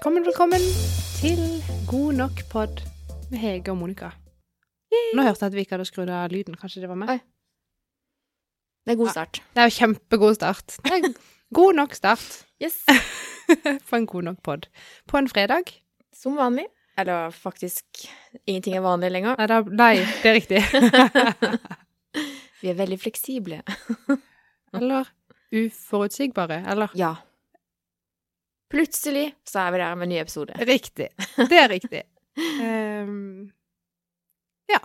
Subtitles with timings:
[0.00, 0.62] Velkommen, velkommen
[1.20, 1.40] til
[1.88, 2.80] God nok pod
[3.30, 4.08] med Hege og Monica.
[5.14, 6.56] Nå hørte jeg at vi ikke hadde skrudd av lyden.
[6.56, 7.10] Kanskje det var meg?
[7.12, 7.18] Oi.
[8.86, 9.12] Det er god Ja.
[9.12, 9.42] start.
[9.54, 10.76] Det er jo kjempegod start.
[10.84, 11.12] Det er
[11.54, 12.78] god nok start Yes.
[13.90, 14.66] på en god nok pod.
[15.06, 15.68] På en fredag.
[16.16, 16.64] Som vanlig.
[16.98, 17.84] Eller faktisk
[18.46, 19.36] ingenting er vanlig lenger.
[19.38, 20.62] Nei, da, nei det er riktig.
[22.62, 23.62] Vi er veldig fleksible.
[24.74, 25.08] Eller
[25.52, 26.64] uforutsigbare.
[26.68, 27.14] Eller Ja.
[28.70, 30.54] Plutselig så er vi der med en ny episode.
[30.66, 31.08] Riktig.
[31.36, 32.02] Det er riktig.
[32.40, 33.50] Um,
[34.70, 34.78] ja.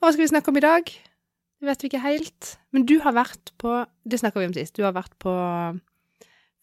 [0.00, 0.90] Og hva skal vi snakke om i dag?
[0.90, 2.48] Det vet vi ikke helt.
[2.74, 3.72] Men du har vært på
[4.04, 4.74] Det snakka vi om sist.
[4.76, 5.32] Du har vært på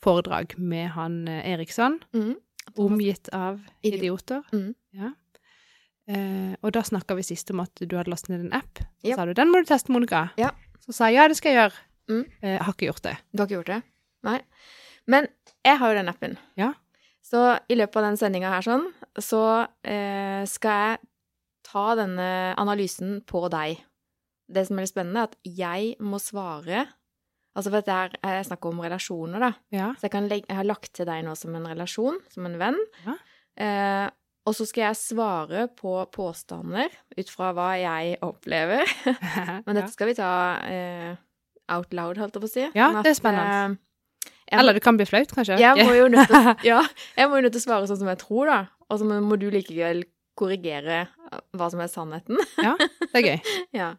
[0.03, 2.35] foredrag med han eh, Eriksson, Mm.
[2.77, 4.43] omgitt av idioter.
[4.53, 4.75] Mm.
[4.99, 5.13] Ja.
[6.11, 8.79] Uh, og da snakka vi sist om at du hadde lastet ned en app.
[9.01, 9.15] Så Ja.
[9.15, 10.29] sa du 'den må du teste, Monica'.
[10.37, 10.51] Ja.
[10.85, 11.79] Så sa jeg ja, det skal jeg gjøre.
[12.09, 12.25] Mm.
[12.43, 13.17] Uh, har ikke gjort det.
[13.33, 13.83] Du har ikke gjort det?
[14.23, 14.41] Nei.
[15.07, 15.27] Men
[15.65, 16.35] jeg har jo den appen.
[16.59, 16.71] Ja.
[17.25, 18.85] Så i løpet av den sendinga her sånn,
[19.17, 19.41] så
[19.81, 20.99] eh, skal jeg
[21.65, 22.29] ta denne
[22.61, 23.81] analysen på deg.
[24.45, 26.85] Det som er litt spennende, er at jeg må svare
[27.55, 29.49] Altså for dette er snakk om relasjoner, da.
[29.71, 29.85] Ja.
[29.95, 32.57] Så jeg, kan legge, jeg har lagt til deg nå som en relasjon, som en
[32.59, 32.79] venn.
[33.05, 33.13] Ja.
[33.63, 34.07] Eh,
[34.43, 38.83] og så skal jeg svare på påstander ut fra hva jeg opplever.
[39.65, 40.33] Men dette skal vi ta
[40.67, 41.15] eh,
[41.71, 42.67] out loud, holdt jeg på å si.
[42.75, 43.79] Ja, det er spennende.
[44.45, 45.57] Jeg, Eller det kan bli flaut, kanskje.
[45.61, 46.81] jeg må jo nødt til, ja,
[47.17, 48.59] nødt til å svare sånn som jeg tror, da.
[48.93, 50.03] Og så må du likevel
[50.37, 51.05] korrigere
[51.55, 52.37] hva som er sannheten.
[52.67, 53.53] Ja, det er gøy.
[53.81, 53.93] ja.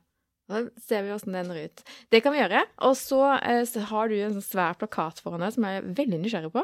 [0.46, 1.80] Da ser vi åssen det ender ut.
[2.14, 2.60] Det kan vi gjøre.
[2.86, 5.88] Og så, eh, så har du en sånn svær plakat foran deg som jeg er
[5.98, 6.62] veldig nysgjerrig på.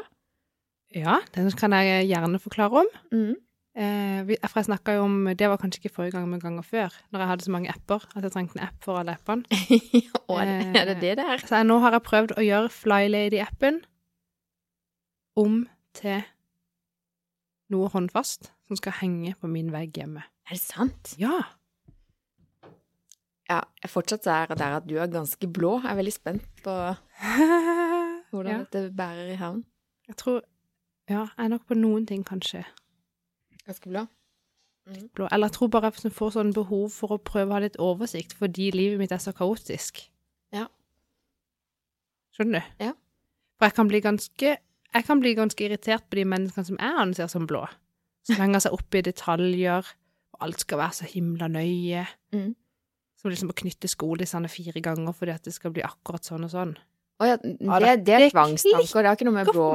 [0.95, 2.93] Ja, den kan jeg gjerne forklare om.
[3.11, 3.33] Mm.
[3.73, 6.93] Eh, jeg snakka jo om Det var kanskje ikke forrige gang, men ganger før.
[7.11, 9.43] Når jeg hadde så mange apper at jeg trengte en app for alle appene.
[10.05, 11.15] ja, er det, er det der?
[11.15, 11.37] det er?
[11.37, 13.81] Så jeg, nå har jeg prøvd å gjøre Flylady-appen
[15.41, 15.63] om
[15.97, 16.21] til
[17.73, 20.21] noe håndfast som skal henge på min vegg hjemme.
[20.45, 21.15] Er det sant?
[21.17, 21.41] Ja!
[23.49, 25.79] Ja, jeg fortsatt er der at du er ganske blå.
[25.81, 26.73] Jeg er veldig spent på
[28.31, 28.61] hvordan ja.
[28.63, 29.65] dette bærer i havn.
[30.07, 30.41] Jeg tror
[31.09, 32.61] Ja, jeg er nok på noen ting, kanskje.
[33.67, 34.05] Ganske blå?
[35.15, 35.27] Blå.
[35.31, 38.35] Eller jeg tror bare jeg får sånn behov for å prøve å ha litt oversikt,
[38.35, 40.01] fordi livet mitt er så kaotisk.
[40.53, 40.67] Ja.
[42.35, 42.83] Skjønner du?
[42.89, 42.91] Ja.
[43.55, 44.57] For jeg kan bli ganske
[45.07, 47.63] kan bli ganske irritert på de menneskene som jeg anser som blå.
[48.27, 49.87] Som henger seg opp i detaljer,
[50.35, 52.03] og alt skal være så himla nøye.
[52.35, 52.51] Mm.
[53.19, 56.53] Som liksom å knytte skolissene fire ganger fordi at det skal bli akkurat sånn og
[56.53, 56.75] sånn.
[57.21, 59.03] Å ja, Ja, det, det er tvangstanker.
[59.05, 59.67] Det har ikke noe med, blå,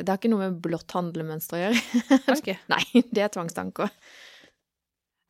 [0.00, 2.20] det har ikke noe med blått handlemønster å gjøre.
[2.38, 2.56] Okay.
[2.72, 2.82] Nei,
[3.12, 3.92] det er tvangstanker.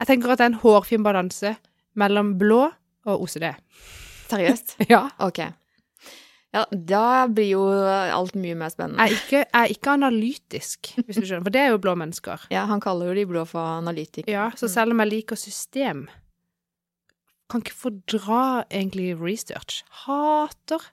[0.00, 1.56] Jeg tenker at det er en hårfin balanse
[2.00, 2.62] mellom blå
[3.08, 3.50] og OCD.
[4.30, 4.76] Seriøst?
[4.92, 5.08] Ja.
[5.22, 5.42] Ok.
[6.50, 9.04] Ja, da blir jo alt mye mer spennende.
[9.06, 11.92] Jeg er ikke, jeg er ikke analytisk, hvis du skjønner, for det er jo blå
[11.98, 12.46] mennesker.
[12.50, 14.32] Ja, han kaller jo de blå for analytikere.
[14.34, 16.08] Ja, så selv om jeg liker system,
[17.50, 19.84] kan ikke fordra egentlig research.
[20.06, 20.88] Hater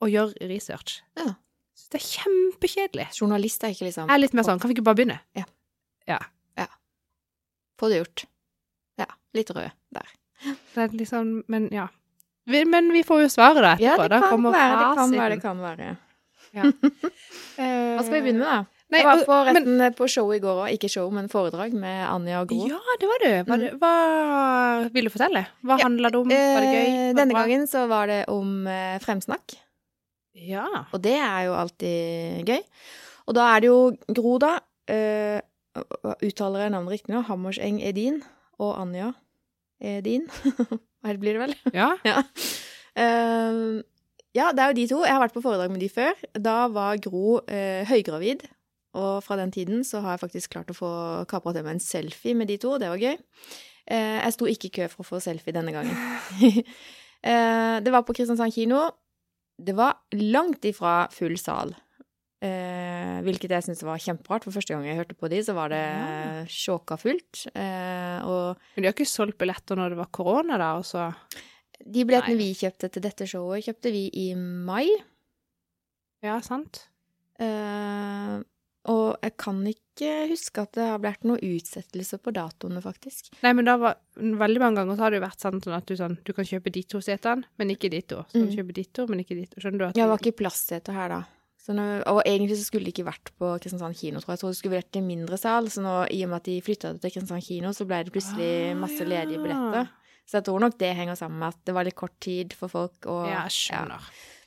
[0.00, 1.00] å gjøre research.
[1.18, 1.34] Ja.
[1.90, 3.06] Det er kjempekjedelig.
[3.18, 5.20] Journalister er ikke liksom Jeg er litt mer sånn, kan vi ikke bare begynne?
[5.36, 6.18] Ja.
[7.80, 8.24] Få det gjort.
[9.00, 9.06] Ja.
[9.32, 10.08] Litt rød der.
[10.74, 11.86] Det er liksom, men ja.
[12.50, 15.42] Vi, men vi får jo svaret da Ja, det kan være, det kan være, det
[15.44, 15.88] kan være.
[16.56, 16.66] Ja.
[17.96, 18.60] Hva skal vi begynne med, da?
[18.90, 20.72] Nei, jeg var på, på men- på show i går òg.
[20.74, 22.64] Ikke show, men foredrag med Anja og Gro.
[22.72, 23.28] Ja, det var du.
[23.46, 23.92] Hva, det, hva
[24.96, 25.44] vil du fortelle?
[25.62, 26.32] Hva Ja, handla det om?
[26.32, 26.88] Var det gøy?
[26.88, 29.54] Eh, Var Denne gangen så var det om eh, fremsnakk,
[30.34, 30.66] Ja.
[30.92, 32.60] og det er jo alltid gøy.
[33.26, 33.80] Og da er det jo
[34.16, 34.56] Gro, da.
[34.90, 35.38] Uh,
[36.26, 37.20] uttaler jeg navnet riktig nå?
[37.28, 38.22] Hammerseng Edin
[38.58, 39.12] og Anja
[39.80, 40.26] Edin.
[41.06, 41.56] Her blir det vel?
[41.74, 41.94] ja.
[42.10, 42.24] Ja.
[42.98, 43.80] Uh,
[44.34, 45.00] ja, det er jo de to.
[45.02, 46.14] Jeg har vært på foredrag med de før.
[46.38, 48.44] Da var Gro eh, høygravid.
[48.98, 50.90] Og fra den tiden så har jeg faktisk klart å få
[51.30, 52.76] kapra til meg en selfie med de to.
[52.78, 53.16] Det var gøy.
[53.90, 55.98] Eh, jeg sto ikke i kø for å få selfie denne gangen.
[57.30, 58.84] eh, det var på Kristiansand kino.
[59.60, 61.74] Det var langt ifra full sal.
[62.40, 64.44] Eh, hvilket jeg syntes var kjemperart.
[64.46, 66.44] For første gang jeg hørte på de, så var det Ja.
[66.48, 67.46] sjåka fullt.
[67.54, 71.14] Eh, Men de har ikke solgt billetter når det var korona, da, og så
[71.84, 72.52] de billettene Nei.
[72.52, 74.88] vi kjøpte til dette showet, kjøpte vi i mai.
[76.22, 76.88] Ja, sant?
[77.38, 78.42] Eh,
[78.86, 79.89] og jeg kan ikke
[80.30, 83.30] huske at det har vært noen utsettelse på datoene, faktisk.
[83.42, 85.86] Nei, men da var Veldig mange ganger så har det jo vært sånn, sånn at
[85.86, 88.24] du, sånn, du kan kjøpe de to setene, men ikke de to.
[88.28, 88.50] Så Mm.
[88.56, 89.60] kjøpe de to, men ikke de to.
[89.60, 89.84] Skjønner du?
[89.86, 91.22] at Ja, det var ikke plassseter her, da.
[91.60, 94.36] Så nå, og egentlig så skulle det ikke vært på Kristiansand kino, tror jeg.
[94.36, 95.64] Jeg tror det skulle vært i mindre sal.
[95.68, 98.12] Så nå, i og med at de flytta det til Kristiansand kino, så ble det
[98.12, 99.04] plutselig Ah, masse ja.
[99.06, 99.88] ledige billetter.
[100.26, 102.68] Så jeg tror nok det henger sammen med at det var litt kort tid for
[102.68, 103.06] folk.
[103.06, 104.00] Og, Ja, jeg skjønner.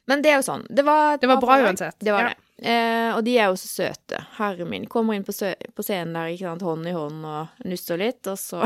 [0.08, 0.66] Men det er jo sånn.
[0.70, 1.98] Det var, Det var bra uansett.
[2.00, 2.30] Det var Ja.
[2.30, 2.38] det.
[2.62, 4.20] Eh, og de er jo så søte.
[4.38, 4.86] Herre min.
[4.92, 8.38] Kommer inn på, på scenen der, ikke sant, hånd i hånd og nusser litt, og
[8.40, 8.62] så,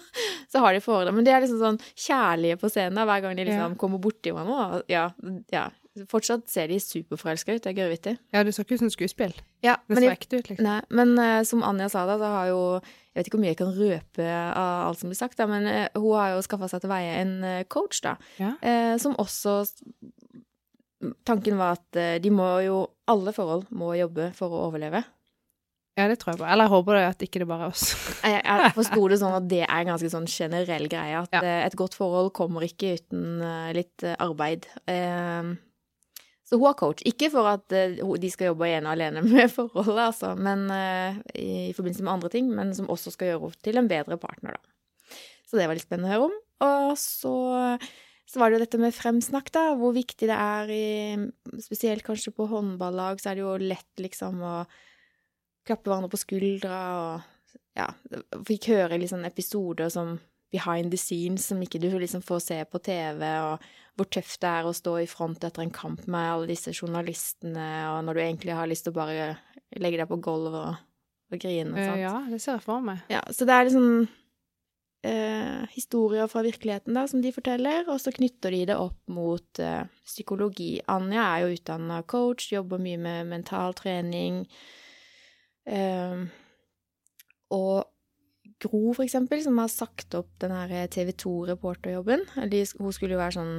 [0.52, 1.12] så har de forhold.
[1.16, 3.80] Men de er liksom sånn kjærlige på scenen da, hver gang de liksom Ja.
[3.80, 4.80] kommer borti hverandre.
[4.80, 5.08] og Ja,
[5.54, 5.68] ja.
[6.08, 7.64] Fortsatt ser de superforelska ut.
[7.64, 8.12] Det er gørrvittig.
[8.32, 9.32] Ja, det så ikke ut som skuespill.
[9.66, 10.62] Ja, Det men, så ekte ut, liksom.
[10.64, 12.60] nei, men uh, som Anja sa da, så har jo
[13.10, 15.66] Jeg vet ikke hvor mye jeg kan røpe av alt som blir sagt, da, men
[15.66, 18.14] uh, hun har jo skaffa seg til veie en uh, coach, da.
[18.38, 18.52] Ja.
[19.02, 19.64] Som også
[21.24, 25.00] Tanken var at eh, de må jo Alle forhold må jobbe for å overleve.
[25.98, 26.46] Ja, det tror jeg på.
[26.46, 27.86] Eller jeg håper det at ikke det bare er oss.
[28.24, 31.18] Jeg, jeg forsto det sånn at det er en ganske sånn generell greie.
[31.24, 31.40] At Ja.
[31.42, 34.68] eh, et godt forhold kommer ikke uten eh, litt arbeid.
[36.46, 37.02] Så hun har coach.
[37.06, 40.64] Ikke for at de skal jobbe ene og alene med forholdet, altså, men
[41.34, 44.18] i, i forbindelse med andre ting, men som også skal gjøre henne til en bedre
[44.22, 45.16] partner, da.
[45.50, 46.38] Så det var litt spennende å høre om.
[46.66, 47.34] Og så,
[48.30, 49.64] så var det jo dette med fremsnakk, da.
[49.78, 50.84] Hvor viktig det er i
[51.58, 54.54] Spesielt kanskje på håndballag, så er det jo lett liksom å
[55.66, 57.88] klappe hverandre på skuldra og ja,
[58.46, 60.14] fikk høre liksom episoder som
[60.50, 63.66] behind the scenes som ikke du liksom får se på TV, og
[63.98, 67.66] hvor tøft det er å stå i front etter en kamp med alle disse journalistene,
[67.92, 69.28] og når du egentlig har lyst til å bare
[69.78, 70.80] legge deg på gulvet og,
[71.30, 72.02] og grine Eh, sånt.
[72.02, 73.04] Ja, det ser jeg for meg.
[73.12, 74.08] Ja, så det er liksom
[75.06, 79.60] eh, historier fra virkeligheten da, som de forteller, og så knytter de det opp mot
[79.62, 80.80] eh, psykologi.
[80.92, 84.44] Anja er jo utdanna coach, jobber mye med mental trening.
[85.66, 86.26] Eh,
[87.50, 87.88] og
[88.60, 92.26] Gro, for eksempel, som har sagt opp den her TV 2-reporterjobben.
[92.36, 93.54] Hun skulle jo være sånn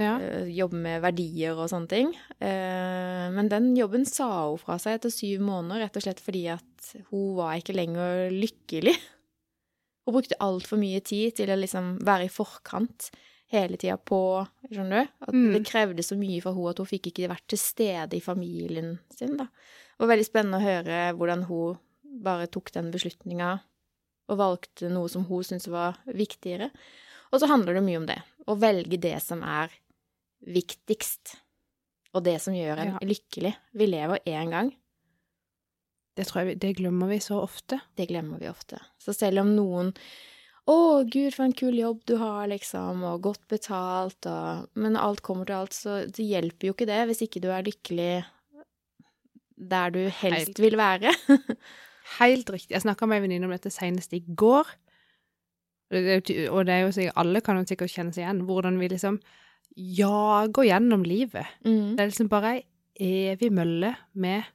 [0.00, 0.18] Ja.
[0.20, 2.14] eh, jobbe med verdier og sånne ting.
[2.40, 6.46] Eh, men den jobben sa hun fra seg etter syv måneder, rett og slett fordi
[6.52, 8.96] at hun var ikke lenger lykkelig.
[10.06, 13.10] Hun brukte altfor mye tid til å liksom være i forkant
[13.50, 14.20] hele tida på
[14.70, 15.10] Skjønner du?
[15.26, 15.52] At Mm.
[15.52, 18.98] Det krevde så mye fra hun at hun fikk ikke vært til stede i familien
[19.10, 19.36] sin.
[19.36, 19.44] da.
[19.46, 21.78] Det var veldig spennende å høre hvordan hun
[22.22, 23.60] bare tok den beslutninga
[24.28, 26.70] og valgte noe som hun syntes var viktigere.
[27.32, 28.18] Og så handler det mye om det.
[28.46, 29.70] Å velge det som er
[30.46, 31.36] viktigst.
[32.14, 32.98] Og det som gjør en Ja.
[33.02, 33.54] lykkelig.
[33.74, 34.72] Vi lever én gang.
[36.16, 37.78] Det vi, det glemmer vi så ofte.
[37.96, 38.80] Det glemmer vi ofte.
[39.02, 39.92] Så selv om noen
[40.66, 45.22] å, gud, for en kul jobb du har, liksom, og godt betalt, og Men alt
[45.22, 48.24] kommer til alt, så det hjelper jo ikke det hvis ikke du er lykkelig
[49.56, 50.60] der du helst Helt.
[50.60, 51.12] vil være.
[52.18, 52.74] Helt riktig.
[52.74, 54.68] Jeg snakka med en venninne om dette senest i går.
[55.94, 58.42] Og det er jo sikkert, alle kan jo sikkert kjenne seg igjen.
[58.48, 59.20] Hvordan vi liksom
[59.76, 61.46] jager gjennom livet.
[61.64, 61.96] Mm.
[61.96, 62.64] Det er liksom bare ei
[63.30, 64.46] evig mølle med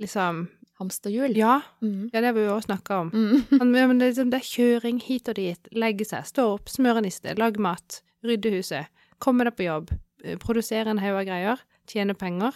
[0.00, 0.48] liksom
[0.78, 1.34] Hamsterhjul.
[1.36, 2.10] Ja, Mm.
[2.12, 3.08] ja det har vi jo også snakka om.
[3.10, 3.46] Mm.
[3.72, 5.68] Men, det, er liksom, det er kjøring hit og dit.
[5.74, 8.86] Legge seg, stå opp, smøre niste, lage mat, rydde huset,
[9.18, 9.90] komme deg på jobb,
[10.24, 11.58] eh, produsere en haug av greier,
[11.90, 12.54] tjene penger.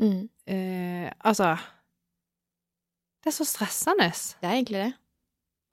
[0.00, 0.28] Mm.
[0.48, 1.54] Eh, altså
[3.22, 4.10] Det er så stressende.
[4.40, 4.92] Det er egentlig det.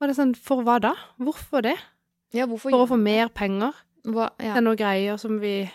[0.00, 0.94] Og det er sånn, for hva da?
[1.18, 1.76] Hvorfor det?
[2.36, 3.72] Ja, hvorfor For å få mer penger
[4.04, 4.52] Hva, ja.
[4.54, 5.70] til noen greier som vi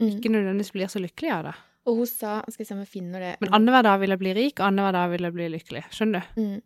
[0.00, 0.10] Mm.
[0.12, 1.52] ikke nødvendigvis blir så lykkelige av, da.
[1.86, 4.18] Og hun sa Skal vi se om jeg finner det Men annenhver dag vil jeg
[4.22, 5.84] bli rik, og annenhver dag vil jeg bli lykkelig.
[5.94, 6.40] Skjønner du?
[6.42, 6.62] Mm.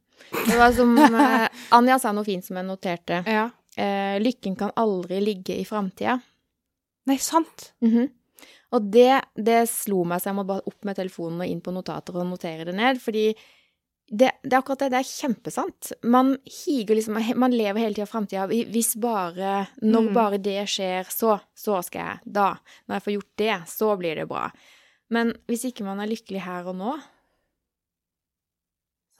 [0.48, 0.94] Det var som
[1.24, 3.22] eh, Anja sa noe fint som jeg noterte.
[3.28, 3.46] Ja.
[3.76, 6.18] Eh, lykken kan aldri ligge i framtida.
[7.08, 7.70] Nei, sant.
[7.84, 8.08] Mhm.
[8.70, 11.72] Og det, det slo meg, så jeg må bare opp med telefonen og inn på
[11.74, 13.00] notater og notere det ned.
[13.02, 13.24] Fordi
[14.10, 14.90] det, det er akkurat det.
[14.92, 15.88] Det er kjempesant.
[16.06, 18.44] Man higer liksom Man lever hele tida framtida.
[18.46, 20.12] Hvis bare Når Mm.
[20.14, 22.20] bare det skjer, så Så skal jeg.
[22.32, 22.52] Da.
[22.86, 24.44] Når jeg får gjort det, så blir det bra.
[25.10, 26.92] Men hvis ikke man er lykkelig her og nå,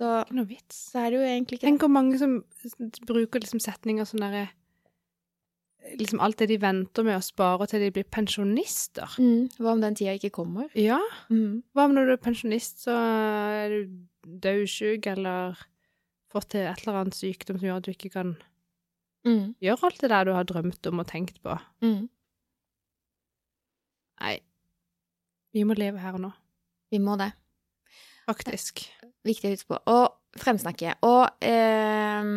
[0.00, 0.76] så, Ikke noe vits.
[0.92, 2.38] så er det jo egentlig ikke Tenk hvor mange som
[3.09, 4.47] bruker liksom setninger sånn derre
[5.97, 9.14] Liksom alt det de venter med å spare til de blir pensjonister.
[9.18, 10.68] mm, Hva om den tida ikke kommer?
[10.76, 10.99] Ja.
[11.32, 11.62] Mm.
[11.75, 13.97] Hva om når du er pensjonist, så er du
[14.44, 15.56] dødssyk eller
[16.30, 18.37] fått til et eller annet sykdom som gjør at du ikke kan
[19.25, 19.54] Mm.
[19.61, 21.56] gjøre alt det der du har drømt om og tenkt på?
[21.82, 22.09] Mm.
[24.20, 24.37] Nei.
[25.54, 26.33] Vi må leve her og nå,
[26.92, 27.33] Vi må det.
[28.30, 28.85] faktisk.
[29.26, 29.78] Viktig å huske på.
[29.90, 30.92] Og fremsnakke.
[31.02, 32.28] Og eh,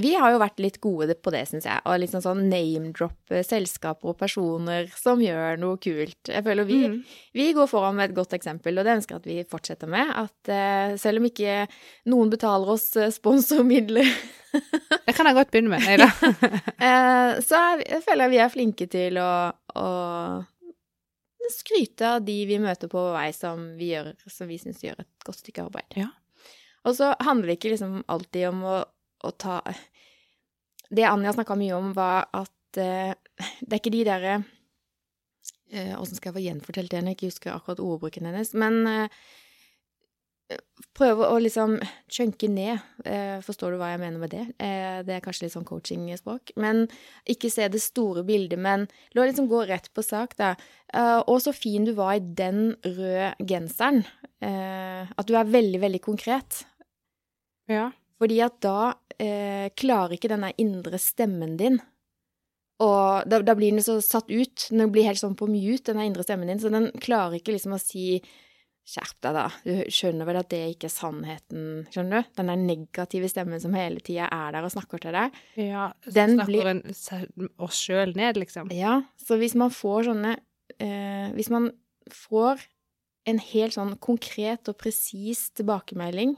[0.00, 1.82] vi har jo vært litt gode på det, syns jeg.
[1.84, 6.30] Og litt sånn sånn name-droppe selskaper og personer som gjør noe kult.
[6.30, 7.00] Jeg føler vi, Mm.
[7.34, 10.12] vi går foran med et godt eksempel, og det ønsker jeg at vi fortsetter med.
[10.14, 11.66] At eh, selv om ikke
[12.06, 14.06] noen betaler oss eh, sponsormidler,
[15.06, 15.82] Det kan jeg godt begynne med.
[15.86, 16.08] Nei da.
[16.86, 19.30] eh, så jeg, jeg føler jeg vi er flinke til å,
[19.78, 19.86] å
[21.52, 25.26] skryte av de vi møter på vei som vi gjør, som vi syns gjør et
[25.26, 25.98] godt stykke arbeid.
[25.98, 26.08] Ja.
[26.88, 28.78] Og så handler det ikke liksom alltid om å,
[29.26, 29.60] å ta
[30.90, 33.12] Det Anja snakka mye om, var at uh,
[33.60, 34.40] det er ikke de derre
[35.70, 38.48] Åssen uh, skal jeg få gjenfortalt det når jeg ikke husker akkurat ordbruken hennes?
[38.58, 39.20] Men eh,
[40.96, 41.76] prøve å liksom
[42.10, 42.80] chunke ned.
[43.06, 44.42] Eh, forstår du hva jeg mener med det?
[44.60, 46.54] Eh, det er kanskje litt sånn coaching-språk.
[46.60, 46.86] Men
[47.30, 50.54] ikke se det store bildet, men la liksom gå rett på sak, da.
[50.92, 54.02] Eh, og så fin du var i den røde genseren.
[54.42, 56.64] Eh, at du er veldig, veldig konkret.
[57.70, 57.90] Ja.
[58.20, 58.94] Fordi at da
[59.76, 61.74] klarer ikke denne indre stemmen din
[62.80, 64.70] Og da, da blir den så satt ut.
[64.72, 67.74] Den blir helt sånn på mute, denne indre stemmen din, så den klarer ikke liksom
[67.76, 68.22] å si
[68.86, 69.44] Skjerp deg, da.
[69.62, 72.30] Du skjønner vel at det ikke er sannheten, skjønner du?
[72.40, 75.36] Den der negative stemmen som hele tida er der og snakker til deg.
[75.56, 78.70] ja Den snakker blir- oss sjøl ned, liksom.
[78.74, 80.36] Ja, så hvis man får sånne
[80.80, 81.70] eh, Hvis man
[82.10, 82.64] får
[83.26, 86.34] en helt sånn konkret og presis tilbakemelding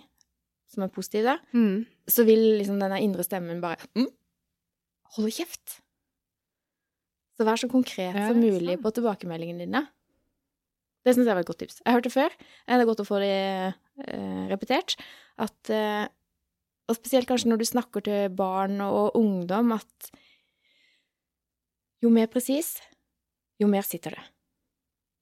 [0.68, 1.86] som er positiv, da, Mm.
[2.08, 4.08] så vil liksom denne indre stemmen bare mm,
[5.16, 5.78] Hold kjeft!
[7.38, 9.86] Så vær så konkret som mulig på tilbakemeldingene dine.
[11.02, 11.80] Det syns jeg var et godt tips.
[11.82, 12.34] Jeg har hørt det før.
[12.38, 14.96] Det er godt å få det eh, repetert.
[15.42, 16.04] At eh,
[16.90, 20.12] Og spesielt kanskje når du snakker til barn og ungdom, at
[22.02, 22.74] jo mer presis,
[23.62, 24.24] jo mer sitter det.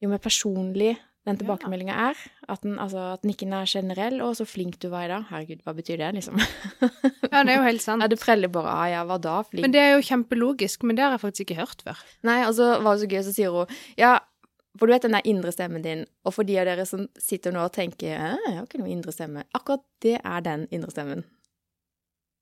[0.01, 0.95] Jo mer personlig
[1.29, 4.89] den tilbakemeldinga er, at den, altså, at den ikke er generell, og så flink du
[4.89, 5.27] var i dag.
[5.29, 6.41] Herregud, hva betyr det, liksom?
[6.41, 8.01] Ja, det er jo helt sant.
[8.05, 9.61] Ja, det preller bare av, ja, hva da, flink?
[9.67, 12.01] Men det er jo kjempelogisk, men det har jeg faktisk ikke hørt før.
[12.27, 14.15] Nei, og så var det så gøy, så sier hun ja,
[14.81, 17.53] for du vet den der indre stemmen din, og for de av dere som sitter
[17.53, 20.95] nå og tenker «Æ, jeg har ikke noe indre stemme, akkurat det er den indre
[20.95, 21.27] stemmen.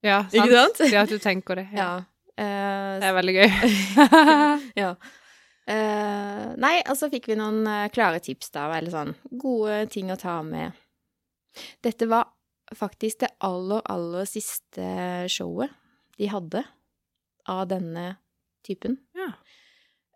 [0.07, 0.79] Ja, Ikke sant?
[0.79, 1.67] Det at du tenker det.
[1.75, 1.89] Ja.
[1.89, 1.97] Ja.
[2.39, 3.49] Uh, Det er veldig gøy.
[4.85, 4.93] ja.
[5.69, 9.11] Uh, nei, og så fikk vi noen uh, klare tips, da, eller sånn
[9.43, 10.79] gode ting å ta med.
[11.83, 12.31] Dette var
[12.79, 14.87] faktisk det aller, aller siste
[15.33, 15.75] showet
[16.19, 16.63] de hadde
[17.51, 18.13] av denne
[18.67, 19.01] typen.
[19.19, 19.33] Ja.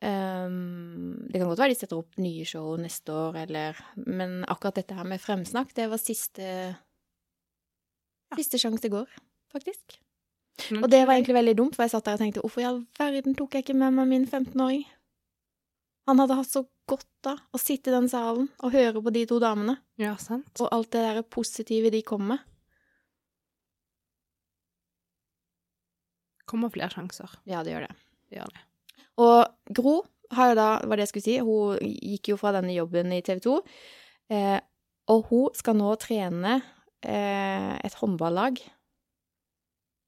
[0.02, 4.80] Um, det kan godt være de setter opp nye show neste år, eller Men akkurat
[4.80, 6.46] dette her med fremsnakk, det var siste
[8.32, 9.08] Siste sjanse i går,
[9.52, 9.98] faktisk.
[10.80, 12.78] Og det var egentlig veldig dumt, for jeg satt der og tenkte hvorfor i all
[12.98, 14.86] verden tok jeg ikke med meg min 15-åring?
[16.08, 19.26] Han hadde hatt så godt av å sitte i den salen og høre på de
[19.28, 20.48] to damene, Ja, sant.
[20.64, 22.40] og alt det der positive de kom med.
[26.48, 27.30] Kommer flere sjanser.
[27.48, 27.94] Ja, det gjør det.
[28.32, 28.64] Det gjør det.
[29.20, 29.96] Og Gro
[30.32, 33.20] har jo da, var det jeg skulle si, hun gikk jo fra denne jobben i
[33.24, 33.56] TV 2,
[34.32, 34.60] eh,
[35.12, 36.54] og hun skal nå trene
[37.04, 38.62] eh, et håndballag.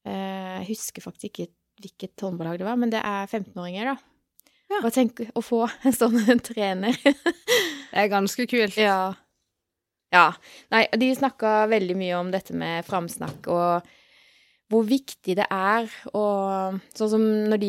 [0.09, 1.51] Eh, jeg husker faktisk ikke
[1.83, 3.97] hvilket håndballag det var, men det er 15-åringer, da.
[4.71, 4.79] Ja.
[4.81, 6.97] Bare tenk å få en sånn trener.
[7.05, 8.79] Det er ganske kult.
[8.81, 9.13] ja.
[10.15, 10.29] Ja.
[10.71, 13.89] Nei, de snakka veldig mye om dette med framsnakk og
[14.73, 17.69] hvor viktig det er og Sånn som når de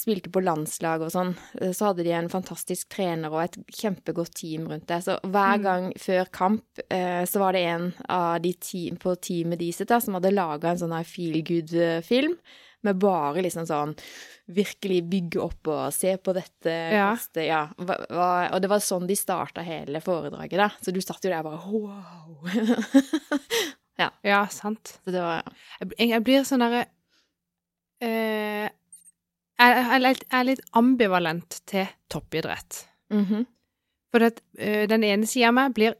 [0.00, 1.30] spilte på landslag og sånn,
[1.72, 4.98] så hadde de en fantastisk trener og et kjempegodt team rundt det.
[5.06, 5.62] Så hver Mm.
[5.62, 10.14] gang før kamp eh, så var det en av de team, på teamet da, som
[10.18, 12.36] hadde laga en sånn her feel good-film.
[12.84, 13.92] Med bare liksom sånn
[14.50, 17.12] virkelig bygge opp og se på dette Ja.
[17.14, 17.68] kaste, ja.
[17.78, 20.68] Og det var sånn de starta hele foredraget, da.
[20.82, 22.42] Så du satt jo der bare wow.
[23.98, 24.98] Ja, sant.
[25.04, 25.42] så det var
[25.98, 26.86] Jeg, jeg blir sånn derre
[28.02, 28.68] eh,
[29.60, 32.86] jeg, jeg, er litt- ambivalent til toppidrett.
[33.12, 33.46] mhm.
[34.12, 35.94] For at, eh, den ene sida av meg blir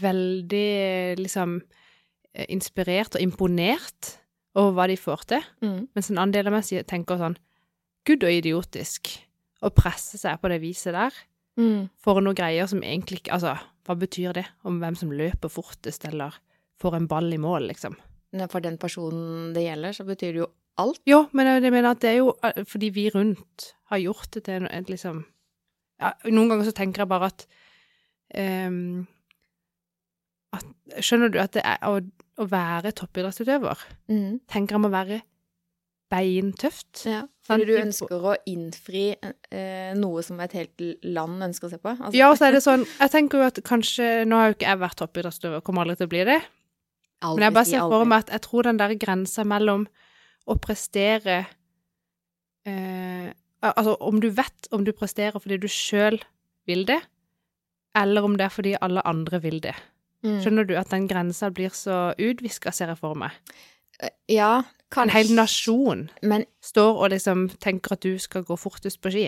[0.00, 1.60] veldig liksom
[2.34, 4.18] eh, inspirert og imponert
[4.54, 5.88] over hva de får til, Mm.
[5.94, 7.36] mens en annen del av meg tenker sånn
[8.06, 9.08] Gud og idiotisk
[9.62, 11.12] å presse seg på det viset der
[11.58, 11.90] Mm.
[11.98, 16.04] for noen greier som egentlig ikke Altså, hva betyr det om hvem som løper fortest,
[16.04, 16.32] eller
[16.80, 17.96] får en ball i mål, liksom?
[18.32, 21.00] Men For den personen det gjelder, så betyr det jo alt.
[21.08, 24.44] Jo, men jeg mener at det er jo eh, fordi vi rundt har gjort det
[24.46, 25.24] til en, liksom
[26.00, 27.42] ja, Noen ganger så tenker jeg bare at
[28.38, 29.02] um,
[30.56, 30.64] at,
[31.02, 31.98] Skjønner du at det er å,
[32.40, 34.40] å være toppidrettsutøver Mm.
[34.50, 35.20] tenker jeg må være
[36.10, 37.04] beintøft.
[37.06, 41.78] Ja, fordi du ønsker å innfri eh, noe som et helt land ønsker å se
[41.78, 41.92] på.
[41.92, 44.56] Altså, Ja, og så er det sånn Jeg tenker jo at kanskje Nå har jo
[44.56, 46.40] ikke jeg vært toppidrettsutøver, kommer aldri til å bli det.
[47.20, 49.86] Aldri Men jeg bare ser for meg at jeg tror den der grensa mellom
[50.48, 51.44] å prestere
[52.66, 56.16] eh, Altså om du vet om du presterer fordi du sjøl
[56.68, 56.96] vil det,
[57.98, 59.74] eller om det er fordi alle andre vil det.
[60.24, 60.38] Mm.
[60.40, 63.36] Skjønner du at den grensa blir så utviska, ser jeg for meg.
[64.32, 69.00] Ja, kanskje En hel nasjon Men står og liksom tenker at du skal gå fortest
[69.04, 69.26] på ski.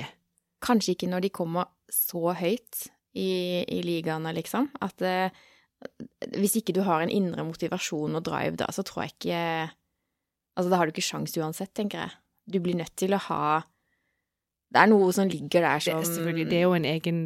[0.65, 4.71] kanskje ikke når de kommer så høyt i, i ligaene, liksom.
[4.81, 5.29] At eh,
[6.37, 9.45] hvis ikke du har en indre motivasjon og drive da, så tror jeg ikke
[10.53, 12.11] Altså, da har du ikke sjans uansett, tenker jeg.
[12.53, 13.63] Du blir nødt til å ha
[14.69, 17.23] Det er noe som ligger der som selvfølgelig, det er jo en egen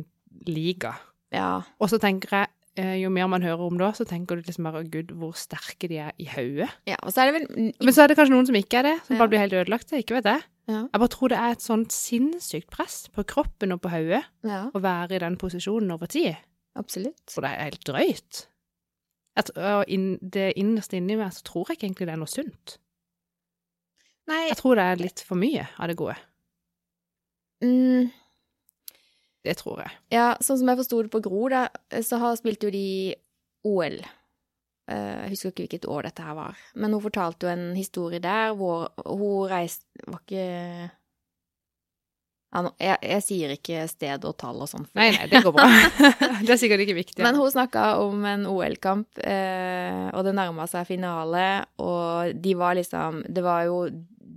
[0.47, 0.93] liga.
[1.35, 1.63] Ja.
[1.83, 2.49] Og så tenker jeg,
[2.79, 5.89] eh, jo mer man hører om det, så tenker du liksom bare gud, hvor sterke
[5.91, 6.71] de er i hodet.
[6.87, 6.97] ja.
[7.03, 8.97] Og så er det vel Men så er det kanskje noen som ikke er det,
[9.07, 9.91] som bare blir helt ødelagt.
[9.93, 10.43] Ikke vet jeg.
[10.67, 10.83] Ja.
[10.93, 14.67] Jeg bare tror det er et sånt sinnssykt press på kroppen og på hodet Ja,
[14.75, 16.35] å være i den posisjonen over tid.
[16.79, 17.23] Absolutt.
[17.33, 18.43] For det er helt drøyt.
[19.37, 22.31] At, og inn, det innerst inni meg så tror jeg ikke egentlig det er noe
[22.33, 22.77] sunt.
[24.27, 26.17] Nei, Jeg tror det er litt for mye av det gode.
[27.63, 28.09] mm,
[29.45, 29.93] Det tror jeg.
[30.17, 31.67] ja, sånn som jeg forsto det på Gro, da,
[32.03, 33.15] så har spilte jo de
[33.67, 34.01] OL.
[34.89, 38.19] Eh, Jeg husker ikke hvilket år dette her var, men hun fortalte jo en historie
[38.23, 40.91] der hvor hun reiste Var ikke
[42.81, 44.87] jeg, jeg sier ikke sted og tall og sånn.
[44.99, 45.69] Nei, nei, det går bra.
[46.47, 47.23] det er sikkert ikke viktig.
[47.27, 51.47] Men hun snakka om en OL-kamp, eh, og det nærma seg finale,
[51.83, 53.81] og de var liksom Det var jo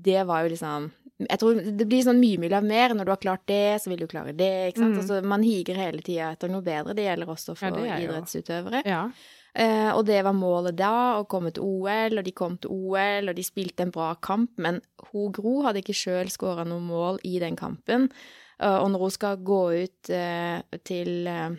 [0.09, 2.93] Det var jo liksom jeg tror Det blir sånn mye mye mer.
[2.95, 4.69] Når du har klart det, så vil du klare det.
[4.69, 4.93] ikke sant?
[4.95, 4.99] Mm.
[5.01, 6.95] Altså, man higer hele tida etter noe bedre.
[6.95, 8.81] Det gjelder også for Ja, er jo- idrettsutøvere.
[8.87, 9.01] Ja.
[9.55, 13.31] Eh, og det var målet da, å komme til OL, og de kom til OL,
[13.31, 17.17] og de spilte en bra kamp, men hun Gro hadde ikke sjøl skåra noe mål
[17.27, 18.09] i den kampen.
[18.59, 21.57] Eh, og når hun skal gå ut eh, til eh,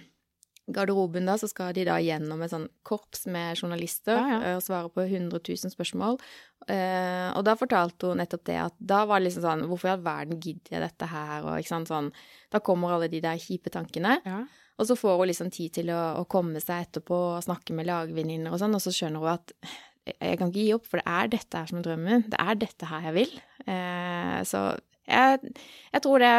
[0.71, 4.39] garderoben da, så skal de da gjennom et sånn korps med journalister Ja, ja.
[4.53, 6.21] eh, og svare på 100 000 spørsmål.
[6.71, 9.93] Eh, og da fortalte hun nettopp det at da var det liksom sånn Hvorfor i
[9.97, 11.41] all verden gidder jeg dette her?
[11.49, 12.11] Og ikke sant sånn
[12.53, 14.19] Da kommer alle de der kjipe tankene.
[14.29, 14.43] ja.
[14.81, 17.89] Og så får hun liksom tid til å, å komme seg etterpå og snakke med
[17.91, 19.53] lagvenninner og sånn, og så skjønner hun at
[20.11, 22.25] jeg kan ikke gi opp, for det er dette her som er drømmen.
[22.33, 23.35] Det er dette her jeg vil.
[23.69, 24.63] Eh, så
[25.05, 25.53] jeg,
[25.93, 26.35] jeg tror det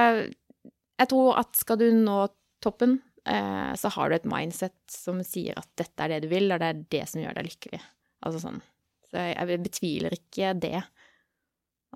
[1.02, 2.18] Jeg tror at skal du nå
[2.62, 6.52] toppen, eh, så har du et mindset som sier at dette er det du vil,
[6.52, 7.82] og det er det som gjør deg lykkelig.
[8.26, 8.62] Altså sånn.
[9.10, 10.82] Så jeg, jeg betviler ikke det.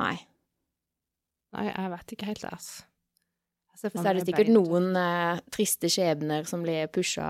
[0.02, 0.16] Nei.
[1.56, 2.86] Nei, jeg vet ikke helt, altså.
[3.84, 7.30] Jeg Så er det sikkert noen eh, triste skjebner som blir pusha,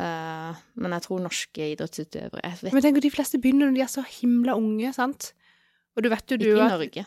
[0.00, 3.84] eh, men jeg tror norske idrettsutøvere vet, Men tenk at de fleste begynner når de
[3.84, 5.32] er så himla unge, sant?
[5.96, 7.06] Og du vet jo du Ikke i Norge.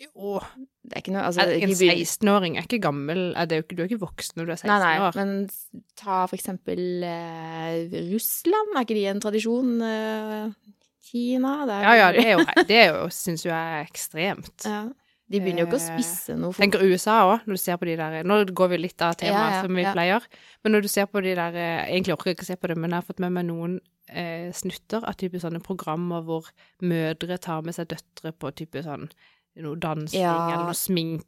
[0.00, 0.40] Jo,
[0.80, 3.90] Det er ikke noe altså, en 16-åring er ikke gammel er det jo Du er
[3.90, 5.18] ikke voksen når du er 16 Nei, nei, år.
[5.18, 5.32] men
[6.00, 9.74] ta for eksempel eh, Russland, er ikke de en tradisjon?
[9.84, 10.72] Eh,
[11.10, 11.52] Kina?
[11.68, 14.64] Ja, ja, det er jo, det er jo syns jo jeg er ekstremt.
[14.64, 14.82] Ja.
[15.30, 16.62] De begynner jo ikke å Eh, spisse noe Fort.
[16.64, 19.30] Tenker USA òg, når du ser på de der Nå går vi litt av temaet
[19.30, 19.92] Ja, ja, som vi ja.
[19.94, 20.24] pleier,
[20.64, 22.76] men når du ser på de der eh, Egentlig orker jeg ikke se på det,
[22.76, 23.76] men jeg har fått med meg noen
[24.10, 26.48] eh, snutter av type sånne programmer hvor
[26.82, 29.06] mødre tar med seg døtre på type sånn
[29.60, 30.34] noe dansing Ja.
[30.48, 30.74] eller noe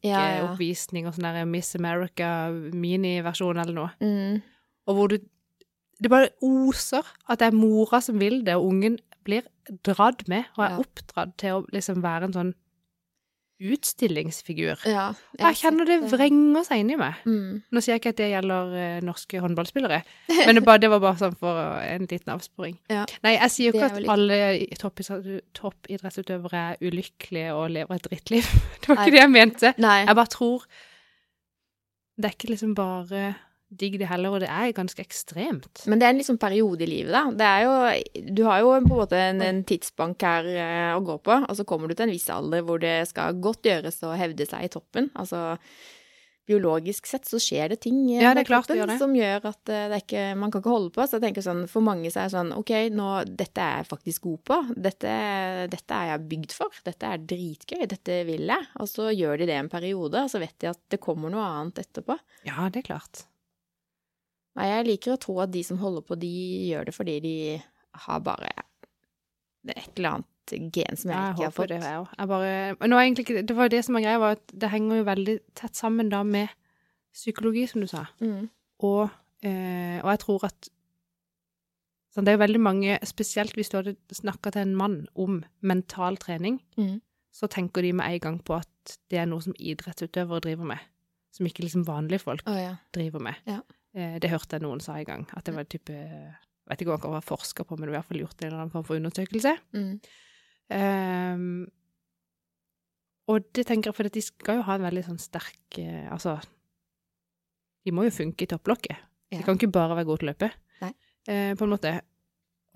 [0.03, 0.47] Ja, ja.
[0.49, 3.91] sminkeoppvisning og sånn der Miss America miniversjon eller noe.
[4.01, 4.43] mm,
[4.89, 5.19] Og hvor du
[6.03, 9.43] Det bare oser at det er mora som vil det, og ungen blir
[9.85, 10.79] dratt med og er Ja.
[10.83, 12.55] oppdratt til å liksom være en sånn
[13.63, 14.83] utstillingsfigur.
[14.89, 15.05] Ja.
[15.39, 17.21] Jeg kjenner det vrenger seg inni meg.
[17.29, 17.63] Mm.
[17.71, 20.01] Nå sier jeg ikke at det gjelder uh, norske håndballspillere,
[20.47, 22.77] men det, bare, det var bare sånn for en liten avsporing.
[22.93, 23.05] Ja.
[23.25, 24.41] Nei, jeg sier jo ikke at litt- alle
[25.55, 28.51] toppidrettsutøvere er ulykkelige og lever et drittliv.
[28.83, 29.07] Det var Nei.
[29.07, 29.75] ikke det jeg mente.
[29.83, 29.99] Nei.
[30.07, 30.67] Jeg bare tror
[32.19, 33.21] det er ikke liksom bare
[33.79, 35.85] digg det heller, og det er ganske ekstremt.
[35.89, 37.25] Men det er en liksom periode i livet, da.
[37.41, 41.01] Det er jo Du har jo på en måte en, en tidsbank her eh, å
[41.07, 44.03] gå på, og så kommer du til en viss alder hvor det skal godt gjøres
[44.07, 45.11] å hevde seg i toppen.
[45.19, 45.57] Altså
[46.43, 48.99] biologisk sett så skjer det ting eh, Ja, det er klart det kroppen gjør det.
[49.01, 51.07] som gjør at eh, det ikke Man kan ikke holde på.
[51.07, 53.91] Så jeg tenker sånn, for mange så er det sånn OK, nå Dette er jeg
[53.93, 54.59] faktisk god på.
[54.89, 55.17] Dette,
[55.73, 56.81] dette er jeg bygd for.
[56.87, 57.85] Dette er dritgøy.
[57.95, 58.71] Dette vil jeg.
[58.83, 61.47] Og så gjør de det en periode, og så vet de at det kommer noe
[61.47, 62.19] annet etterpå.
[62.49, 63.25] Ja, det er klart.
[64.59, 66.33] Nei, jeg liker å tro at de som holder på, de
[66.69, 67.35] gjør det fordi de
[68.07, 68.67] har bare er
[69.77, 70.29] et eller annet
[70.75, 71.69] gen som jeg jeg ikke har fått.
[71.71, 72.07] det, jeg.
[72.19, 74.71] Jeg bare nå er egentlig Det var jo det som var greia, var at det
[74.73, 76.49] henger jo veldig tett sammen da med
[77.15, 78.07] psykologi, som du sa.
[78.21, 78.49] Mm.
[78.83, 79.11] Og,
[79.45, 80.69] eh, og jeg tror at
[82.13, 85.45] sånn, Det er jo veldig mange, spesielt hvis du hadde snakka til en mann om
[85.63, 87.01] mental trening, Mm.
[87.33, 90.79] så tenker de med en gang på at det er noe som idrettsutøvere driver med.
[91.33, 92.77] Som ikke liksom vanlige folk oh, ja.
[92.93, 93.35] driver med.
[93.47, 93.61] Ja.
[93.95, 95.27] Eh, det hørte jeg noen sa en gang.
[95.37, 97.97] At det var en type Jeg vet ikke hva det var forsker på, men var
[97.97, 99.57] i hvert fall gjort en eller annen form for undersøkelse.
[99.75, 100.01] Mm.
[100.73, 101.67] Um,
[103.33, 106.37] og det tenker jeg, for de skal jo ha en veldig sånn sterk eh, Altså,
[107.85, 108.97] de må jo funke i topplokket.
[109.33, 109.41] Ja.
[109.41, 110.51] De kan ikke bare være gode til å løpe.
[111.31, 111.93] Eh, på en måte.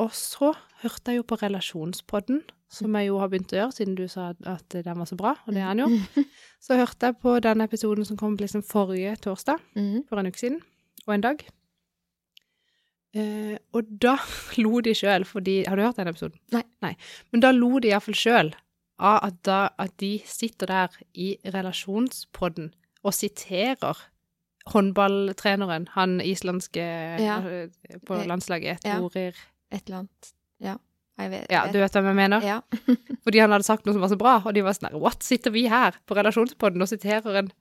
[0.02, 0.52] Og så
[0.82, 4.28] hørte jeg jo på Relasjonspodden, som jeg jo har begynt å gjøre, siden du sa
[4.46, 6.24] at- den var så bra, og det er den jo.
[6.66, 10.04] Så hørte jeg på den episoden som kom liksom forrige torsdag, Mm.
[10.08, 10.60] for en uke siden,
[11.06, 11.42] og en dag.
[13.16, 14.16] Eh, og da
[14.62, 16.38] lo de sjøl, fordi Har du hørt den episoden?
[16.84, 16.94] Nei.
[17.32, 18.52] Men da lo de iallfall sjøl
[18.98, 22.70] av at, da, at de sitter der i relasjonspodden
[23.04, 23.98] og siterer
[24.72, 26.82] håndballtreneren, han islandske
[27.22, 27.36] Ja.
[27.38, 27.68] eh,
[28.06, 29.76] på landslaget, landslaget, ja.
[29.76, 30.32] Et eller annet.
[30.60, 30.76] Ja.
[31.18, 31.46] Jeg vet.
[31.50, 32.42] Ja, du vet hvem jeg mener?
[32.44, 32.60] Ja.
[33.24, 35.50] Fordi han hadde sagt noe som var så bra, og de var sånn What, sitter
[35.54, 37.52] vi her på relasjonspodden og siterer en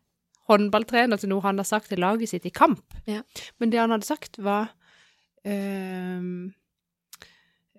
[0.50, 2.84] håndballtrener til noe han har sagt til laget sitt i kamp?
[3.10, 3.22] Ja.
[3.60, 4.74] Men det han hadde sagt, var
[5.46, 6.50] øh,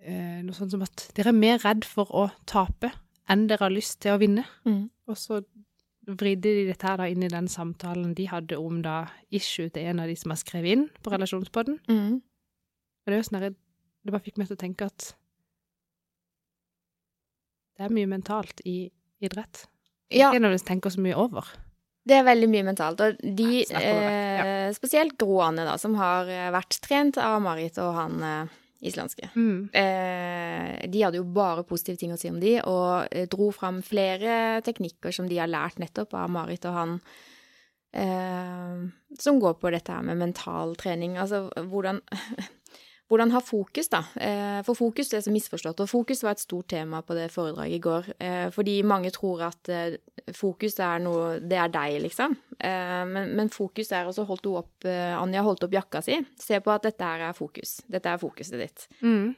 [0.02, 2.92] øh, noe sånt som at dere er mer redd for å tape
[3.30, 4.46] enn dere har lyst til å vinne.
[4.66, 4.86] Mm.
[5.10, 5.42] Og så
[6.06, 9.88] vridde de dette her da inn i den samtalen de hadde om da issue til
[9.90, 11.80] en av de som har skrevet inn på relasjonspodden.
[11.90, 12.18] Mm.
[12.22, 15.12] Og det er jo sånn det bare fikk meg til å tenke at
[17.76, 18.86] det er mye mentalt i
[19.24, 19.66] idrett.
[20.08, 21.48] Ja, Ikke nødvendigvis tenker så mye over.
[22.06, 23.02] Det er veldig mye mentalt.
[23.02, 24.06] Og de, over
[24.46, 29.30] eh, spesielt Gro da, som har eh, vært trent av Marit og han eh, islandske.
[29.34, 29.68] Mm.
[29.74, 34.60] Eh, de hadde jo bare positive ting å si om de, og dro fram flere
[34.66, 36.94] teknikker som de har lært nettopp av Marit og han,
[37.96, 38.86] eh,
[39.18, 41.18] som går på dette her med mental trening.
[41.18, 42.02] Altså hvordan
[43.08, 44.00] hvordan ha fokus, da.
[44.18, 47.76] Eh, For fokus er så misforstått, og fokus var et stort tema på det foredraget
[47.76, 48.08] i går.
[48.18, 49.96] Eh, Fordi mange tror at eh,
[50.34, 52.36] fokus er noe Det er deg, liksom.
[52.56, 56.16] Men, men fokus er også holdt hun opp Anja holdt opp jakka si.
[56.40, 57.82] Se på at dette her er fokus.
[57.86, 58.86] Dette er fokuset ditt.
[59.04, 59.34] Mm.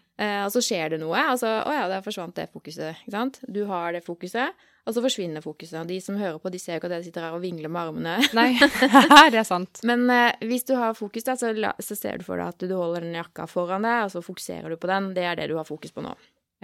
[0.47, 1.19] Og så skjer det noe.
[1.19, 3.03] Altså, å ja, der forsvant det fokuset.
[3.03, 3.41] Ikke sant?
[3.43, 4.55] Du har det fokuset,
[4.89, 5.85] og så forsvinner fokuset.
[5.89, 7.91] De som hører på, de ser jo ikke at jeg sitter her og vingler med
[7.91, 8.15] armene.
[8.39, 8.49] Nei,
[9.35, 9.83] det er sant.
[9.89, 12.65] Men eh, hvis du har fokus, da, så, la, så ser du for deg at
[12.65, 15.11] du holder den jakka foran deg, og så fokuserer du på den.
[15.19, 16.15] Det er det du har fokus på nå.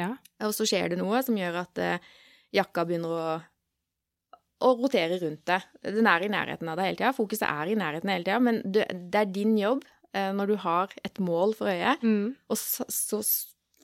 [0.01, 0.15] Ja.
[0.43, 2.13] Og så skjer det noe som gjør at eh,
[2.57, 3.27] jakka begynner å,
[4.65, 5.67] å rotere rundt deg.
[5.85, 7.13] Den er i nærheten av deg hele tida.
[7.17, 9.85] Fokuset er i nærheten hele tida, men du, det er din jobb
[10.17, 12.33] eh, når du har et mål for øyet, Mm.
[12.49, 13.21] og så, så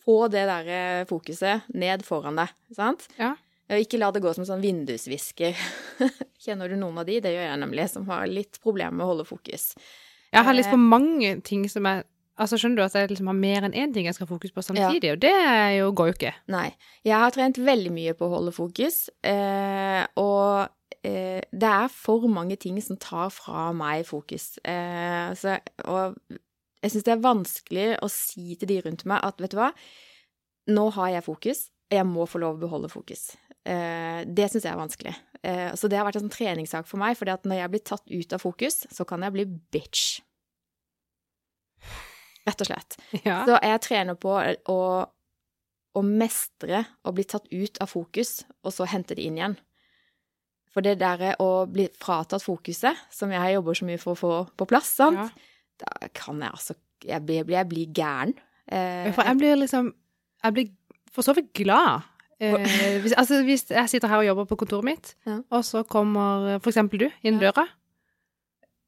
[0.00, 3.04] få det der eh, fokuset ned foran deg, sant?
[3.20, 3.34] Ja.
[3.78, 5.58] Ikke la det gå som sånn vindusvisker.
[6.44, 7.20] Kjenner du noen av de?
[7.22, 9.74] Det gjør jeg nemlig, som har litt problemer med å holde fokus.
[10.30, 10.72] Jeg har litt Eh.
[10.74, 12.04] for mange ting som jeg
[12.40, 14.52] Altså, skjønner du at jeg liksom har mer enn én ting jeg skal ha fokus
[14.56, 16.30] på samtidig, og det er jo, går jo ikke.
[16.48, 16.70] Nei.
[17.04, 20.70] Jeg har trent veldig mye på å holde fokus, eh, og
[21.04, 24.54] eh, det er for mange ting som tar fra meg fokus.
[24.64, 26.16] Eh, så, og
[26.80, 29.68] jeg syns det er vanskelig å si til de rundt meg at vet du hva,
[30.72, 33.34] nå har jeg fokus, jeg må få lov å beholde fokus.
[33.68, 35.14] Eh, det syns jeg er vanskelig.
[35.42, 37.84] Eh, så det har vært en sånn treningssak for meg, for at når jeg blir
[37.84, 40.20] tatt ut av fokus, så kan jeg bli bitch.
[42.48, 42.96] Rett og slett.
[43.26, 43.42] Ja.
[43.48, 44.32] Så jeg trener på
[44.72, 44.78] å,
[45.96, 49.56] å mestre å bli tatt ut av fokus, og så hente det inn igjen.
[50.70, 54.34] For det der å bli fratatt fokuset, som jeg jobber så mye for å få
[54.60, 55.28] på plass, sant, Ja.
[55.82, 58.34] da kan jeg altså Jeg blir, jeg blir gæren.
[58.68, 59.86] Eh, jeg blir liksom
[60.44, 60.68] Jeg blir
[61.10, 62.02] for så vidt glad.
[62.40, 65.40] Eh, hvis, altså, hvis jeg sitter her og jobber på kontoret mitt, Ja.
[65.50, 67.50] og så kommer for eksempel du inn Ja.
[67.50, 67.66] døra,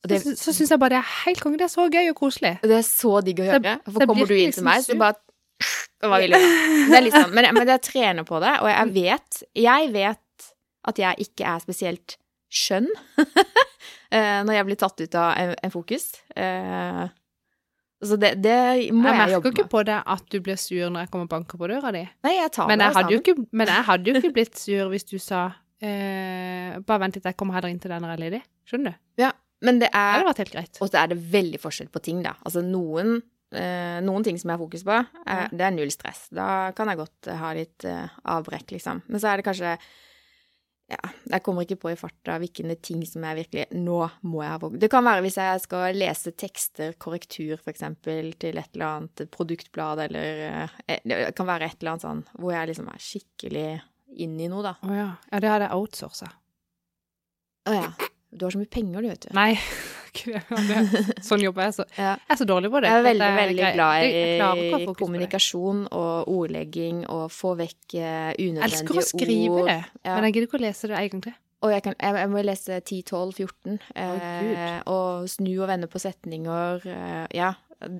[0.09, 1.59] det, så, så syns jeg bare det er helt konge.
[1.61, 2.57] Det er så gøy og koselig.
[2.63, 3.77] det er så digg å høre.
[3.85, 5.15] så For kommer du inn liksom til meg, så bare
[6.03, 6.39] Hva vil du?
[6.91, 7.31] Det er sånn.
[7.37, 10.49] Men, men jeg trener på det, og jeg vet Jeg vet
[10.91, 12.17] at jeg ikke er spesielt
[12.51, 12.89] skjønn
[14.11, 16.09] eh, når jeg blir tatt ut av en, en fokus.
[18.03, 18.59] Så det, det
[18.91, 21.35] må Jeg jeg, merker ikke på det at du blir sur når jeg kommer og
[21.37, 22.03] banker på døra di.
[22.27, 24.91] Nei, jeg tar Men jeg hadde jo ikke, men jeg hadde jo ikke blitt sur
[24.91, 25.45] hvis du sa
[25.79, 28.43] eh, Bare vent litt, jeg kommer heller inn til deg når jeg er ledig.
[28.67, 29.01] Skjønner du?
[29.63, 30.25] Men det er.
[30.27, 32.35] Og så er det veldig forskjell på ting, da.
[32.43, 33.21] Altså noen,
[33.55, 36.25] eh, noen ting som jeg har fokus på, er, det er null stress.
[36.35, 39.05] Da kan jeg godt eh, ha litt eh, avbrekk, liksom.
[39.07, 39.77] Men så er det kanskje
[40.91, 40.99] Ja,
[41.31, 44.59] jeg kommer ikke på i farta hvilke ting som jeg virkelig Nå må jeg ha
[44.61, 44.81] fokus.
[44.83, 49.25] Det kan være hvis jeg skal lese tekster, korrektur for eksempel, til et eller annet
[49.33, 53.67] produktblad, eller eh, Det kan være et eller annet sånn hvor jeg liksom er skikkelig
[54.21, 54.75] inn i noe, da.
[54.85, 55.09] Å ja.
[55.31, 56.33] ja, det hadde jeg outsourca.
[57.71, 57.89] Å ja.
[58.33, 59.33] Du har så mye penger, du, vet du.
[59.37, 59.53] Nei,
[60.13, 61.85] sånn jobber jeg så.
[61.97, 62.15] Ja.
[62.21, 62.91] Jeg er så dårlig på det.
[62.93, 67.55] Jeg er veldig, veldig glad jeg- jeg klarer ikke i kommunikasjon og ordlegging og få
[67.57, 69.67] vekk eh, Jeg unødvendige elsker å skrive ord.
[69.69, 70.15] det, Ja.
[70.15, 71.35] men jeg gidder ikke å lese det en gang til.
[71.63, 73.79] Og jeg, kan, jeg, jeg må lese 10, 12, 14.
[73.95, 74.57] Å, Gud.
[74.59, 76.87] Eh, og snu og vende på setninger.
[76.87, 77.55] Eh, ja.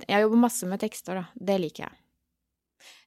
[0.09, 1.25] Jeg jobber masse med tekster, da.
[1.39, 1.93] Det liker jeg.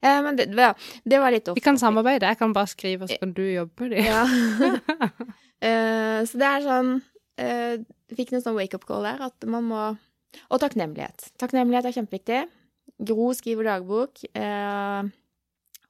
[0.02, 0.74] Eh, men det, ja,
[1.06, 1.56] det var litt off.
[1.56, 2.22] Vi kan samarbeide.
[2.24, 4.06] Jeg kan bare skrive, og så kan du jobbe med det.
[4.08, 4.24] Ja.
[5.66, 6.90] Eh, så det er sånn
[7.38, 7.78] eh,
[8.16, 9.84] Fikk noen sånn wake-up call der, at man må
[10.52, 11.30] Og takknemlighet.
[11.40, 12.42] Takknemlighet er kjempeviktig.
[13.08, 14.20] Gro skriver dagbok.
[14.36, 15.08] Eh,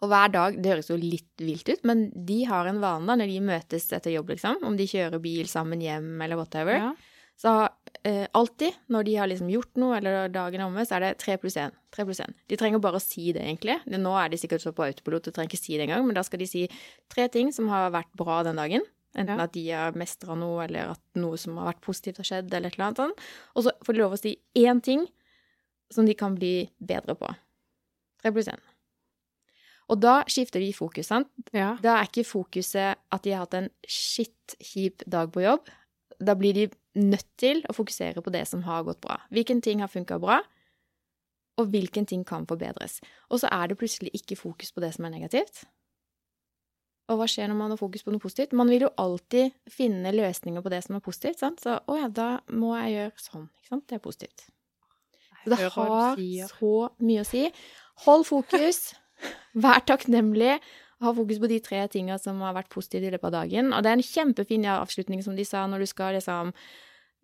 [0.04, 3.16] og hver dag Det høres jo litt vilt ut, men de har en vane da,
[3.16, 6.90] når de møtes etter jobb, liksom, om de kjører bil sammen hjem eller whatever, Ja.
[7.40, 7.54] så
[8.04, 11.18] eh, alltid, når de har liksom gjort noe, eller dagen er omme, så er det
[11.24, 11.72] tre pluss én.
[11.96, 12.36] Tre pluss én.
[12.52, 13.80] De trenger bare å si det, egentlig.
[13.88, 16.22] Nå er de sikkert så på autopilot og trenger ikke si det engang, men da
[16.28, 16.68] skal de si
[17.10, 18.84] tre ting som har vært bra den dagen.
[19.16, 19.44] Enten Ja.
[19.44, 22.68] at de har mestra noe, eller at noe som har vært positivt har skjedd, eller
[22.68, 23.20] et eller annet sånt.
[23.56, 25.08] Og så får de lov å si én ting
[25.90, 27.30] som de kan bli bedre på.
[28.22, 28.60] Tre pluss én.
[29.88, 31.30] Og da skifter de fokus, sant.
[31.54, 31.78] Ja.
[31.82, 35.70] Da er ikke fokuset at de har hatt en shit-kjip dag på jobb.
[36.20, 39.20] Da blir de nødt til å fokusere på det som har gått bra.
[39.32, 40.42] Hvilken ting har funka bra,
[41.58, 43.00] og hvilken ting kan forbedres.
[43.30, 45.64] Og så er det plutselig ikke fokus på det som er negativt.
[47.06, 48.56] Og hva skjer når man har fokus på noe positivt?
[48.58, 51.62] Man vil jo alltid finne løsninger på det som er positivt, sant?
[51.62, 53.86] Så å ja, da må jeg gjøre sånn, ikke sant?
[53.92, 54.48] Det er positivt.
[55.44, 55.70] Så det har
[56.50, 56.72] så
[57.06, 57.44] mye å si.
[58.08, 58.82] Hold fokus.
[59.66, 60.58] Vær takknemlig.
[61.04, 63.72] Ha fokus på de tre tinga som har vært positive i løpet av dagen.
[63.76, 66.54] Og det er en kjempefin avslutning, som de sa, når du skal liksom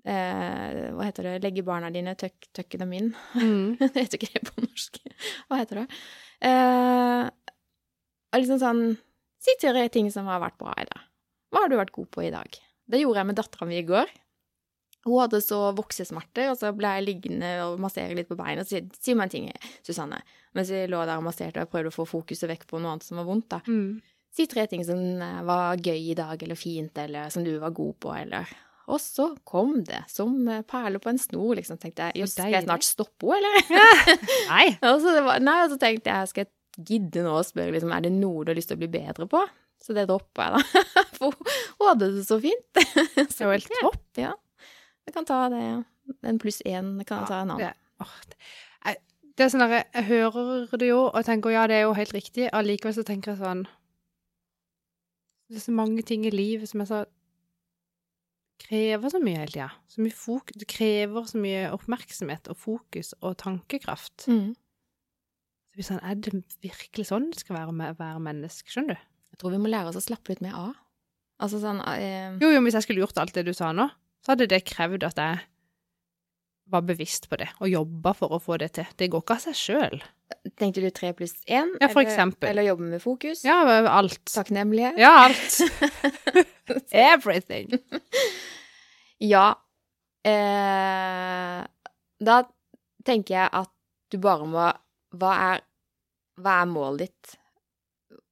[0.06, 1.38] eh, Hva heter det?
[1.48, 3.13] Legge barna dine, tøk, tøkke dem inn.
[3.34, 3.78] Mm.
[3.82, 5.02] det heter ikke det på norsk.
[5.50, 6.02] Hva heter det?
[6.52, 7.32] Eh,
[8.38, 8.84] liksom sånn
[9.42, 11.08] Si tre ting som har vært bra i dag.
[11.52, 12.60] Hva har du vært god på i dag?
[12.92, 14.12] Det gjorde jeg med dattera mi i går.
[15.08, 18.62] Hun hadde så voksesmerter, og så ble jeg liggende og massere litt på beina.
[18.62, 19.48] Så sier si meg en ting,
[19.88, 20.20] Susanne.
[20.58, 23.08] Mens vi lå der og masserte og prøvde å få fokuset vekk på noe annet
[23.08, 23.62] som var vondt, da.
[23.66, 23.98] Mm.
[24.32, 27.74] Si tre ting som eh, var gøy i dag, eller fint, eller som du var
[27.76, 28.54] god på, eller
[28.92, 31.82] Og så kom det som eh, perler på en snor, liksom.
[31.82, 34.26] Tenkte jeg, jøss, skal jeg snart stoppe henne, eller?
[34.54, 34.66] Nei.
[34.92, 37.74] Og så, det var, nei, og så tenkte jeg, skal jeg gidde nå å spørre,
[37.76, 39.42] liksom, er det noe du har lyst til å bli bedre på?
[39.82, 40.84] Så det droppa jeg, da.
[41.18, 42.68] For hun hadde det så fint.
[43.18, 44.04] Det var helt topp.
[44.20, 44.36] Ja.
[45.08, 45.62] Jeg kan ta det.
[46.28, 47.72] En pluss én kan jeg ta en annen.
[47.72, 48.96] Det,
[49.38, 52.14] det, er sånn der, jeg hører det jo, og tenker ja, det er jo helt
[52.14, 52.50] riktig.
[52.54, 53.66] Allikevel så tenker jeg sånn
[55.50, 57.02] Det er så mange ting i livet som jeg sa
[58.62, 59.70] krever så mye hele tida.
[59.90, 64.28] Så mye fokus Det krever så mye oppmerksomhet og fokus og tankekraft.
[64.30, 64.52] Mm.
[65.72, 68.68] Så blir sånn, Er det virkelig sånn det skal være å være menneske?
[68.74, 69.06] Skjønner du?
[69.32, 70.74] Jeg tror vi må lære oss å slappe litt mer av.
[71.42, 73.88] Altså sånn eh, Jo, jo, hvis jeg skulle gjort alt det du sa nå,
[74.22, 75.40] så hadde det krevd at jeg
[76.72, 78.88] var bevisst på det, og jobba for å få det til.
[79.00, 79.98] Det går ikke av seg sjøl.
[80.60, 81.72] Tenkte du tre pluss én?
[81.82, 82.48] Ja, for eller- eksempel.
[82.52, 83.42] Eller jobbe med fokus?
[83.48, 83.58] Ja,
[83.92, 84.22] alt.
[84.32, 85.00] Takknemlighet?
[85.00, 85.58] Ja, alt.
[86.92, 87.80] Everything.
[89.22, 89.52] Ja.
[90.26, 91.60] Eh,
[92.26, 92.38] da
[93.06, 93.70] tenker jeg at
[94.10, 94.64] du bare må
[95.17, 95.63] Hva er,
[96.39, 97.34] hva er målet ditt?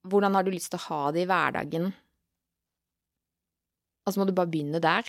[0.08, 1.90] Hvordan har du lyst til å ha det i hverdagen?
[4.06, 5.08] Og så må du bare begynne der.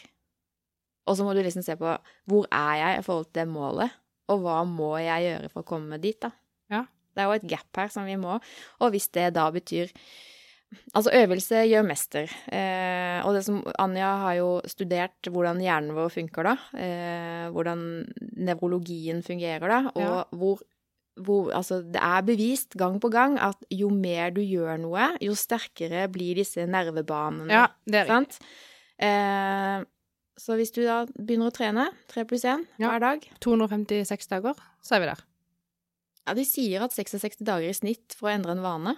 [1.09, 1.93] Og så må du liksom se på
[2.29, 3.93] hvor er jeg i forhold til det målet,
[4.31, 6.29] og hva må jeg gjøre for å komme dit, da.
[6.71, 6.83] Ja.
[7.11, 8.37] Det er jo et gap her som vi må,
[8.79, 9.91] og hvis det da betyr
[10.95, 12.29] Altså, øvelse gjør mester.
[12.47, 16.53] Eh, og det som Anja har jo studert hvordan hjernen vår funker, da.
[16.79, 17.81] Eh, hvordan
[18.39, 19.79] nevrologien fungerer, da.
[19.91, 20.23] Og Ja.
[20.31, 20.61] hvor,
[21.19, 25.33] hvor Altså, det er bevist gang på gang at jo mer du gjør noe, jo
[25.35, 27.49] sterkere blir disse nervebanene.
[27.51, 28.37] Ja, det er sant?
[29.01, 29.83] Eh,
[30.39, 32.89] så hvis du da begynner å trene, tre pluss én Ja.
[32.93, 35.21] hver dag 256 dager, så er vi der.
[36.27, 38.95] Ja, de sier at 66 dager i snitt for å endre en vane.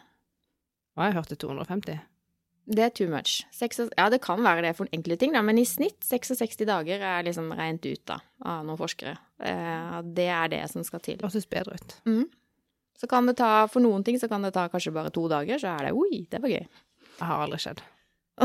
[0.96, 2.00] Å, jeg hørte 250.
[2.68, 3.42] Det er too much.
[3.52, 7.02] 6, ja, det kan være det for enkle ting, da, men i snitt 66 dager
[7.04, 9.18] er liksom regnet ut da, av noen forskere.
[9.42, 11.18] Eh, det er det som skal til.
[11.20, 11.96] Det hørtes bedre ut.
[12.06, 12.26] Mm.
[13.00, 15.60] Så kan det ta, for noen ting så kan det ta kanskje bare to dager,
[15.60, 16.68] så er det oi, det var gøy.
[17.18, 17.82] Det har aldri skjedd.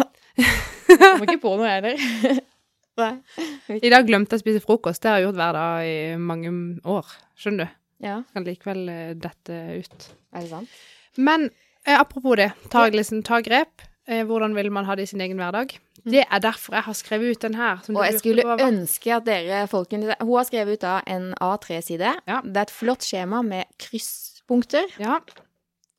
[0.89, 2.01] Kommer ikke på noe heller.
[3.87, 5.03] I dag glemte jeg å spise frokost.
[5.03, 6.53] Det har jeg gjort hver dag i mange
[6.89, 7.13] år.
[7.39, 7.77] Skjønner du?
[8.05, 10.09] Ja, Kan likevel eh, dette ut.
[10.35, 10.75] er det sant?
[11.19, 11.49] Men
[11.85, 13.83] eh, apropos det, ta, liksom, ta grep.
[14.07, 15.75] Eh, hvordan vil man ha det i sin egen hverdag?
[16.05, 17.79] Det er derfor jeg har skrevet ut den her.
[17.85, 18.59] som Og jeg skulle over.
[18.69, 22.15] ønske at dere folkene Hun har skrevet ut da en A3-side.
[22.29, 22.41] Ja.
[22.45, 25.19] Det er et flott skjema med krysspunkter, Ja,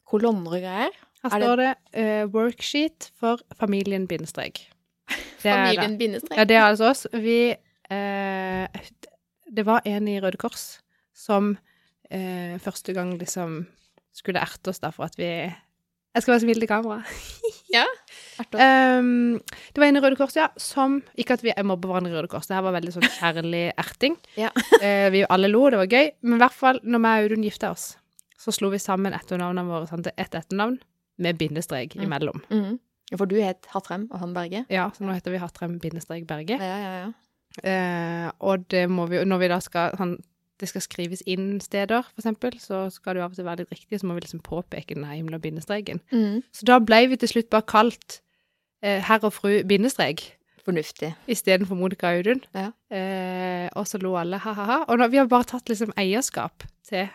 [0.09, 0.89] kolonner og greier.
[1.23, 4.67] her står det- det uh, 'worksheet for familien bindestrek'.
[5.39, 6.37] Familien bindestrek.
[6.37, 7.07] Ja, det er altså oss.
[7.13, 7.51] Vi
[7.91, 8.67] uh,
[9.55, 10.79] Det var en i Røde Kors
[11.15, 11.57] som
[12.13, 13.67] uh, første gang liksom
[14.13, 17.03] skulle erte oss da for at vi Jeg skal være snill til kamera.
[17.73, 17.85] Erter.
[18.39, 19.39] Um,
[19.73, 22.29] det var en i Røde Kors, ja, som Ikke at vi mobber hverandre i Røde
[22.31, 24.15] Kors, det her var veldig sånn kjærlig erting.
[24.39, 24.49] Ja.
[24.55, 26.11] uh, vi alle lo, det var gøy.
[26.23, 27.87] Men i hvert fall, når vi og Audun gifta oss,
[28.39, 30.79] så slo vi sammen etternavnene våre sånn, til ett etternavn
[31.19, 32.03] med bindestrek Mm.
[32.07, 32.41] imellom.
[32.49, 32.77] Mhm.
[33.17, 34.65] For du het Hatrem og han Berge?
[34.69, 36.59] Ja, så nå heter vi Hatrem bindestrek Berge.
[36.61, 37.09] Ja, ja, ja.
[37.65, 40.13] Uh, og det må vi Når vi da skal sånn,
[40.61, 43.71] det skal skrives inn steder, eksempel, så skal det jo av og til være litt
[43.73, 46.01] riktig, så må vi liksom påpeke den himla bindestreken.
[46.11, 46.43] Mm.
[46.53, 48.19] Så da ble vi til slutt bare kalt
[48.83, 50.35] eh, herr og fru bindestrek.
[50.65, 51.15] Fornuftig.
[51.27, 52.41] istedenfor Monica og Audun.
[52.53, 52.67] Ja.
[52.93, 54.83] Eh, og så lo alle ha-ha-ha.
[54.87, 57.07] Og nå, vi har bare tatt liksom eierskap til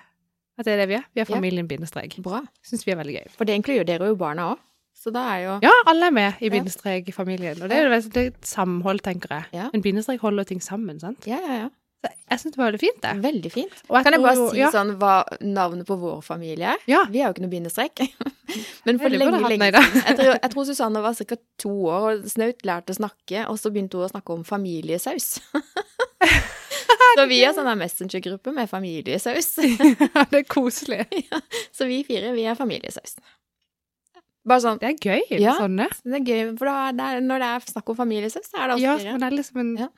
[0.59, 1.05] at det er det vi er.
[1.15, 2.17] Vi er familien bindestrek.
[2.23, 2.41] Bra.
[2.67, 3.29] Syns vi er veldig gøy.
[3.37, 4.59] For det inkluderer jo barna òg.
[4.95, 7.63] Så da er jo Ja, alle er med i bindestrek-familien.
[7.63, 9.45] Og det er, jo- det et samhold, tenker jeg.
[9.53, 9.69] Ja.
[9.75, 11.27] En bindestrek holder ting sammen, sant.
[11.27, 11.69] Ja, ja, ja.
[12.05, 13.13] Jeg syns det var veldig fint, det.
[13.23, 13.75] Veldig fint.
[13.89, 16.79] Og Kan jeg bare jo- si ja, sånn hva navnet på vår familie er?
[16.91, 17.05] Ja.
[17.11, 18.03] Vi har jo ikke noe bindestrek.
[18.87, 21.37] Men for lenge, lenge siden jeg tror, jeg tror Susanne var ca.
[21.59, 25.39] to år og snaut lærte å snakke, og så begynte hun å snakke om familiesaus.
[27.17, 29.55] så vi har sånn messengergruppe med familiesaus.
[30.31, 31.07] det er koselig.
[31.73, 33.17] Så vi fire, vi er familiesaus.
[34.45, 35.55] Bare sånn Det er gøy, Ja.
[35.57, 35.87] sånne.
[36.05, 38.69] Det er gøy, for da, det er, når det er snakk om familiesaus, så er
[38.69, 39.89] det også Ja, men det er liksom en Ja.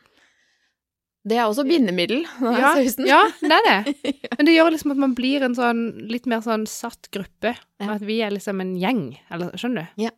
[1.26, 3.06] Det er også bindemiddel, ja, sausen.
[3.08, 3.94] ja, det er det.
[4.38, 7.56] Men det gjør liksom at man blir en sånn litt mer sånn satt gruppe.
[7.82, 7.88] Ja.
[7.96, 9.08] At vi er liksom en gjeng.
[9.34, 10.04] Eller skjønner du?
[10.06, 10.12] Ja.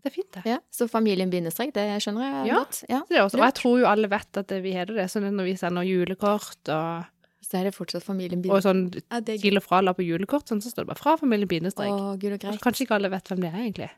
[0.00, 0.42] Det er fint, det.
[0.48, 2.60] Ja, så familien bindestrek, det skjønner jeg Ja.
[2.62, 2.78] godt.
[2.88, 3.00] Ja.
[3.10, 5.08] Det er også, og jeg tror jo alle vet at vi heter det.
[5.12, 7.10] Sånn når vi sender julekort og,
[7.50, 10.62] Så er det fortsatt familien og sånn Ja, til og fra la på julekort, sånn,
[10.62, 11.90] så står det bare 'fra familien bindestrek'.
[11.90, 12.60] Å, gud og greit.
[12.62, 13.90] Kanskje ikke alle vet hvem det er, egentlig.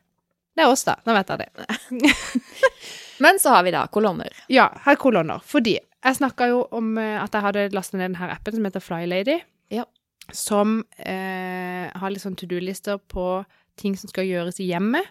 [0.57, 0.95] Det er oss, da.
[1.05, 1.49] Nå vet jeg det.
[3.23, 4.29] Men så har vi da kolonner.
[4.49, 5.39] Ja, her er kolonner.
[5.45, 8.83] Fordi jeg snakka jo om eh, at jeg hadde lastet ned denne appen som heter
[8.83, 9.39] Flylady.
[9.71, 9.85] Ja.
[10.31, 13.45] Som eh, har litt sånn to do-lister på
[13.79, 15.05] ting som skal gjøres i hjemmet.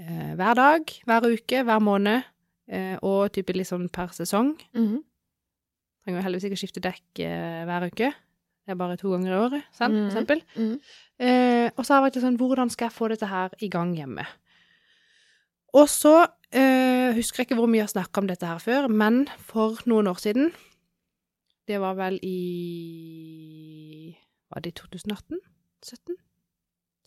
[0.00, 2.24] Eh, hver dag, hver uke, hver måned.
[2.70, 4.54] Eh, og type litt sånn per sesong.
[4.76, 5.00] Mhm.
[6.04, 8.12] Trenger jo heldigvis ikke skifte dekk eh, hver uke.
[8.64, 10.10] Det er bare to ganger i året, sant, Mhm.
[10.10, 10.42] for eksempel.
[10.56, 10.80] Mhm.
[11.20, 13.68] Eh, og så har jeg vært litt sånn, hvordan skal jeg få dette her i
[13.68, 14.24] gang hjemme?
[15.76, 16.14] Og så
[16.52, 19.78] eh, husker jeg ikke hvor mye jeg har snakket om dette her før, men for
[19.90, 20.50] noen år siden,
[21.70, 24.16] det var vel i,
[24.50, 25.38] var det i 2018?
[25.86, 26.16] 17?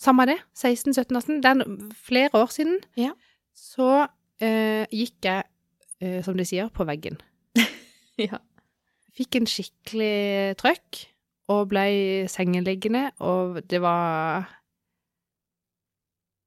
[0.04, 3.12] Samme det, 16, 17, 18, det er flere år siden, Ja.
[3.56, 4.08] så
[4.43, 5.43] eh, gikk jeg,
[6.02, 7.19] eh, som de sier, på veggen.
[8.21, 8.38] Ja.
[9.17, 10.99] Fikk en skikkelig trøkk,
[11.54, 11.84] og ble
[12.32, 14.45] sengeliggende, og det var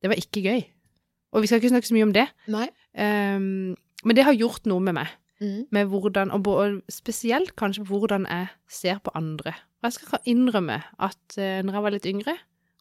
[0.03, 0.63] Det var ikke gøy.
[1.35, 2.67] Og vi skal ikke snakke så mye om det, Nei.
[2.95, 3.75] ehm,
[4.07, 5.15] men det har gjort noe med meg.
[5.37, 5.67] Mm.
[5.75, 6.47] Med hvordan, og
[6.89, 9.53] spesielt kanskje hvordan jeg ser på andre.
[9.83, 12.37] Og jeg skal innrømme at uh, når jeg var litt yngre,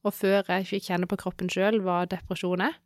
[0.05, 2.77] og før jeg fikk kjenne på kroppen sjøl hva depresjon er,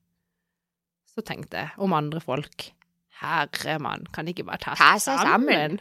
[1.09, 2.71] så tenkte jeg om andre folk
[3.19, 5.75] Herre mann, kan de ikke bare ta seg sammen?
[5.75, 5.79] sammen.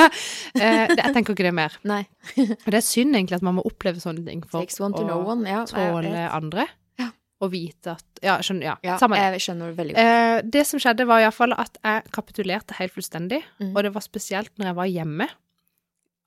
[0.60, 1.74] Eh, jeg tenker ikke det mer.
[1.86, 2.00] Nei.
[2.64, 4.64] Og det er synd egentlig at man må oppleve sånne ting for å.
[5.46, 6.64] Ja, tåle andre.
[7.40, 8.66] Og vite at Ja, skjønner.
[8.68, 8.96] Ja, Ja,
[9.32, 10.04] jeg skjønner det veldig godt.
[10.04, 13.40] Eh, det som skjedde, var iallfall at jeg kapitulerte helt fullstendig.
[13.62, 13.70] Mm.
[13.74, 15.28] Og det var spesielt når jeg var hjemme,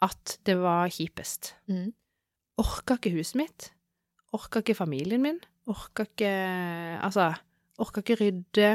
[0.02, 1.54] at det var kjipest.
[1.69, 1.91] Mm.
[2.63, 3.69] Orka ikke huset mitt.
[4.34, 5.39] Orka ikke familien min.
[5.69, 6.34] Orka ikke
[7.04, 7.34] Altså,
[7.80, 8.73] orka ikke rydde.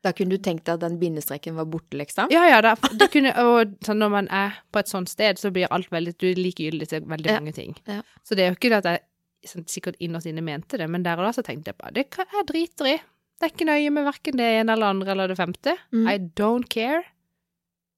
[0.00, 2.30] Da kunne du tenkt deg at den bindestreken var borte, liksom?
[2.32, 5.68] Ja, ja, da, det kunne Og når man er på et sånt sted, så blir
[5.70, 7.74] alt veldig Du er likegyldig til veldig mange ting.
[7.86, 8.00] Ja.
[8.24, 9.04] Så det er jo ikke det at jeg
[9.46, 12.28] sikkert innerst inne mente det, men der og da så tenkte jeg bare det kan
[12.32, 12.96] jeg driter i.
[13.40, 15.76] Det er ikke nøye med verken det ene eller andre eller det femte.
[15.96, 16.08] Mm.
[16.12, 17.04] I don't care.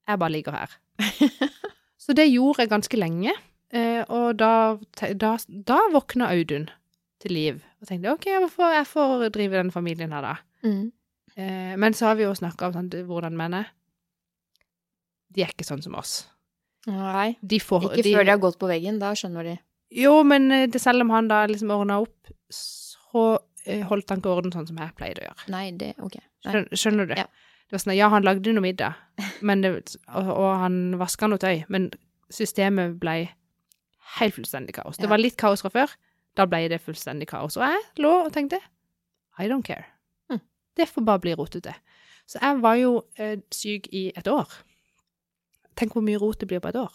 [0.07, 0.77] Jeg bare ligger her.
[2.05, 3.35] så det gjorde jeg ganske lenge,
[3.75, 4.79] eh, og da,
[5.19, 6.69] da, da våkna Audun
[7.23, 7.63] til liv.
[7.81, 10.69] Og tenkte ok, jeg får, jeg får drive den familien her, da.
[10.69, 10.91] Mhm.
[11.33, 13.71] Eh, men så har vi jo snakka om sånn, hvordan menn er.
[15.33, 16.27] De er ikke sånn som oss.
[16.87, 17.37] Nei.
[17.41, 19.55] De får Ikke før de har gått på veggen, da skjønner de.
[19.95, 23.25] Jo, men eh, det, selv om han da liksom ordna opp, så
[23.67, 25.49] eh, holdt han ikke orden sånn som jeg pleide å gjøre.
[25.53, 26.17] Nei, det Ok.
[26.47, 26.63] Nei.
[26.75, 27.15] Skjønner, du?
[27.19, 27.27] Ja.
[27.69, 28.97] Det var sånn, at, ja, han lagde noe middag,
[29.49, 29.75] men det,
[30.09, 31.91] og, og han vaska noe tøy, men
[32.33, 33.17] systemet ble
[34.19, 34.99] helt fullstendig kaos.
[34.99, 35.13] Det Ja.
[35.13, 35.93] var litt kaos fra før,
[36.37, 37.57] da ble det fullstendig kaos.
[37.61, 38.59] Og jeg lå og tenkte
[39.41, 39.85] I don't care.
[40.33, 40.41] Hm.
[40.77, 41.75] Det får bare bli rotete.
[42.29, 44.49] Så jeg var jo eh, syk i et år.
[45.77, 46.93] Tenk hvor mye rot det blir på et år.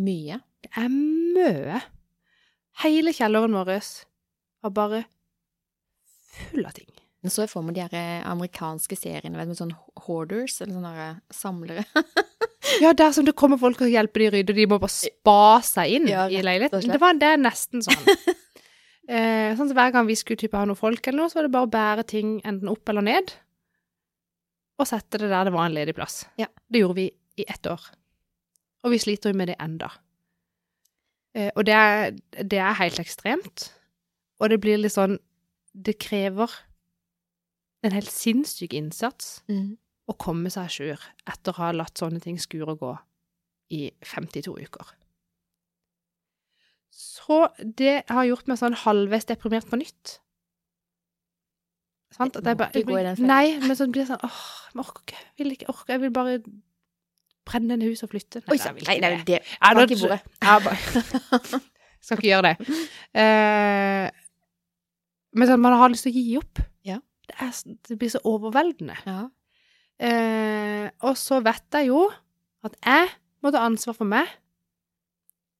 [0.00, 0.40] Mye.
[0.64, 1.80] Det er mye.
[2.82, 3.70] Hele kjelleren vår
[4.64, 5.04] var bare
[6.34, 6.90] full av ting.
[7.24, 9.72] Nå så jeg for meg de her eh, amerikanske seriene med sånn
[10.04, 11.86] hoarders, eller sånne samlere.
[12.80, 15.60] Ja, der som det kommer folk og hjelper de rydde, og de må bare spa
[15.62, 16.88] seg inn Ja, i leiligheten.
[16.90, 18.08] Det var det nesten sånn.
[19.12, 21.46] eh, sånn som Hver gang vi skulle type ha noen folk eller noe, så var
[21.46, 23.34] det bare å bære ting enten opp eller ned,
[24.80, 26.24] og sette det der det var en ledig plass.
[26.40, 26.48] Ja.
[26.66, 27.06] Det gjorde vi
[27.38, 27.84] i ett år.
[28.84, 29.92] Og vi sliter jo med det enda.
[31.34, 33.68] Eh, og det er, det er helt ekstremt.
[34.42, 35.18] Og det blir litt sånn
[35.74, 36.50] Det krever
[37.84, 39.74] en helt sinnssyk innsats mm.
[40.08, 42.92] å komme seg a jour etter å ha latt sånne ting skure og gå
[43.74, 44.92] i 52 uker.
[46.94, 50.18] Så det har gjort meg sånn halvveis deprimert på nytt.
[52.14, 52.38] Sant?
[52.38, 53.32] At Det jeg må bare, ikke gå i den fellen.
[53.32, 55.22] Nei, men så blir det sånn åh, jeg orker ikke.
[55.26, 55.90] Jeg vil ikke orke.
[55.90, 56.36] Jeg vil bare
[57.48, 58.42] brenne ned huset og flytte.
[58.48, 59.40] Oi jeg vil Nei, ikke nei, det.
[59.40, 61.62] det Bank bordet.
[62.04, 62.76] Skal ikke gjøre det.
[63.16, 64.06] Uh,
[65.34, 66.62] men sånn, man har lyst til å gi opp.
[66.86, 66.98] Ja.
[67.24, 67.52] Det, er,
[67.88, 68.98] det blir så overveldende.
[69.08, 69.20] Ja.
[70.04, 72.06] Uh, og så vet jeg jo
[72.66, 73.12] at jeg
[73.44, 74.28] må ta ansvar for meg.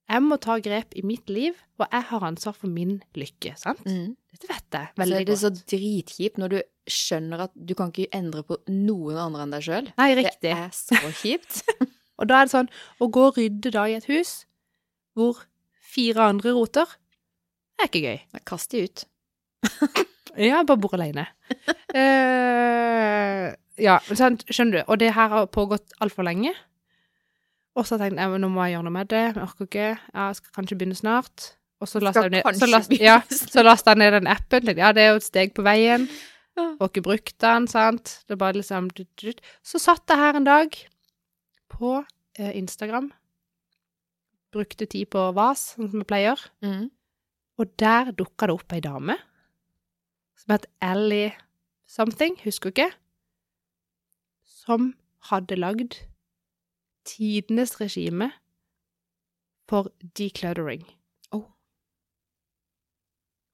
[0.04, 3.80] Jeg må ta grep i mitt liv, og jeg har ansvar for min lykke, sant?
[3.88, 4.12] Mm.
[4.34, 6.58] Dette vet jeg Så er det så dritkjipt når du
[6.90, 9.88] skjønner at du kan ikke endre på noen andre enn deg sjøl.
[9.96, 10.10] Nei,
[10.42, 11.62] Det er så kjipt.
[12.20, 14.42] Og da er det sånn, å gå og rydde da i et hus
[15.14, 15.44] hvor
[15.94, 16.90] fire andre roter,
[17.74, 18.42] det er ikke gøy.
[18.46, 19.06] Kast de ut.
[20.34, 21.28] Ja, bare bor alene.
[21.94, 24.88] Uh, ja, sant, skjønner du.
[24.90, 26.50] Og det her har pågått altfor lenge.
[27.74, 29.24] Og så tenkte jeg nå må jeg gjøre noe med det.
[29.32, 29.88] Jeg orker ikke.
[30.14, 31.48] Jeg skal kanskje begynne snart.
[31.82, 33.18] Og så lasta jeg ja,
[33.90, 34.62] jeg ned den appen.
[34.62, 36.06] Tenkte, ja, det er jo et steg på veien.
[36.54, 38.20] Får ikke brukt den, sant.
[38.28, 38.88] Det er bare liksom.
[39.66, 40.78] Så satt jeg her en dag
[41.74, 41.98] på
[42.38, 43.10] eh, Instagram.
[44.54, 46.40] Brukte tid på vas, sånn som jeg pleier.
[46.62, 46.92] Mm.
[47.58, 49.18] Og der dukka det opp ei dame
[50.44, 51.32] som het Ellie
[51.88, 52.90] something, husker ikke,
[54.44, 54.92] som
[55.30, 55.96] hadde lagd
[57.04, 58.30] tidenes regime
[59.68, 60.84] for decluttering.
[61.32, 61.46] Oh.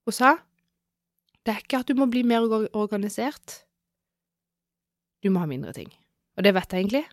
[0.06, 0.36] Hun sa
[1.46, 2.44] det er ikke at du må bli mer
[2.76, 3.62] organisert,
[5.24, 5.88] du må ha mindre ting.
[6.36, 7.06] Og det vet jeg egentlig.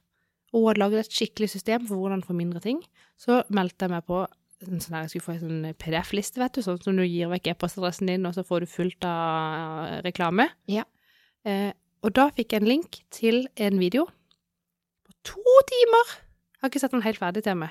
[0.51, 2.81] Og hun hadde laget et skikkelig system for hvordan få mindre ting.
[3.19, 4.25] Så meldte jeg meg på
[4.65, 7.29] en sånn her, jeg skulle få en sånn PDF-liste, vet du, sånn som du gir
[7.31, 10.47] vekk e-postadressen din, og så får du fullt av eh, reklame.
[10.71, 10.85] Ja.
[11.47, 11.69] Eh,
[12.05, 14.07] og da fikk jeg en link til en video
[15.05, 16.15] på to timer.
[16.57, 17.69] Jeg har ikke sett den helt ferdig til meg.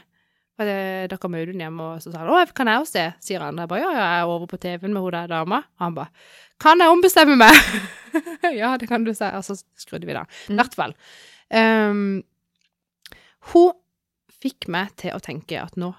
[0.56, 0.64] For
[1.10, 3.58] da kom Audun hjem, og så sa han 'Å, kan jeg også se?' sier han.
[3.58, 5.64] Jeg bare 'Ja, ja, jeg er over på TV-en med hun der dama'.
[5.78, 6.08] Han bare
[6.60, 7.60] 'Kan jeg ombestemme meg?'
[8.56, 9.24] ja, det kan du si.
[9.24, 10.22] Og så skrudde vi da.
[10.48, 10.56] I Mm.
[10.56, 10.94] hvert fall.
[11.50, 12.22] Um,
[13.52, 13.72] hun
[14.42, 15.94] fikk meg til å tenke at nå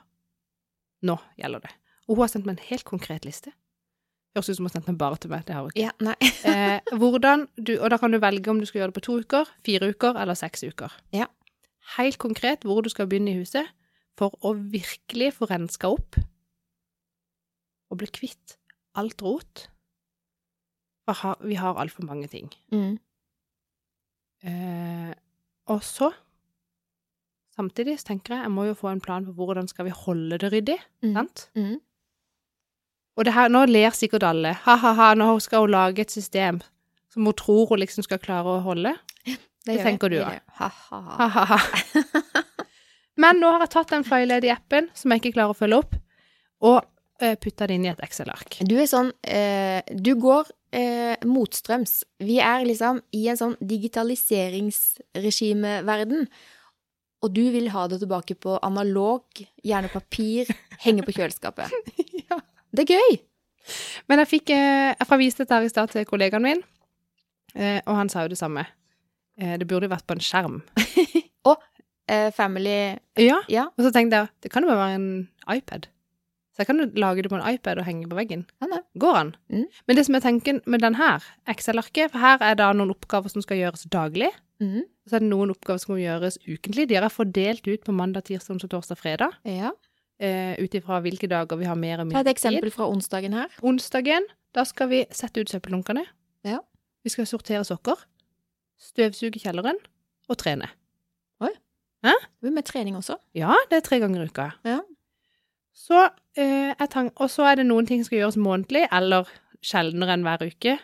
[1.03, 1.71] nå gjelder det.
[2.09, 3.51] Og hun har sendt meg en helt konkret liste.
[4.35, 5.45] Høres ut som hun har sendt den bare til meg.
[5.45, 5.85] Det har hun ikke.
[5.85, 6.15] Ja, nei.
[6.47, 9.19] Eh, hvordan du, og da kan du velge om du skal gjøre det på to
[9.21, 10.91] uker, fire uker eller seks uker.
[11.13, 11.27] Ja.
[11.95, 13.69] Helt konkret hvor du skal begynne i huset
[14.17, 16.17] for å virkelig få renska opp
[17.87, 18.57] og bli kvitt
[18.97, 19.67] alt rot.
[21.07, 22.49] For vi har altfor mange ting.
[22.73, 22.97] Mm.
[24.43, 25.13] Eh,
[25.71, 26.11] og så
[27.57, 30.37] Samtidig så tenker jeg jeg må jo få en plan for hvordan skal vi holde
[30.37, 30.75] det ryddig.
[31.01, 31.13] Mm.
[31.15, 31.47] sant?
[31.57, 31.79] Mm.
[33.17, 34.51] Og det her, nå ler sikkert alle.
[34.61, 36.59] Ha-ha-ha, nå skal hun lage et system
[37.09, 38.93] som hun tror hun liksom skal klare å holde.
[39.67, 40.41] Det gjør tenker du, Det.
[40.59, 41.57] Ha-ha-ha.
[43.21, 45.93] Men nå har jeg tatt den Flylady-appen, som jeg ikke klarer å følge opp,
[46.67, 46.77] og
[47.21, 48.51] eh, putta det inn i et Excel-ark.
[48.69, 52.03] Du er sånn eh, Du går eh, motstrøms.
[52.23, 56.27] Vi er liksom i en sånn digitaliseringsregimeverden.
[57.25, 59.23] Og du vil ha det tilbake på analog,
[59.65, 60.45] gjerne papir,
[60.85, 61.67] henge på kjøleskapet.
[62.27, 62.37] Ja.
[62.75, 63.13] Det er gøy!
[64.11, 66.59] Men jeg fikk eh, Jeg vist dette her i stad til kollegaen min,
[67.55, 68.63] eh, og han sa jo det samme.
[69.37, 70.61] Eh, det burde jo vært på en skjerm.
[72.07, 73.41] Eh, family Ja.
[73.51, 73.65] Ja.
[73.75, 75.89] Og så tenkte jeg det kan jo bare være en iPad.
[76.55, 78.45] Så jeg kan jo lage det på en iPad og henge på veggen.
[78.61, 78.79] Ja, nei.
[78.97, 79.35] Går an.
[79.51, 79.65] Mm.
[79.87, 83.27] Men det som jeg tenker med den her, Excel-arket, for her er det noen oppgaver
[83.33, 84.31] som skal gjøres daglig.
[84.63, 86.87] og Så er det noen oppgaver som må gjøres ukentlig.
[86.87, 89.35] De er fordelt ut på mandag, tirsdag, torsdag, fredag.
[89.43, 89.73] Ja.
[90.19, 93.33] Eh, Ut ifra hvilke dager vi har mer og Ta mindre et eksempel fra onsdagen
[93.35, 93.51] her.
[93.61, 94.23] Onsdagen,
[94.55, 96.07] da skal vi sette ut søppeldunkene.
[96.47, 96.63] Ja.
[97.03, 97.99] Vi skal sortere sokker.
[98.81, 99.79] Støvsuge kjelleren.
[100.27, 100.67] Og trene.
[101.43, 101.53] Oi.
[102.05, 102.13] Hæ?
[102.43, 103.17] Vi med trening også.
[103.35, 104.49] Ja, det er tre ganger i uka.
[104.67, 104.81] Ja.
[105.77, 106.73] Så, eh,
[107.15, 109.29] og så er det noen ting som skal gjøres månedlig, eller
[109.61, 110.77] sjeldnere enn hver uke.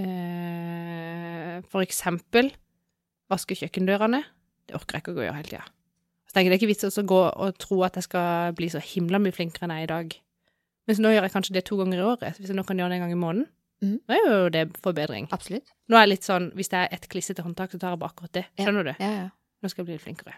[0.00, 2.50] Eh, for eksempel
[3.30, 4.24] vaske kjøkkendørene.
[4.66, 5.66] Det orker jeg ikke å gjøre hele tida.
[6.26, 8.70] Så tenker jeg det er ikke vits å gå og tro at jeg skal bli
[8.72, 10.16] så himla mye flinkere enn jeg er i dag.
[10.88, 12.40] Mens nå gjør jeg kanskje det to ganger i året.
[12.40, 13.46] Hvis jeg nå kan gjøre det en gang i måneden,
[13.82, 13.98] Mhm.
[14.08, 15.28] da er jo det forbedring.
[15.32, 15.72] Absolutt.
[15.88, 18.12] Nå er jeg litt sånn, hvis det er et klissete håndtak, så tar jeg bare
[18.14, 18.46] akkurat det.
[18.58, 18.64] Ja.
[18.64, 18.94] Skjønner du?
[19.00, 19.28] Ja, ja.
[19.62, 20.34] Nå skal jeg bli litt flinkere.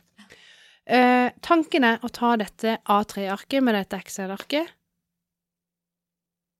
[0.87, 4.69] Eh, tanken er å ta dette A3-arket med dette Excel-arket.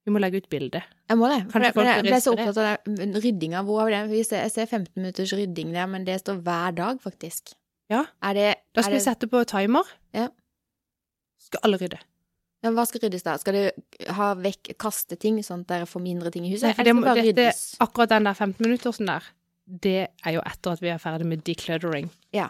[0.07, 0.81] Vi må legge ut bilde.
[1.09, 1.41] Jeg må det.
[1.51, 3.63] For jeg, jeg ble så opptatt av ryddinga.
[3.67, 4.39] Hvor vi det?
[4.39, 7.51] Jeg ser 15 minutters rydding der, men det står hver dag, faktisk.
[7.91, 8.05] Ja.
[8.23, 9.83] Er det, Da er skal vi det sette på timer.
[10.15, 10.29] Ja.
[11.43, 11.99] Skal alle rydde.
[12.65, 13.35] Ja, Hva skal ryddes da?
[13.37, 16.71] Skal du ha vekk, kaste ting, sånn at dere får mindre ting i huset?
[16.73, 19.27] Nei, det må, det dette, akkurat den der 15 minutter sånn der,
[19.67, 22.09] det er jo etter at vi er ferdig med decluttering.
[22.35, 22.49] Ja.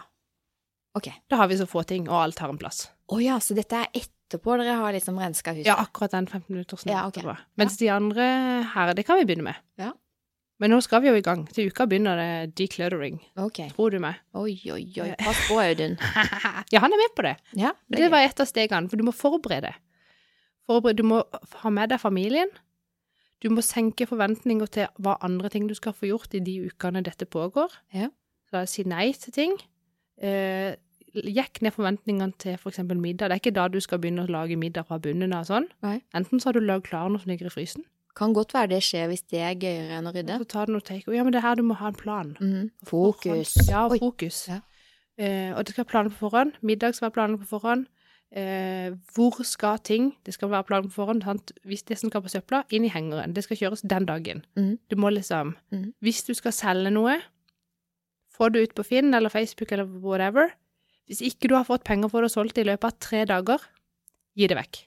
[0.96, 1.10] Ok.
[1.28, 2.86] Da har vi så få ting, og alt har en plass.
[3.12, 5.68] Å ja, så dette er etterpå dere har liksom renska huset?
[5.68, 7.24] Ja, akkurat den 15 minutter Ja, okay.
[7.26, 8.28] Mens Mens de andre
[8.74, 9.64] her, det kan vi begynne med.
[9.80, 9.92] Ja.
[10.58, 11.44] Men nå skal vi jo i gang.
[11.54, 13.20] Til uka begynner det decluttering.
[13.38, 13.68] Okay.
[13.76, 14.18] Tror du meg?
[14.34, 15.12] Oi, oi, oi.
[15.20, 15.94] Pass på, Audun.
[16.74, 17.36] ja, han er med på det.
[17.54, 19.70] Ja, det, det var et av stegene, for du må forberede.
[20.68, 21.00] Forberede.
[21.02, 21.22] Du må
[21.64, 22.50] ha med deg familien.
[23.42, 27.02] Du må senke forventninger til hva andre ting du skal få gjort i de ukene
[27.06, 27.72] dette pågår.
[27.94, 28.08] Ja.
[28.50, 29.56] Så si nei til ting.
[30.20, 30.74] Eh,
[31.18, 33.30] Jekk ned forventningene til for eksempel middag.
[33.30, 35.66] Det er ikke da du skal begynne å lage middag fra bunnen av sånn.
[35.82, 36.00] Nei.
[36.14, 37.84] Enten så har du lagd klar noe som ligger i frysen,
[38.18, 40.36] Kan godt være det skjer hvis det er gøyere enn å rydde.
[40.42, 41.06] så tar du noe take.
[41.14, 42.36] Ja, men det er her du må ha en plan.
[42.40, 42.70] Mm.
[42.84, 43.54] Fokus.
[43.70, 44.48] Ja, fokus.
[44.48, 44.60] Ja.
[45.16, 46.52] Eh, og det skal være planer på forhånd.
[46.60, 47.86] Middag skal være planer på forhånd.
[48.28, 51.22] Eh, hvor skal ting Det skal være plan på forhånd.
[51.24, 51.52] Sant?
[51.64, 53.32] Hvis det som skal på søpla, inn i hengeren.
[53.32, 54.44] Det skal kjøres den dagen.
[54.56, 54.78] Mm.
[54.90, 55.94] Du må liksom mm.
[56.04, 57.16] Hvis du skal selge noe,
[58.28, 60.52] få det ut på Finn eller Facebook eller whatever.
[61.08, 63.24] Hvis ikke du har fått penger for det og solgt det i løpet av tre
[63.24, 63.64] dager,
[64.36, 64.82] gi det vekk.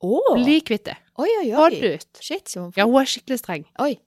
[0.00, 0.32] Oh.
[0.38, 0.96] Bli kvitt det.
[1.20, 1.74] Oi, oi, Få oi.
[1.76, 2.20] det ut.
[2.24, 2.70] Shit, som...
[2.76, 3.98] Ja, hun er skikkelig streng, Oi.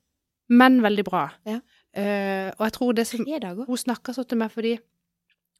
[0.49, 1.27] men veldig bra.
[1.45, 1.59] Ja.
[1.93, 3.27] Eh, og jeg tror det som.
[3.67, 4.79] Hun snakka så til meg fordi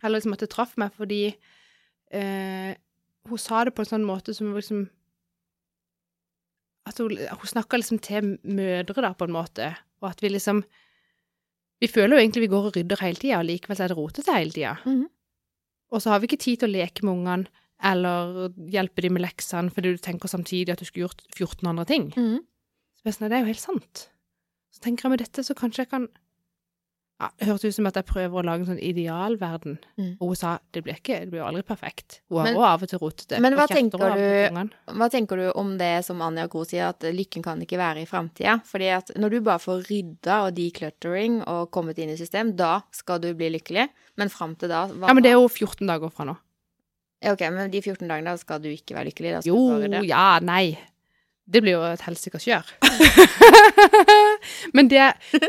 [0.01, 2.73] Eller liksom at det traff meg fordi eh,
[3.29, 4.87] Hun sa det på en sånn måte som liksom
[6.89, 9.69] At hun, hun snakka liksom til mødre, da, på en måte,
[10.03, 10.63] og at vi liksom
[11.81, 13.97] Vi føler jo egentlig vi går og rydder hele tida, og likevel så er det
[13.97, 14.77] rotete hele tida.
[14.85, 15.09] Mhm.
[15.93, 17.47] Og så har vi ikke tid til å leke med ungene
[17.83, 21.85] eller hjelpe dem med leksene fordi du tenker samtidig at du skulle gjort 14 andre
[21.85, 22.07] ting.
[22.15, 22.39] Mhm.
[22.95, 24.09] Så jeg er sånn, det er jo helt sant.
[24.71, 26.07] Så tenker jeg med dette, så kanskje jeg kan
[27.23, 29.77] ja, hørtes ut som at jeg prøver å lage en sånn idealverden.
[29.97, 30.11] Mm.
[30.19, 32.19] Og hun sa det blir ikke, det blir jo aldri perfekt.
[32.29, 33.39] Hun er også av og til rotete.
[33.41, 37.43] men hva tenker du- Hva tenker du om det som Anja Gro sier, at lykken
[37.43, 38.61] kan ikke være i framtida?
[38.65, 42.81] Fordi at når du bare får rydda og decluttering og kommet inn i system, da
[42.91, 43.89] skal du bli lykkelig.
[44.17, 46.37] Men fram til da Ja, men det er jo 14 dager fra nå.
[47.23, 49.45] Ja, Ok, men de 14 dagene, da skal du ikke være lykkelig?
[49.45, 49.55] Jo,
[50.03, 50.77] ja, nei.
[51.45, 52.69] Det blir jo et helsikes kjør.
[54.75, 55.01] men det,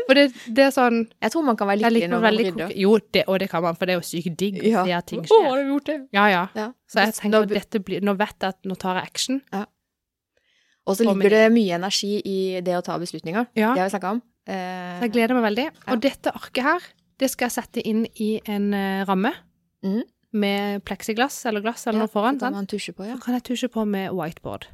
[0.07, 2.73] for det, det er sånn Jeg tror man kan være det lykkelig når man rydder.
[2.81, 4.83] Jo, det, og det kan man, for det er jo sykt digg å Ja.
[4.87, 5.45] se at ting Å, skjer.
[5.47, 5.97] har du gjort det?
[6.17, 6.41] Ja, ja.
[6.57, 6.67] Ja.
[6.91, 9.41] Så jeg tenker at dette blir Nå vet jeg at nå tar jeg action.
[10.85, 13.47] Og så ligger det mye energi i det å ta beslutninger.
[13.57, 13.71] Ja.
[13.73, 14.21] Det har vi snakka om.
[14.45, 15.65] Eh, jeg gleder meg veldig.
[15.71, 15.87] Ja.
[15.95, 16.83] Og dette arket her,
[17.17, 19.31] det skal jeg sette inn i en uh, ramme
[19.85, 20.01] Mm.
[20.33, 22.39] med pleksiglass eller glass eller ja, noe foran.
[22.39, 23.15] så kan man tusje på, ja.
[23.19, 24.65] Så kan jeg tusje på med whiteboard.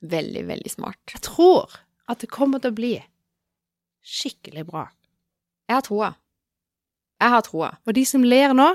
[0.00, 1.00] Veldig, veldig smart.
[1.12, 1.74] Jeg tror
[2.08, 2.94] at det kommer til å bli
[4.06, 4.86] skikkelig bra.
[5.68, 6.10] Jeg har troa.
[7.18, 7.70] Jeg har troa.
[7.84, 8.68] Og de som ler nå,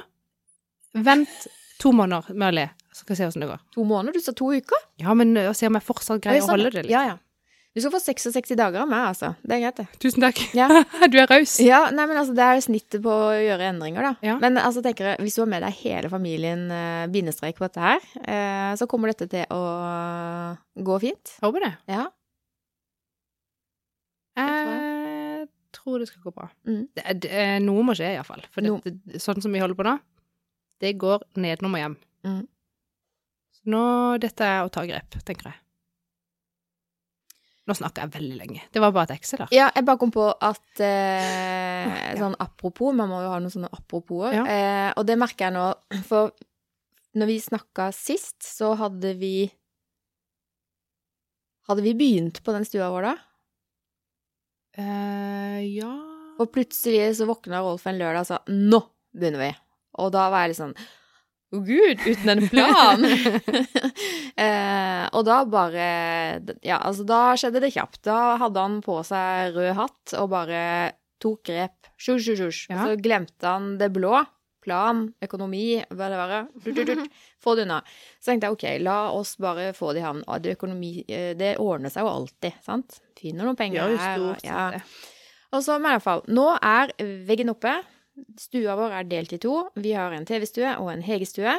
[0.94, 1.48] vent
[1.82, 3.62] to måneder med å le, så skal vi se hvordan det går.
[3.76, 4.20] To måneder?
[4.20, 4.84] Du sa to uker?
[5.02, 6.94] Ja, men øh, se om jeg fortsatt greier å sånn, holde det litt.
[6.94, 7.18] Ja, ja.
[7.74, 9.32] Du skal få 66 dager av meg, altså.
[9.42, 10.00] Det er greit, det.
[10.04, 10.38] Tusen takk.
[10.54, 10.68] Ja.
[11.12, 11.56] du er raus.
[11.64, 14.12] Ja, nei, men altså, det er snittet på å gjøre endringer, da.
[14.22, 14.36] Ja.
[14.44, 17.82] Men altså, tenker jeg, hvis du har med deg hele familien uh, bindestrek på dette
[17.82, 19.64] her, uh, så kommer dette til å
[20.86, 21.34] gå fint.
[21.42, 21.72] Håper det.
[21.96, 22.06] Ja.
[24.38, 26.48] Jeg tror det skal gå bra.
[26.70, 26.84] Mm.
[26.94, 28.46] Det, det, er- noe må skje, iallfall.
[28.54, 28.78] For No.
[28.86, 29.98] det, sånn som vi holder på nå,
[30.82, 31.98] det går nedenom og hjem.
[32.30, 32.42] Mm.
[33.58, 33.84] Så nå
[34.22, 35.60] Dette er å ta grep, tenker jeg.
[37.64, 38.62] Nå snakker jeg veldig lenge.
[38.76, 39.46] Det var bare et ekse, da.
[39.56, 43.70] Ja, jeg bare kom på at eh, Sånn apropos, man må jo ha noen sånne
[43.72, 44.36] aproposer.
[44.36, 44.44] Ja.
[44.44, 45.68] Eh, og det merker jeg nå,
[46.10, 46.34] for
[47.16, 49.36] når vi snakka sist, så hadde vi
[51.70, 53.14] Hadde vi begynt på den stua vår da?
[54.76, 55.94] Eh, ja
[56.42, 58.82] Og plutselig så våkna Rolf en lørdag og sa 'nå
[59.14, 59.56] begynner vi'.
[60.02, 60.76] Og da var jeg litt sånn
[61.54, 63.06] å gud, uten en plan!
[64.46, 65.88] eh, og da bare
[66.66, 68.02] Ja, altså, da skjedde det kjapt.
[68.08, 70.64] Da hadde han på seg rød hatt og bare
[71.24, 71.92] tok grep.
[71.96, 72.64] Sjusj, sjusj, sjusj.
[72.72, 72.78] Ja.
[72.78, 74.18] Og så glemte han det blå.
[74.64, 76.38] Plan, økonomi, hva det være.
[77.44, 77.82] Få det unna.
[78.16, 80.22] Så tenkte jeg ok, la oss bare få det i havn.
[80.40, 83.02] Det, økonomi, eh, det ordner seg jo alltid, sant?
[83.20, 84.24] Finner noen penger her.
[84.48, 84.70] ja.
[85.54, 86.96] Og så, men i hvert fall, nå er
[87.28, 87.76] veggen oppe.
[88.40, 89.56] Stua vår er delt i to.
[89.80, 91.56] Vi har en TV-stue og en hegestue.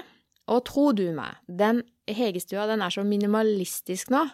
[0.52, 1.80] Og tro du meg, den
[2.10, 4.26] hegestua den er så minimalistisk nå.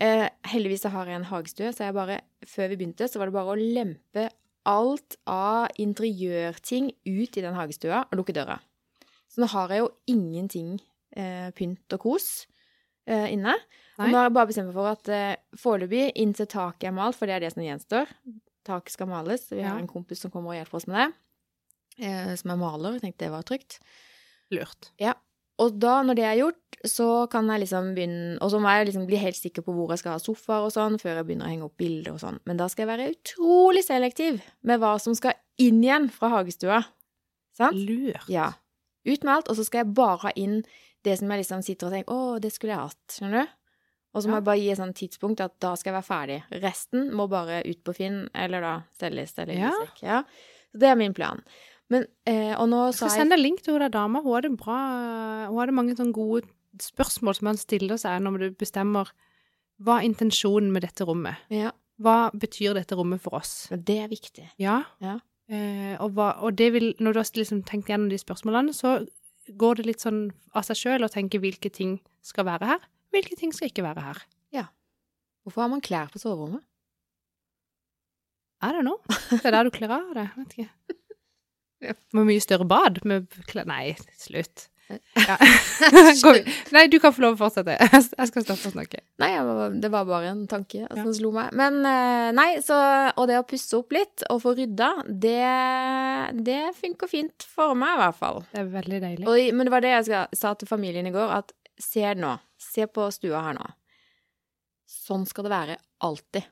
[0.00, 3.34] Eh, heldigvis har jeg en hagestue, så jeg bare, før vi begynte, så var det
[3.34, 4.28] bare å lempe
[4.70, 8.60] alt av interiørting ut i den hagestua og lukke døra.
[9.32, 10.76] Så nå har jeg jo ingenting
[11.16, 12.28] eh, pynt og kos
[13.08, 13.56] eh, inne.
[13.98, 17.18] Og nå har jeg bare bestemt meg for at eh, foreløpig, inntil taket er malt,
[17.18, 18.16] for det er det som gjenstår
[18.62, 19.48] Taket skal males.
[19.50, 21.06] Vi har en kompis som kommer og hjelper oss med det,
[21.98, 22.92] eh, som er maler.
[22.98, 23.78] Jeg tenkte det var trygt.
[24.52, 24.90] Lurt.
[25.00, 25.14] Ja.
[25.62, 28.88] Og da, når det er gjort, så kan jeg liksom begynne Og så må jeg
[28.88, 31.46] liksom bli helt sikker på hvor jeg skal ha sofaer og sånn, før jeg begynner
[31.46, 32.40] å henge opp bilder og sånn.
[32.48, 36.80] Men da skal jeg være utrolig selektiv med hva som skal inn igjen fra hagestua.
[37.54, 37.76] Sant?
[37.76, 38.26] Lurt.
[38.32, 38.48] Ja.
[39.06, 40.62] Ut med alt, og så skal jeg bare ha inn
[41.04, 43.02] det som jeg liksom sitter og tenker Å, det skulle jeg hatt.
[43.14, 43.54] Skjønner du?
[44.12, 44.40] Og så må Ja.
[44.40, 46.62] jeg bare gi et sånt tidspunkt at da skal jeg være ferdig.
[46.62, 49.70] Resten må bare ut på Finn, eller da selges eller Ja.
[50.02, 50.22] Ja.
[50.72, 51.40] Så det er min plan.
[51.92, 54.22] Men, eh, og nå Jeg skal jeg sende en link til hun der dama.
[54.24, 54.78] Hun hadde bra
[55.50, 56.46] Hun hadde mange sånne gode
[56.80, 59.10] spørsmål som man stiller seg når du bestemmer
[59.82, 61.40] hva er intensjonen med dette rommet.
[61.52, 63.66] Ja, Hva betyr dette rommet for oss?
[63.70, 64.46] det er viktig.
[64.62, 64.78] Ja.
[65.02, 65.18] Ja.
[65.52, 68.94] Eh, og, hva, og det vil, når du har liksom tenkt gjennom de spørsmålene, så
[69.58, 73.36] går det litt sånn av seg sjøl å tenke hvilke ting skal være her, hvilke
[73.36, 74.22] ting skal ikke være her.
[74.54, 74.66] Ja.
[75.42, 76.62] Hvorfor har man klær på soverommet?
[78.62, 79.00] I don't know.
[79.30, 80.30] Det er der du kler av deg.
[80.38, 80.70] Vet ikke.
[81.82, 81.96] Ja.
[82.14, 84.68] Med mye større bad Nei, slutt.
[85.16, 85.36] Ja.
[86.74, 87.76] Nei, du kan få lov å fortsette.
[87.92, 89.00] Jeg skal stoppe å snakke.
[89.22, 89.30] Nei,
[89.80, 91.52] det var bare en tanke som slo meg.
[91.56, 92.76] Men eh, nei, så
[93.20, 95.38] Og det å pusse opp litt og få rydda, det,
[96.44, 98.42] det funker fint for meg, i hvert fall.
[98.52, 99.28] Det er veldig deilig.
[99.30, 102.34] Og, men det var det jeg skal, sa til familien i går, at se nå.
[102.62, 103.70] Se på stua her nå.
[104.92, 106.50] Sånn skal det være alltid.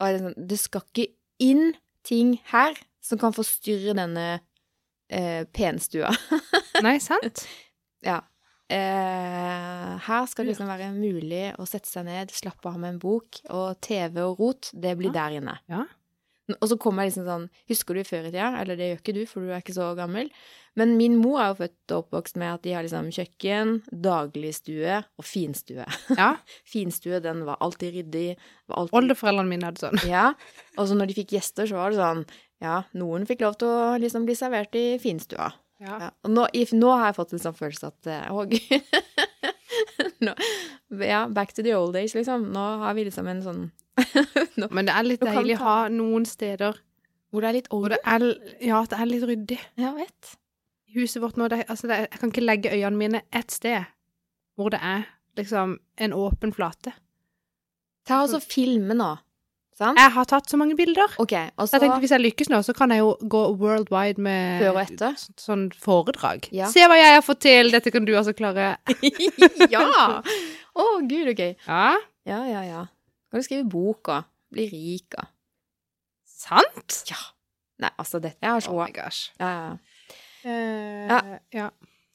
[0.00, 1.10] Og sånn, det skal ikke
[1.42, 1.72] inn
[2.06, 4.40] ting her som kan forstyrre denne
[5.10, 6.12] eh, penstua.
[6.86, 7.44] Nei, sant?
[8.06, 8.20] Ja.
[8.70, 13.00] Eh, her skal det liksom være mulig å sette seg ned, slappe av med en
[13.02, 15.16] bok, og TV og rot, det blir Ja.
[15.26, 15.56] der inne.
[15.70, 15.86] Ja.
[16.60, 18.48] Og så kommer jeg liksom sånn Husker du før i tida?
[18.58, 20.32] Eller det gjør ikke du, for du er ikke så gammel.
[20.74, 24.96] Men min mor er jo født og oppvokst med at de har liksom kjøkken, dagligstue
[25.18, 25.86] og finstue.
[26.18, 26.32] ja.
[26.72, 28.36] Finstue, den var alltid ryddig.
[28.70, 28.96] Alltid...
[28.98, 30.02] Oldeforeldrene mine hadde sånn.
[30.10, 30.32] Ja.
[30.78, 32.24] Og så når de fikk gjester, så var det sånn
[32.60, 35.50] Ja, noen fikk lov til å liksom bli servert i finstua.
[35.80, 35.94] Ja.
[35.96, 36.08] Ja.
[36.26, 38.98] Og nå, if, nå har jeg fått en sånn følelse at eh, Å, gud.
[40.26, 40.34] nå,
[41.06, 42.50] ja, back to the old days, liksom.
[42.52, 43.62] Nå har vi liksom en sånn
[44.60, 46.76] nå, Men det er litt deilig å ta- ha noen steder
[47.32, 48.04] Hvor det er litt hvor orden.
[48.04, 48.26] er,
[48.64, 49.58] ja, det er litt ryddig.
[49.80, 50.30] Jeg vet.
[50.96, 53.88] Huset vårt nå, det, altså det, jeg kan ikke legge øynene mine ett sted
[54.58, 55.04] hvor det er
[55.38, 56.92] liksom en åpen flate.
[58.04, 59.12] Ta og filme nå.
[59.80, 59.96] Sant?
[59.96, 61.08] Jeg har tatt så mange bilder.
[61.22, 64.20] Okay, og Så jeg tenkte hvis jeg lykkes nå, så kan jeg jo gå worldwide
[64.20, 65.14] med Før og etter?
[65.40, 66.50] sånn foredrag.
[66.52, 66.68] Ja.
[66.68, 68.74] Se hva jeg har fått til, dette kan du også klare.
[69.72, 70.20] Ja!
[70.20, 71.40] Å, gud, OK.
[71.66, 71.96] Ja,
[72.28, 72.82] Ja, ja, ja.
[73.32, 75.30] Kan du skrive bok og bli rik og
[76.28, 77.00] sant?
[77.08, 77.16] Ja.
[77.80, 79.30] Nei, altså, dette Jeg har så Oh my gosh.
[79.40, 79.72] ja, ja.
[80.44, 81.20] Eh, Ja.
[81.56, 81.70] ja.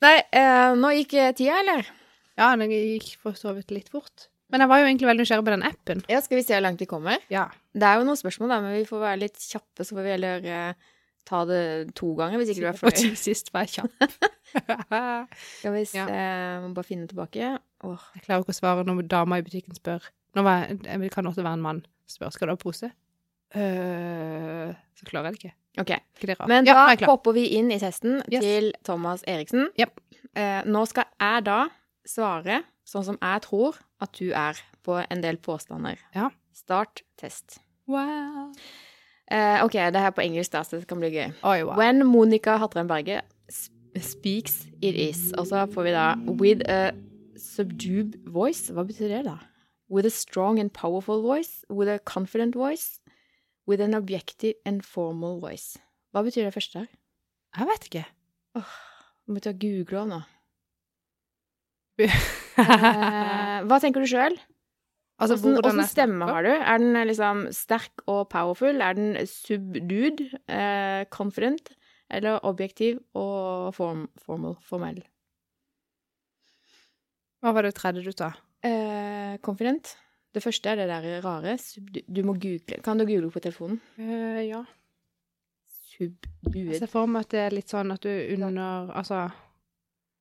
[0.05, 1.89] Nei, eh, nå gikk tida, eller?
[2.37, 4.27] Ja, den gikk for så vidt litt fort.
[4.53, 6.01] Men jeg var jo egentlig veldig nysgjerrig på den appen.
[6.11, 7.23] Ja, skal vi se hvor langt vi kommer?
[7.33, 7.47] Ja.
[7.73, 10.13] Det er jo noen spørsmål, da, men vi får være litt kjappe, så får vi
[10.13, 10.91] heller uh,
[11.25, 11.61] ta det
[11.97, 12.99] to ganger, hvis ikke du er Og fornøyd.
[13.01, 14.19] til sist var jeg kjapp.
[15.59, 16.61] Skal vi se Ja.
[16.63, 17.55] Må bare finne tilbake.
[17.85, 18.05] Åh.
[18.15, 20.05] Jeg klarer ikke å svare når dama i butikken spør.
[20.35, 21.81] Nå jeg, det kan også være en mann
[22.11, 22.91] spør skal du ha pose.
[23.55, 25.55] Uh, så klarer jeg det ikke.
[25.81, 25.91] OK.
[26.21, 26.37] det?
[26.47, 27.09] Men da klar.
[27.09, 28.43] hopper vi inn i testen Yes.
[28.43, 29.69] til Thomas Eriksen.
[29.79, 29.99] Yep.
[30.35, 31.59] Uh, nå skal jeg da
[32.07, 35.99] svare sånn som jeg tror at du er på en del påstander.
[36.15, 36.29] Ja.
[36.55, 37.59] Start test.
[37.89, 38.53] Wow.
[39.25, 41.31] Uh, OK, det her er på engelsk, da, så det kan bli gøy.
[41.41, 41.75] Oi, wow.
[41.79, 43.21] When Monica Hattrem Berge
[43.97, 45.31] speaks, it is.
[45.37, 46.91] Og så får vi da with a
[47.37, 48.73] subdued voice.
[48.73, 49.37] Hva betyr det, da?
[49.89, 51.65] With a strong and powerful voice.
[51.69, 52.99] With a confident voice.
[53.67, 55.79] With an objective and formal voice.
[56.13, 56.87] Hva betyr det første her?
[57.57, 58.05] Jeg vet ikke.
[58.55, 60.21] Åh, oh, må ta google nå.
[62.57, 64.35] Eh, hva tenker du sjøl?
[65.19, 66.51] altså, Åssen jeg stemme har du?
[66.53, 68.81] Er den eh, liksom sterk og powerful?
[68.83, 71.73] Er den subdued, eh, confident,
[72.11, 75.03] eller objektiv og form, formal, formell?
[77.43, 78.31] Hva var det tredje du sa?
[78.65, 79.95] Eh, confident.
[80.35, 81.57] Det første er det der rare.
[81.61, 82.81] Subdu du må google.
[82.83, 83.79] Kan du google på telefonen?
[83.97, 84.63] Eh, ja.
[85.95, 89.29] Jeg ser for meg at det er litt sånn at du under Altså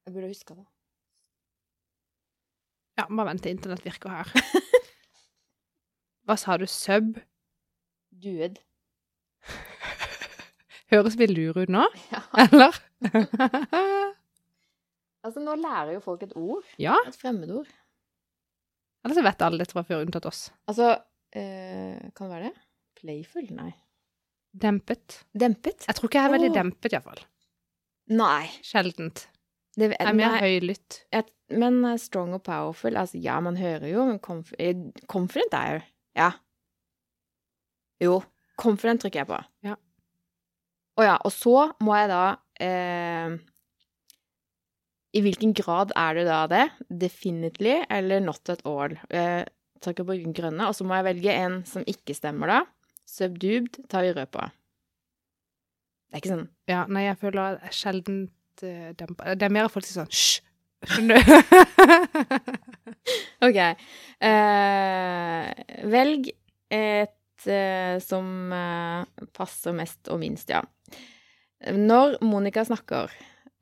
[0.06, 0.66] Jeg burde huska det.
[2.98, 4.30] Ja, bare vent til internett virker her.
[6.24, 6.66] Hva sa du?
[6.70, 7.18] Sub?
[8.24, 8.60] Dued.
[10.92, 12.20] Høres vi lure ut nå, Ja.
[12.44, 12.76] eller?
[15.24, 16.62] Altså, nå lærer jo folk et ord.
[16.78, 16.96] ja.
[17.08, 17.68] Et fremmedord.
[19.04, 20.46] Eller så vet alle dette fra før, unntatt oss.
[20.70, 20.94] Altså
[21.36, 22.54] øh, Kan det være det?
[23.00, 23.50] Playful?
[23.52, 23.72] Nei.
[24.54, 25.24] Dempet.
[25.36, 25.84] Dempet?
[25.88, 26.56] Jeg tror ikke jeg er veldig oh.
[26.56, 27.20] dempet, iallfall.
[28.14, 28.46] Nei.
[28.64, 29.26] Sjeldent.
[29.74, 31.00] Det, Jeg er mer nei, høylytt.
[31.12, 34.76] et, men eh, strong og powerful Altså, ja, man hører jo, men conf eh,
[35.10, 35.80] confident er jo
[36.20, 36.28] Ja.
[38.02, 38.20] Jo.
[38.60, 39.40] Confident trykker jeg på.
[39.66, 39.74] Ja.
[41.00, 41.16] Å ja.
[41.26, 42.20] Og så må jeg da
[42.62, 43.34] eh,
[45.18, 46.64] I hvilken grad er det da det?
[47.02, 48.94] Definitely eller not at all?
[49.10, 49.48] Jeg
[49.82, 52.60] trykker på den grønne, og så må jeg velge en som ikke stemmer, da.
[53.10, 54.46] Subdubed tar vi rød på.
[56.08, 57.74] Det er ikke sånn Ja, nei, jeg føler at
[58.62, 59.34] er uh, dempa.
[59.34, 60.40] Det er mer at folk sier sånn hysj,
[60.84, 61.30] Skjønner du?
[63.46, 63.60] OK.
[64.20, 65.48] Uh,
[65.90, 66.28] velg
[66.74, 70.62] et uh, som eh, passer mest og minst, ja.
[71.72, 73.12] Når Monica snakker,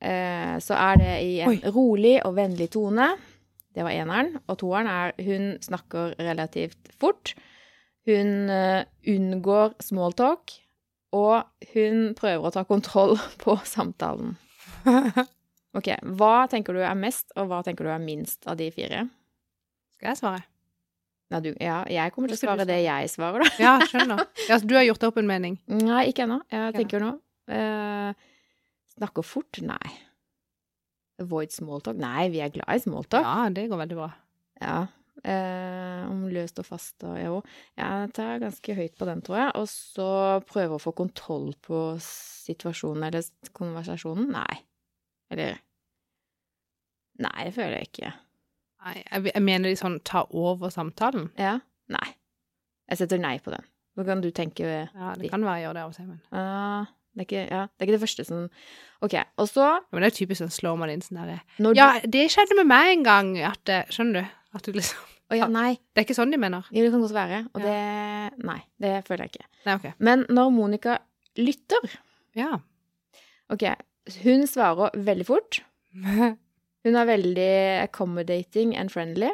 [0.03, 1.71] eh, så er det i en Oi.
[1.71, 3.13] rolig og vennlig tone.
[3.73, 4.35] Det var eneren.
[4.47, 7.33] Og toeren er hun snakker relativt fort.
[8.05, 10.57] Hun eh, unngår smalltalk,
[11.15, 14.35] og hun prøver å ta kontroll på samtalen.
[15.73, 15.87] Ok,
[16.19, 19.07] Hva tenker du er mest, og hva tenker du er minst av de fire?
[19.95, 20.43] Skal jeg svare?
[21.33, 23.51] Ja, du, ja jeg kommer til å svare det jeg svarer, da.
[23.57, 24.21] Ja, skjønner.
[24.49, 25.57] Ja, du har gjort deg opp en mening?
[25.73, 26.43] Nei, ikke ennå.
[26.53, 27.13] Jeg tenker nå.
[27.49, 28.25] Eh,
[28.99, 29.61] snakker fort?
[29.65, 29.95] Nei.
[31.23, 31.97] Avoid smalltalk?
[32.01, 33.25] Nei, vi er glad i smalltalk.
[33.25, 34.11] Ja, det går veldig bra.
[34.61, 34.75] Ja.
[35.23, 37.39] Eh, om løst og fast og jo.
[37.79, 39.55] Jeg tar ganske høyt på den, tror jeg.
[39.57, 40.09] Og så
[40.49, 44.29] prøve å få kontroll på situasjonen eller konversasjonen.
[44.37, 44.61] Nei.
[45.33, 45.61] Eller
[47.21, 48.09] Nei, det føler jeg ikke.
[48.83, 51.29] Nei, jeg, mener de sånn ta over samtalen.
[51.39, 51.59] Ja?
[51.93, 52.09] Nei.
[52.89, 53.63] Jeg setter nei på den.
[53.93, 56.21] Nå kan du tenke Ja, det kan være jeg gjør det av og til, men
[56.33, 58.39] uh, det, er ikke, ja, det er ikke det første som
[59.05, 59.15] OK.
[59.37, 61.87] Og så ja, Men det er typisk sånn slår man inn sånn derre når Ja,
[62.01, 64.35] det skjedde med meg en gang, at eh, Skjønner du?
[64.57, 65.75] At du liksom Å ja, nei.
[65.93, 66.65] Det er ikke sånn de mener.
[66.73, 67.39] Jo, det kan godt være.
[67.55, 67.77] Og det
[68.43, 69.47] Nei, det føler jeg ikke.
[69.67, 69.87] Nei, OK.
[70.03, 70.97] Men når Monica
[71.39, 71.87] lytter
[72.37, 72.51] Ja.
[73.53, 73.63] OK,
[74.23, 75.61] hun svarer veldig fort.
[76.83, 77.51] Hun er veldig
[77.83, 79.29] accommodating and friendly.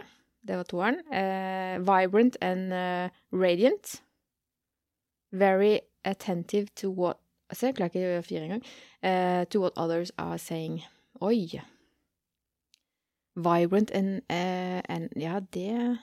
[0.46, 1.00] Det var toeren.
[1.14, 4.04] Eh, vibrant and uh, radiant.
[5.32, 7.18] Very attentive to what
[7.52, 8.62] Se, jeg klarer ikke å gjøre fire engang.
[9.02, 10.84] Eh, to what others are saying.
[11.26, 11.48] Oi.
[13.34, 15.98] Vibrant and, uh, and Ja, det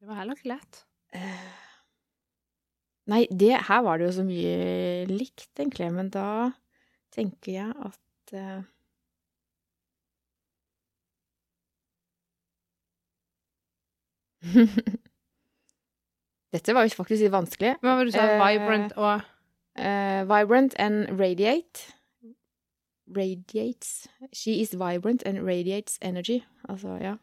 [0.00, 0.84] Det var heller ikke lett.
[1.12, 1.50] eh,
[3.06, 6.52] Nei, det, her var det jo så mye likt, egentlig, men da
[7.14, 8.62] tenker jeg at uh,
[16.54, 17.74] Dette var jo faktisk litt vanskelig.
[17.82, 18.24] Hva var det du sa?
[18.30, 21.94] Eh, Vibrant og uh, vibrant and radiate.
[23.10, 24.08] Radiates.
[24.32, 26.44] She is vibrant and radiates energy.
[26.68, 27.16] Altså, ja.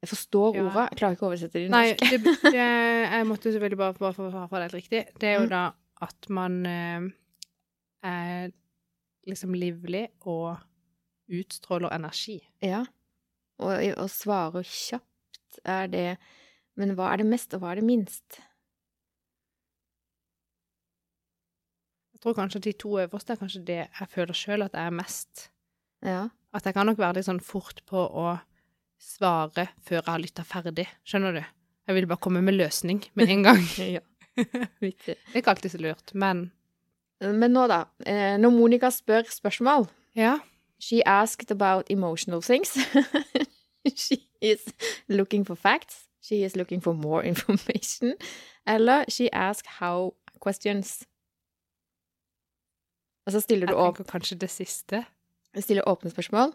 [0.00, 0.62] Jeg forstår Ja.
[0.64, 2.10] orda, jeg klarer ikke å oversette det i Nei, norsk.
[2.10, 2.54] det, det,
[3.12, 5.02] jeg måtte selvfølgelig bare, bare for å få det helt riktig.
[5.20, 5.50] Det er jo Mm.
[5.50, 7.00] da at man eh,
[8.02, 8.52] er
[9.28, 10.56] liksom livlig og
[11.28, 12.40] utstråler energi.
[12.62, 12.84] Ja.
[13.60, 16.18] Og, og svarer kjapt er det
[16.76, 18.40] Men hva er det mest, og hva er det minst?
[22.14, 24.86] Jeg tror kanskje at de to øverste er kanskje det jeg føler sjøl at jeg
[24.86, 25.50] er mest.
[26.04, 26.28] Ja.
[26.54, 28.38] At jeg kan nok være litt sånn fort på å
[29.00, 30.86] svare før jeg har lytta ferdig.
[31.08, 31.42] Skjønner du?
[31.88, 33.62] Jeg vil bare komme med løsning med en gang.
[33.96, 34.00] ja.
[34.80, 36.50] Det er ikke alltid så lurt, men
[37.20, 37.82] Men nå, da.
[38.06, 40.38] eh, Når Monica spør spørsmål ja.
[40.80, 42.72] She asked about emotional things.
[43.96, 44.60] she is
[45.08, 46.06] looking for facts.
[46.22, 48.14] She is looking for more information.
[48.66, 51.04] Eller she asked how questions.
[53.26, 55.04] Og så stiller du opp, kanskje det siste.
[55.60, 56.54] stiller åpne spørsmål.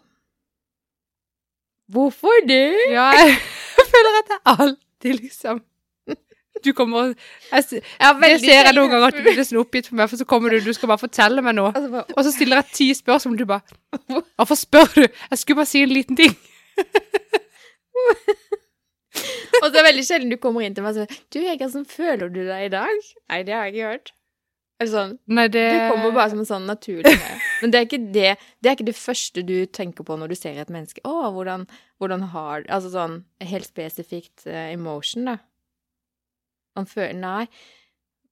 [1.92, 2.62] Hvorfor det?
[2.90, 5.60] Ja, jeg føler at er alltid liksom
[6.64, 7.12] Du kommer
[7.52, 10.16] jeg, s- Det ser jeg noen ganger at du blir nesten oppgitt for meg, for
[10.18, 11.68] så kommer du, du skal bare fortelle meg noe.
[11.76, 15.04] Altså, Og så stiller jeg ti spørsmål, og du bare Hvorfor spør du?
[15.04, 16.32] Jeg skulle bare si en liten ting.
[19.62, 21.86] og så er det veldig sjelden du kommer inn til meg og sier Du, hvordan
[21.88, 22.96] føler du deg i dag?
[23.32, 24.12] Nei, det har jeg ikke hørt.
[24.84, 25.14] Sånn.
[25.32, 27.14] Nei, det Det kommer bare som en sånn naturlig.
[27.62, 30.36] Men det er ikke det Det er ikke det første du tenker på når du
[30.36, 31.00] ser et menneske.
[31.08, 31.64] Å, hvordan,
[31.98, 35.38] hvordan har Altså sånn helt spesifikt uh, emotion, da.
[36.76, 37.46] Man føler Nei.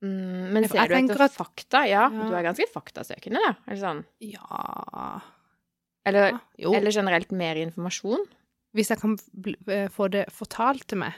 [0.04, 1.86] Mm, men ser du etter at- fakta?
[1.88, 2.28] Ja, Ja.
[2.28, 3.54] du er ganske faktasøkende, da.
[3.66, 4.04] Eller sånn.
[4.20, 5.22] Ja
[6.04, 6.74] Eller, ja, Jo.
[6.76, 8.26] eller generelt mer informasjon.
[8.76, 9.16] Hvis jeg kan
[9.72, 11.14] eh, få det fortalt til meg,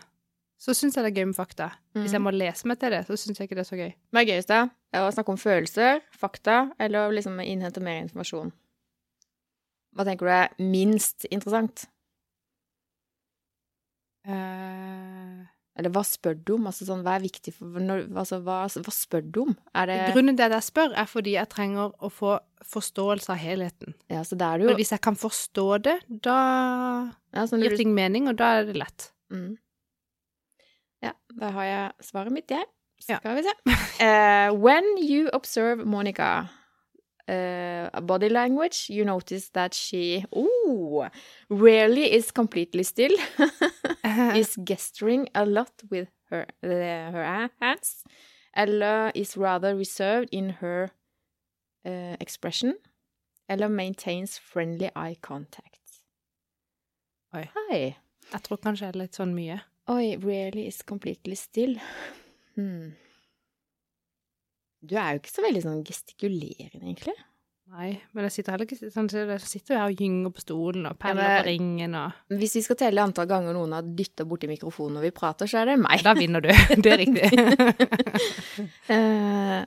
[0.58, 1.70] så syns jeg det er gøy med fakta.
[1.96, 2.26] Hvis jeg Mm.
[2.26, 3.92] må lese meg til det, så syns jeg ikke det er så gøy.
[4.12, 4.68] Hva er gøyest, da?
[4.96, 8.52] Å snakke om følelser, fakta, eller liksom innhente mer informasjon?
[9.96, 11.86] Hva tenker du er minst interessant?
[14.26, 15.44] Uh...
[15.76, 16.70] Eller hva spør du om?
[16.70, 19.50] Altså sånn, hva er viktig for når, altså, hva, hva spør du om?
[19.76, 23.36] Er det grunnen til at jeg spør, er fordi jeg trenger å få forståelse av
[23.42, 23.92] helheten.
[24.08, 24.70] Ja, så det er det jo...
[24.72, 26.38] jo hvis jeg kan forstå det, da
[27.36, 29.10] ja, så gir ting mening, og da er det lett.
[29.28, 29.52] mm.
[31.02, 32.64] Ja, da har jeg svaret mitt, jeg.
[33.08, 33.18] Ja.
[33.18, 33.52] Skal vi se.
[34.00, 36.48] Uh, when you observe Monica
[37.28, 41.08] Uh, body language, you notice that she ooh,
[41.50, 43.10] rarely is completely still.
[44.36, 46.68] is gesturing a lot with her, uh,
[47.10, 48.04] her hands,
[48.54, 50.90] eller is rather reserved in her
[51.84, 52.76] uh, expression,
[53.48, 56.02] eller maintains friendly eye contact.
[57.34, 57.48] Oi.
[57.56, 57.96] Hei.
[58.32, 59.58] Jeg tror kanskje det er litt sånn mye.
[59.92, 61.76] Oi, really is completely still.
[62.56, 62.96] Hmm.
[64.86, 67.14] Du er jo ikke så veldig sånn gestikulerende, egentlig.
[67.66, 70.42] Nei, men jeg sitter heller ikke sånn, så jeg sitter jo her og gynger på
[70.44, 73.88] stolen og peller Ja, på ringen og Hvis vi skal telle antall ganger noen har
[73.98, 76.04] dytta borti mikrofonen når vi prater, så er det meg.
[76.06, 76.52] Da vinner du.
[76.82, 77.30] Det er riktig.
[78.86, 79.64] Eh,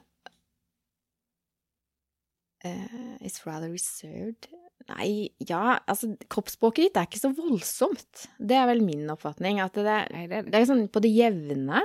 [2.63, 4.47] eh, it's rather reserved
[4.89, 8.23] Nei, ja, altså Kroppsspråket ditt er ikke så voldsomt.
[8.41, 9.59] Det er vel min oppfatning.
[9.61, 11.83] At det, Nei, det er sånn på det jevne.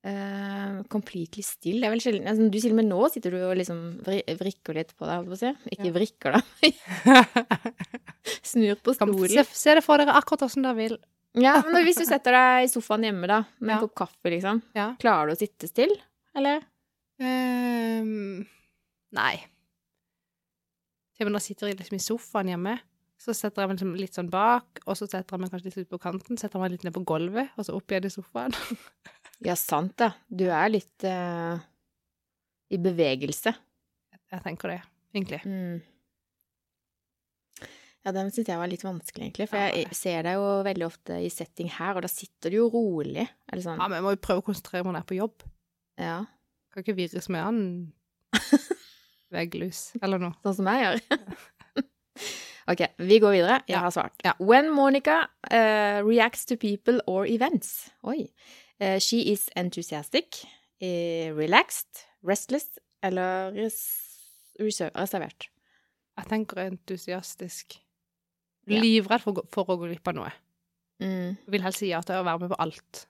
[0.00, 1.76] Uh, completely still.
[1.82, 4.78] Det er vel sjelden altså, Du til og med nå sitter du og liksom vrikker
[4.78, 5.50] litt på deg, holdt på å si.
[5.76, 5.94] Ikke Ja.
[5.98, 7.60] vrikker, da.
[8.50, 9.44] Snur på stolen.
[9.52, 10.96] se, det for dere akkurat åssen dere vil.
[11.38, 13.80] Ja, men hvis du setter deg i sofaen hjemme, da, med en Ja.
[13.84, 14.62] kopp kaffe, liksom.
[14.74, 14.94] Ja.
[14.98, 15.92] Klarer du å sitte still,
[16.34, 16.64] eller?
[17.20, 18.46] Ehm,
[19.16, 19.34] nei.
[21.14, 22.78] Til og med når jeg sitter liksom i sofaen hjemme,
[23.20, 25.82] så setter jeg meg liksom litt sånn bak, og så setter jeg meg kanskje litt
[25.82, 28.14] ut på kanten, setter jeg meg litt ned på gulvet, og så opp igjen i
[28.16, 28.56] sofaen.
[29.40, 30.10] Ja, sant det.
[30.28, 31.56] Du er litt uh,
[32.68, 33.54] i bevegelse.
[34.12, 34.82] Jeg tenker det,
[35.14, 35.38] egentlig.
[35.48, 35.78] Mm.
[38.04, 39.46] Ja, den syns jeg var litt vanskelig, egentlig.
[39.48, 42.68] For jeg ser deg jo veldig ofte i setting her, og da sitter du jo
[42.72, 43.24] rolig.
[43.48, 43.80] Eller sånn.
[43.80, 45.48] Ja, men jeg må jo prøve å konsentrere meg når jeg er på jobb.
[46.04, 46.18] Ja.
[46.70, 47.62] Kan ikke virres med han
[49.34, 50.36] vegglus, eller noe.
[50.44, 51.00] Sånn som jeg gjør.
[52.72, 53.60] ok, vi går videre.
[53.70, 54.16] Jeg har svart.
[54.26, 54.36] Ja.
[54.38, 58.28] When Monica uh, reacts to people or events Oi.
[58.80, 60.44] Uh, she is enthusiastic,
[60.80, 63.80] uh, relaxed, restless eller res
[64.60, 65.50] reservert.
[66.18, 67.78] Jeg tenker entusiastisk.
[68.68, 68.80] Ja.
[68.80, 70.32] Livredd for, for å gå glipp av noe.
[71.00, 71.38] Mm.
[71.48, 73.04] Vil helst si ja til å være med på alt.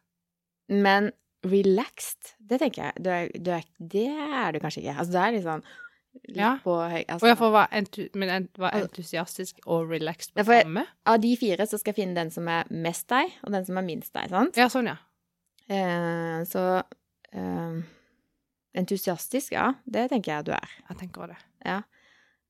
[0.70, 1.10] Men
[1.46, 4.96] relaxed, det tenker jeg du er, du er, Det er du kanskje ikke.
[4.98, 5.62] Altså, det er litt sånn
[6.26, 6.50] litt Ja.
[6.64, 10.82] på høy altså, Og får være, entu men ent, var entusiastisk og relaxed på samme.
[11.06, 13.78] Av de fire så skal jeg finne den som er mest deg, og den som
[13.78, 14.58] er minst deg, sant?
[14.58, 14.96] Ja, sånn, ja.
[15.70, 16.64] Eh, så
[17.32, 17.78] eh,
[18.82, 20.74] entusiastisk, ja, det tenker jeg du er.
[20.90, 21.38] Jeg tenker også det.
[21.64, 21.78] Ja.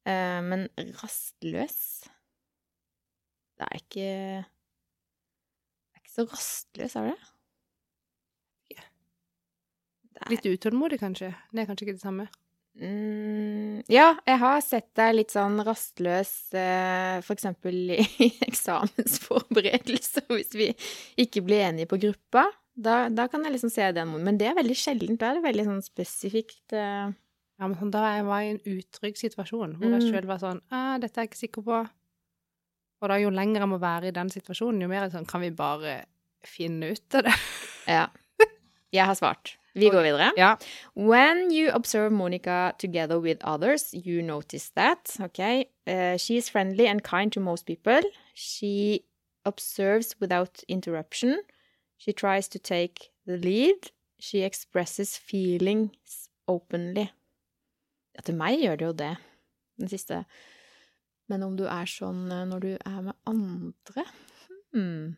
[0.08, 0.66] Eh, men
[1.02, 1.76] rastløs
[3.60, 4.08] Det er ikke
[4.40, 7.18] Det er ikke så rastløs, er det?
[10.20, 11.32] Er, Litt utålmodig, kanskje.
[11.52, 12.26] Det er kanskje ikke det samme.
[12.80, 20.68] mm, ja, jeg har sett deg litt sånn rastløs, eh, eksempel i eksamensforberedelser, hvis vi
[21.24, 22.46] ikke blir enige på gruppa.
[22.80, 25.18] Da, da kan jeg liksom se den, men det er veldig sjeldent.
[25.20, 27.10] Da er det veldig sånn spesifikt eh,
[27.60, 30.62] Ja, men da da jeg var i en utrygg situasjon, hvor jeg sjøl var sånn
[30.72, 31.80] ah, 'Dette er jeg ikke sikker på'.
[33.00, 35.28] Og da, jo lenger jeg må være i den situasjonen, jo mer er det sånn
[35.28, 35.98] Kan vi bare
[36.46, 37.34] finne ut av det?
[37.88, 38.06] Ja.
[38.92, 39.56] Jeg har svart.
[39.74, 40.32] Vi går videre.
[40.36, 40.56] Ja.
[40.96, 45.64] When you observe Monica together with others, you notice that, okay?
[45.86, 48.02] Uh, she is friendly and kind to most people.
[48.34, 49.00] She
[49.44, 51.38] observes without interruption.
[51.98, 53.92] She tries to take the lead.
[54.18, 57.08] She expresses feelings openly.
[58.14, 59.16] Ja, til meg gjør det jo det,
[59.78, 60.24] den siste.
[61.30, 64.04] Men om du er sånn eh, når du er med andre
[64.74, 65.14] hmm.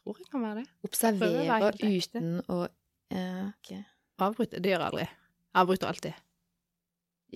[0.00, 0.66] Tror jeg kan være det.
[0.86, 3.82] Observere å uten å uh, okay.
[4.20, 4.60] Avbryte.
[4.60, 5.06] Det gjør jeg aldri.
[5.06, 6.24] Jeg avbryter alltid.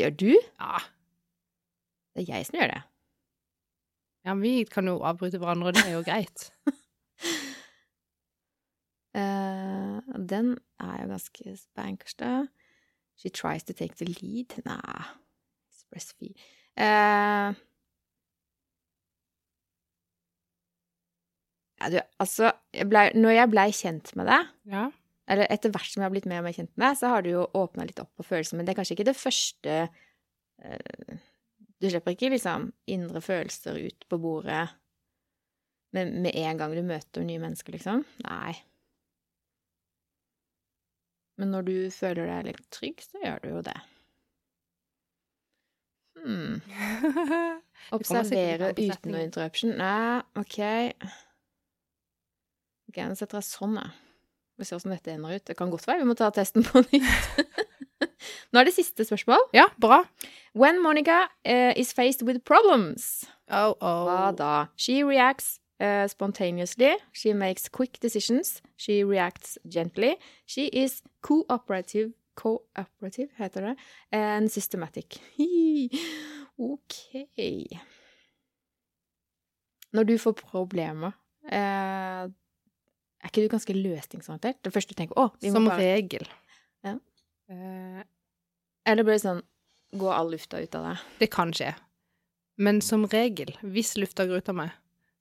[0.01, 0.33] Gjør du?
[0.33, 0.81] Ja.
[2.15, 2.83] Det er jeg som gjør det.
[4.25, 6.47] ja, men vi kan jo avbryte hverandre, og det er jo greit.
[9.13, 10.01] uh,
[10.33, 12.47] den er jo ganske spankers, da.
[13.17, 14.57] She tries to take the lead.
[14.65, 15.05] Nei,
[15.71, 16.35] express fee.
[16.77, 17.55] Eh,
[21.85, 24.87] ja, du, altså, jeg ble, når jeg blei kjent med deg, Ja.
[25.29, 27.25] eller etter hvert som jeg har blitt mer og mer kjent med deg, så har
[27.25, 29.79] du jo åpna litt opp på følelser, men det er kanskje ikke det første
[30.65, 31.17] uh,
[31.83, 34.69] Du slipper ikke liksom indre følelser ut på bordet
[35.93, 38.05] med, med en gang du møter nye mennesker, liksom.
[38.25, 38.55] Nei.
[41.39, 43.77] Men når du føler deg litt trygg, så gjør du jo det.
[46.25, 46.61] Hmm.
[47.97, 49.75] Observere uten noe interruption.
[49.77, 50.59] Nei, OK.
[52.95, 53.91] Ok, Nå setter jeg sånn, jeg.
[54.55, 55.43] Vi ser åssen dette ender ut.
[55.51, 57.59] Det kan godt være vi må ta testen på nytt.
[58.55, 59.49] Nå er det siste spørsmål.
[59.53, 60.05] ja, bra.
[60.55, 64.07] When Monica uh, is faced with problems, Oh, oh.
[64.07, 64.67] hva da?
[64.77, 66.95] She reacts Uh, spontaneously.
[67.13, 68.63] She makes quick decisions.
[68.79, 70.15] She reacts gently.
[70.47, 73.75] She is cooperative Cooperative, heter det.
[74.13, 75.19] And systematic.
[76.59, 77.27] OK.
[79.93, 81.13] Når du får problemer,
[81.53, 82.31] eh,
[83.25, 84.61] er ikke du ganske løsningsorientert?
[84.65, 86.29] Det første du tenker å, vi må Som bare regel.
[86.85, 86.95] Ja.
[87.49, 88.03] Eh,
[88.87, 89.43] Eller blir det sånn
[89.95, 91.03] Gå all lufta ut av deg?
[91.21, 91.69] Det kan skje.
[92.59, 94.73] Men som regel, hvis lufta går ut av meg,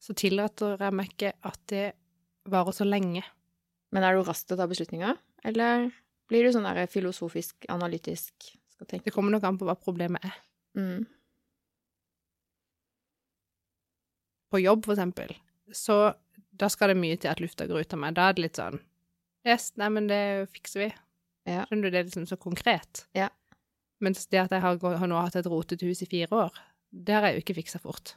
[0.01, 1.83] så tillater jeg meg ikke at det
[2.49, 3.21] varer så lenge.
[3.93, 5.19] Men er du rask til å ta beslutninger?
[5.45, 5.91] Eller
[6.31, 8.33] blir du sånn der filosofisk, analytisk?
[8.81, 10.39] Det kommer nok an på hva problemet er.
[10.73, 11.05] mm.
[14.53, 15.31] På jobb, for eksempel,
[15.73, 16.13] så
[16.59, 18.17] da skal det mye til at lufta går ut av meg.
[18.17, 18.81] Da er det litt sånn
[19.43, 20.21] Yes, nei, men det
[20.53, 20.85] fikser vi.
[21.49, 21.65] Ja.
[21.67, 23.03] Skjønner du, det er liksom så konkret.
[23.17, 23.27] Ja.
[24.03, 26.61] Mens det at jeg har, har nå hatt et rotete hus i fire år,
[26.93, 28.13] det har jeg jo ikke fiksa fort.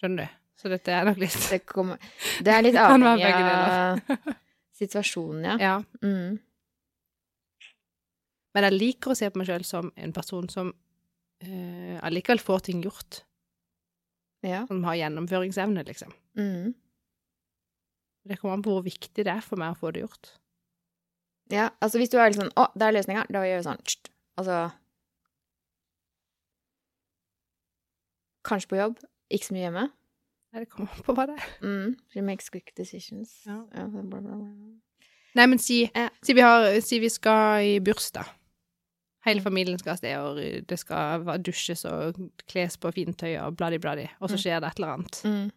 [0.00, 0.36] Skjønner du?
[0.58, 2.00] Så dette er nok litt Det, kommer,
[2.42, 4.00] det er litt avhengig av
[4.80, 5.58] situasjonen, ja.
[5.60, 5.76] Ja.
[6.02, 6.38] Mm.
[8.56, 12.64] Men jeg liker å se på meg sjøl som en person som uh, allikevel får
[12.70, 13.22] ting gjort.
[14.46, 14.64] Ja.
[14.70, 16.14] Som har gjennomføringsevne, liksom.
[16.38, 16.72] Mm.
[18.28, 20.32] Det kommer an på hvor viktig det er for meg å få det gjort.
[21.50, 21.70] ja.
[21.80, 23.22] Altså hvis du er litt sånn Å, det er løsninga.
[23.32, 24.10] Da gjør vi sånn tst.
[24.38, 24.58] Altså
[28.48, 28.98] Kanskje på jobb,
[29.34, 29.86] ikke så mye hjemme.
[30.54, 31.48] Nei, det kommer an på hva det er.
[31.60, 31.96] Mm.
[32.14, 33.34] She makes quick decisions.
[33.44, 33.58] Ja.
[33.68, 34.36] bla, bla, bla.
[35.36, 36.06] Nei, men si, Ja.
[36.24, 38.30] si, vi, har, si vi skal i bursdag.
[39.26, 40.38] Hele familien skal av sted, og
[40.70, 42.16] det skal dusjes og
[42.48, 44.42] kles på fintøy og bladi-bladi, og så Mm.
[44.44, 45.20] skjer det et eller annet.
[45.24, 45.50] Mm.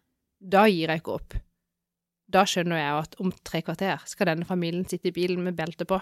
[0.50, 1.34] Da gir jeg ikke opp.
[2.32, 5.56] Da skjønner jeg jo at om tre kvarter skal denne familien sitte i bilen med
[5.58, 5.98] belte på.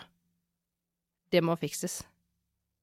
[1.31, 2.01] Det må fikses.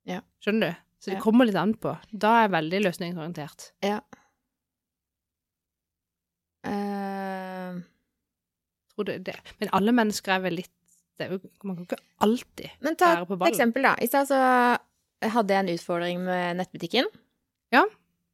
[0.07, 0.21] Ja.
[0.43, 0.83] Skjønner du?
[0.99, 1.21] Så det Ja.
[1.23, 1.93] kommer litt an på.
[2.11, 3.71] Da er jeg veldig løsningsorientert.
[3.85, 3.99] Ja.
[6.65, 7.83] Uh...
[8.95, 9.37] Tror du det?
[9.61, 10.73] Men alle mennesker er vel litt
[11.17, 11.29] det
[11.65, 13.95] Man kan ikke alltid men ta et eksempel, da.
[13.97, 14.37] I stad så
[15.33, 17.07] hadde jeg en utfordring med nettbutikken.
[17.73, 17.85] Ja.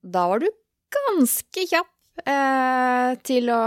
[0.04, 0.50] Da var du
[0.92, 3.62] ganske kjapp eh, til å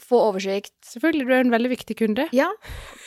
[0.00, 0.72] få oversikt.
[0.88, 2.24] Selvfølgelig, du er en veldig viktig kunde.
[2.32, 2.48] Ja,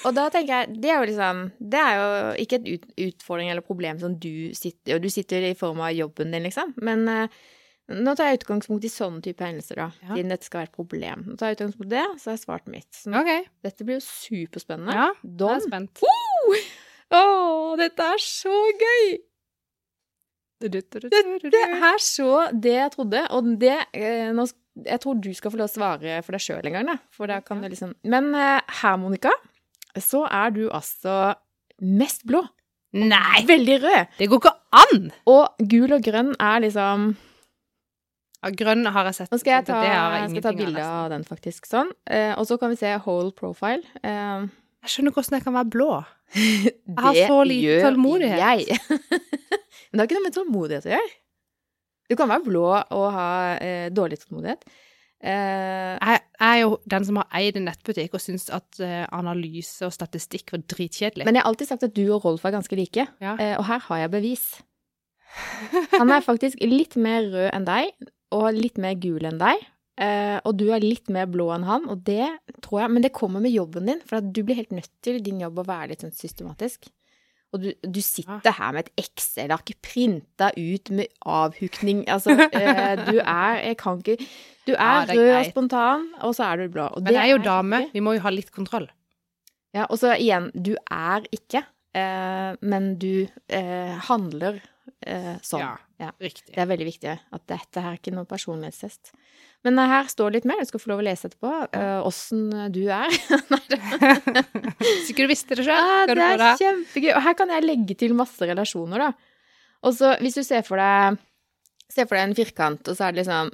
[0.06, 2.08] og da tenker jeg Det er jo liksom Det er jo
[2.44, 5.96] ikke et ut, utfordring eller problem som du sitter Og du sitter i form av
[5.98, 6.76] jobben din, liksom.
[6.86, 7.28] Men eh,
[7.90, 9.88] nå tar jeg utgangspunkt i sånne type hendelser, da.
[10.06, 10.14] Ja.
[10.16, 11.26] Siden dette skal være et problem.
[11.30, 12.88] Nå tar jeg utgangspunkt i det, så jeg svart mitt.
[12.98, 13.50] Så nå- OK.
[13.66, 14.96] dette blir jo superspennende.
[14.98, 16.02] Ja, jeg er spent.
[16.02, 16.74] spent.
[17.14, 17.22] Å,
[17.78, 19.18] dette er så gøy!
[20.66, 25.52] Det er så det jeg trodde, og det eh, nå, sk- Jeg tror du skal
[25.54, 26.98] få lov å svare for deg sjøl en gang, da.
[27.16, 27.70] For da kan Ja.
[27.70, 29.32] du liksom Men eh, her, Monica,
[29.96, 31.36] så er du altså
[31.82, 32.42] mest blå.
[32.96, 33.44] Nei!
[33.48, 34.08] Veldig rød.
[34.20, 35.08] Det går ikke an!
[35.28, 37.16] Og gul og grønn er liksom
[38.44, 39.32] Ja, grønn har jeg sett.
[39.32, 41.66] Nå skal jeg ta, Det jeg skal ta bilde av den, faktisk.
[41.66, 41.90] Sånn.
[42.06, 43.82] Eh, og så kan vi se whole profile.
[44.04, 44.46] Eh,
[44.86, 45.92] Jeg skjønner hvordan jeg kan være blå.
[46.36, 48.38] det har så lite tålmodighet.
[48.38, 48.78] Jeg.
[49.90, 51.14] Men det har ikke noe med tålmodighet å gjøre.
[52.10, 53.30] Du kan være blå og ha
[53.62, 54.66] eh, dårlig tålmodighet.
[55.26, 59.86] Eh, Jeg er jo den som har eid en nettbutikk og syns at eh, analyse
[59.88, 61.26] og statistikk var dritkjedelig.
[61.26, 63.36] men jeg har alltid sagt at du og Rolf er ganske like, Ja.
[63.40, 64.46] eh, og her har jeg bevis.
[66.00, 67.90] Han er faktisk litt mer rød enn deg,
[68.36, 69.64] og litt mer gul enn deg.
[69.98, 72.28] Eh, og du er litt mer blå enn han, og det
[72.62, 75.22] tror jeg Men det kommer med jobben din, for at du blir helt nødt til
[75.24, 76.90] din jobb å være litt sånn systematisk.
[77.56, 83.18] Og du, du sitter her med et Excel-ark printa ut med avhukning Altså, eh, du
[83.22, 84.18] er Jeg kan ikke
[84.68, 86.90] Du er, Ja, er rød og spontan, og så er du blå.
[86.98, 87.80] Men det jeg er jo ikke- dame.
[87.94, 88.88] Vi må jo ha litt kontroll.
[89.76, 91.62] Ja, og så igjen, du er ikke,
[91.94, 94.58] eh, men du eh, handler
[95.06, 95.62] eh, sånn.
[95.64, 96.10] Ja, Ja.
[96.20, 96.52] riktig.
[96.54, 99.14] Det er veldig viktig at dette her er ikke noe personlighetstest.
[99.64, 101.54] Men eh, her står det litt mer, du skal få lov å lese etterpå,
[102.06, 103.10] åssen uh, du er.
[105.10, 107.14] Ikke du visste det sjøl, Ja, det er kjempegøy.
[107.16, 109.14] Og her kan jeg legge til masse relasjoner, da.
[109.86, 111.22] Og så hvis du ser for deg
[111.94, 113.52] Se for deg en firkant, og så er det liksom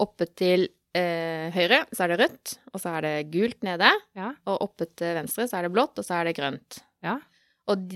[0.00, 0.62] oppe til
[0.96, 3.90] eh, høyre, så er det rødt, og så er det gult nede.
[4.16, 4.30] Ja.
[4.48, 6.78] Og oppe til venstre så er det blått, og så er det grønt.
[7.04, 7.18] Ja.
[7.68, 7.92] Og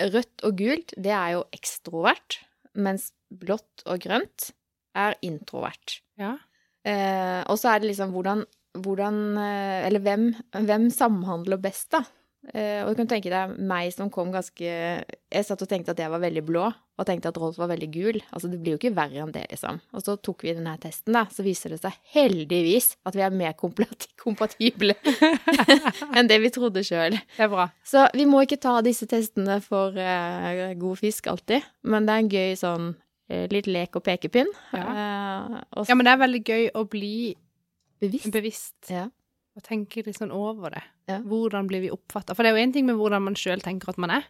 [0.00, 2.40] rødt og gult, det er jo ekstrovert,
[2.74, 4.50] mens blått og grønt
[4.98, 6.00] er introvert.
[6.20, 6.36] Ja.
[6.84, 8.44] Eh, og så er det liksom hvordan,
[8.84, 12.02] hvordan eh, Eller hvem, hvem samhandler best, da?
[12.52, 16.00] Eh, og du kan tenke deg meg som kom ganske Jeg satt og tenkte at
[16.02, 18.18] jeg var veldig blå, og tenkte at Rolf var veldig gul.
[18.36, 19.80] Altså, det blir jo ikke verre enn det, liksom.
[19.96, 21.24] Og så tok vi denne testen, da.
[21.32, 24.94] Så viser det seg heldigvis at vi er mer kompatible
[26.16, 27.16] enn det vi trodde sjøl.
[27.40, 27.56] Er.
[27.86, 32.22] Så vi må ikke ta disse testene for uh, god fisk alltid, men det er
[32.26, 34.52] en gøy sånn uh, litt lek og pekepinn.
[34.76, 34.84] Ja.
[34.84, 37.14] Uh, Ja, men det er veldig gøy å bli
[38.04, 38.30] bevisst.
[38.34, 39.08] bevisst Ja.
[39.56, 40.84] og tenke litt sånn over det.
[41.10, 41.18] Ja.
[41.20, 42.32] Hvordan blir vi oppfatta?
[42.34, 44.24] For det er jo én ting med hvordan man sjøl tenker at man er,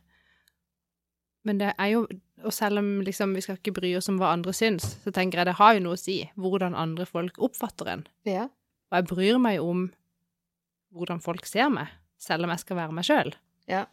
[1.46, 2.06] men det er jo
[2.44, 5.38] Og selv om liksom vi skal ikke bry oss om hva andre syns, så tenker
[5.40, 8.02] jeg det har jo noe å si hvordan andre folk oppfatter en.
[8.28, 8.48] Ja.
[8.90, 9.86] Og jeg bryr meg om
[10.92, 11.88] hvordan folk ser meg,
[12.20, 13.32] selv om jeg skal være meg sjøl.
[13.70, 13.86] Ja.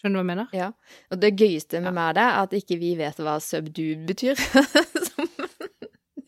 [0.00, 0.48] Skjønner du hva jeg mener?
[0.56, 0.70] Ja.
[1.12, 1.96] Og det gøyeste med Ja.
[1.98, 4.40] meg er at ikke vi vet hva subdued betyr.
[5.10, 5.28] Som-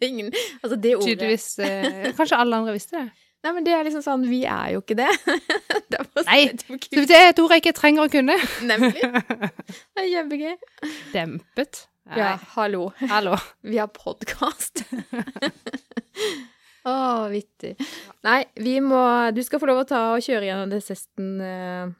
[0.02, 0.28] Ingen
[0.60, 3.10] Altså, det ordet Tydeligvis eh, Kanskje alle andre visste det.
[3.44, 5.10] Nei, men det er liksom sånn Vi er jo ikke det.
[5.92, 8.38] det Nei, det er et ord jeg ikke trenger å kunne.
[8.70, 9.02] Nemlig.
[9.96, 10.56] Det er kjempegøy.
[11.12, 11.84] Dempet.
[12.06, 12.18] Nei.
[12.22, 12.88] Ja, hallo.
[13.10, 13.36] Hallo.
[13.66, 14.84] Vi har podkast.
[16.86, 16.96] Å,
[17.32, 17.74] vittig.
[18.26, 19.00] Nei, vi må
[19.34, 21.94] Du skal få lov å ta og kjøre gjennom det testen eh,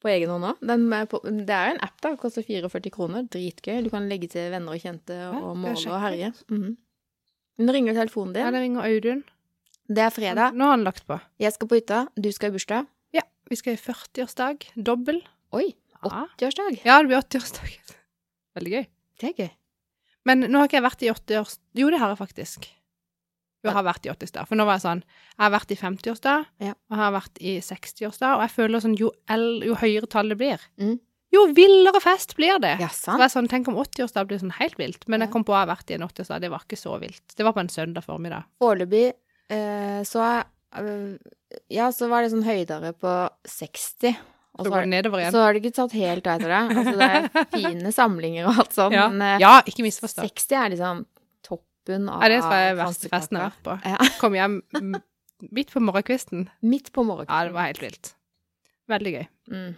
[0.00, 0.62] på egen hånd
[1.10, 2.14] på, det er en app, da.
[2.20, 3.26] Koster 44 kroner.
[3.28, 3.82] Dritgøy.
[3.84, 6.30] Du kan legge til venner og kjente og ja, måle og herje.
[6.30, 6.32] herje.
[6.48, 6.78] -hmm.
[7.60, 8.42] Nå ringer telefonen din.
[8.42, 9.24] Ja, det ringer Audun.
[9.90, 10.54] Det er fredag.
[10.54, 11.16] Nå har han lagt på.
[11.42, 12.04] Jeg skal på hytta.
[12.14, 12.86] Du skal i bursdag.
[13.16, 14.68] Ja, vi skal i 40-årsdag.
[14.86, 15.22] Dobbel.
[15.56, 15.72] Oi!
[16.00, 16.78] 80-årsdag.
[16.86, 17.96] ja, det blir 80-årsdag.
[18.56, 18.84] Veldig gøy.
[19.20, 19.50] Det er gøy.
[20.28, 21.56] Men nå har ikke jeg vært i 80-års...
[21.80, 22.68] Jo, det har jeg faktisk.
[23.60, 24.48] Jo, Jeg har vært i 80-årsdag.
[24.48, 26.72] For nå var jeg sånn Jeg har vært i 50-årsdag, Ja.
[26.72, 29.10] og jeg har vært i 60-årsdag, og jeg føler sånn jo,
[29.66, 30.94] jo høyere tallet blir, Mm.
[31.34, 32.76] jo villere fest blir det.
[32.80, 33.18] Ja, sant?
[33.20, 35.04] Så jeg sånn, Tenk om 80-årsdag blir sånn helt vilt.
[35.08, 35.26] Men Ja.
[35.26, 36.40] jeg kom på å ha vært i en 80-årsdag.
[36.40, 37.26] Det var ikke så vilt.
[37.36, 38.44] Det var på en søndag formiddag.
[38.62, 39.12] Foreløpig
[39.50, 41.14] eh, så eh,
[41.72, 43.14] Ja, så var det sånn høydere på
[43.50, 44.18] 60.
[44.60, 46.62] Og Så så har, det ikke tatt helt av etter det.
[46.80, 49.06] Altså, det er fine samlinger og alt sånt, ja.
[49.08, 50.26] men eh, ja, ikke misforstå.
[50.26, 51.04] 60 er liksom
[51.46, 53.76] toppen av Ja, det tror jeg er verste festen jeg har vært på.
[53.92, 54.08] Ja.
[54.22, 54.58] Kom hjem
[55.48, 56.48] midt på morgenkvisten.
[56.66, 57.38] Midt på morgenkvisten.
[57.38, 58.12] Ja, det var helt vilt.
[58.90, 59.24] Veldig gøy.
[59.54, 59.70] Mm.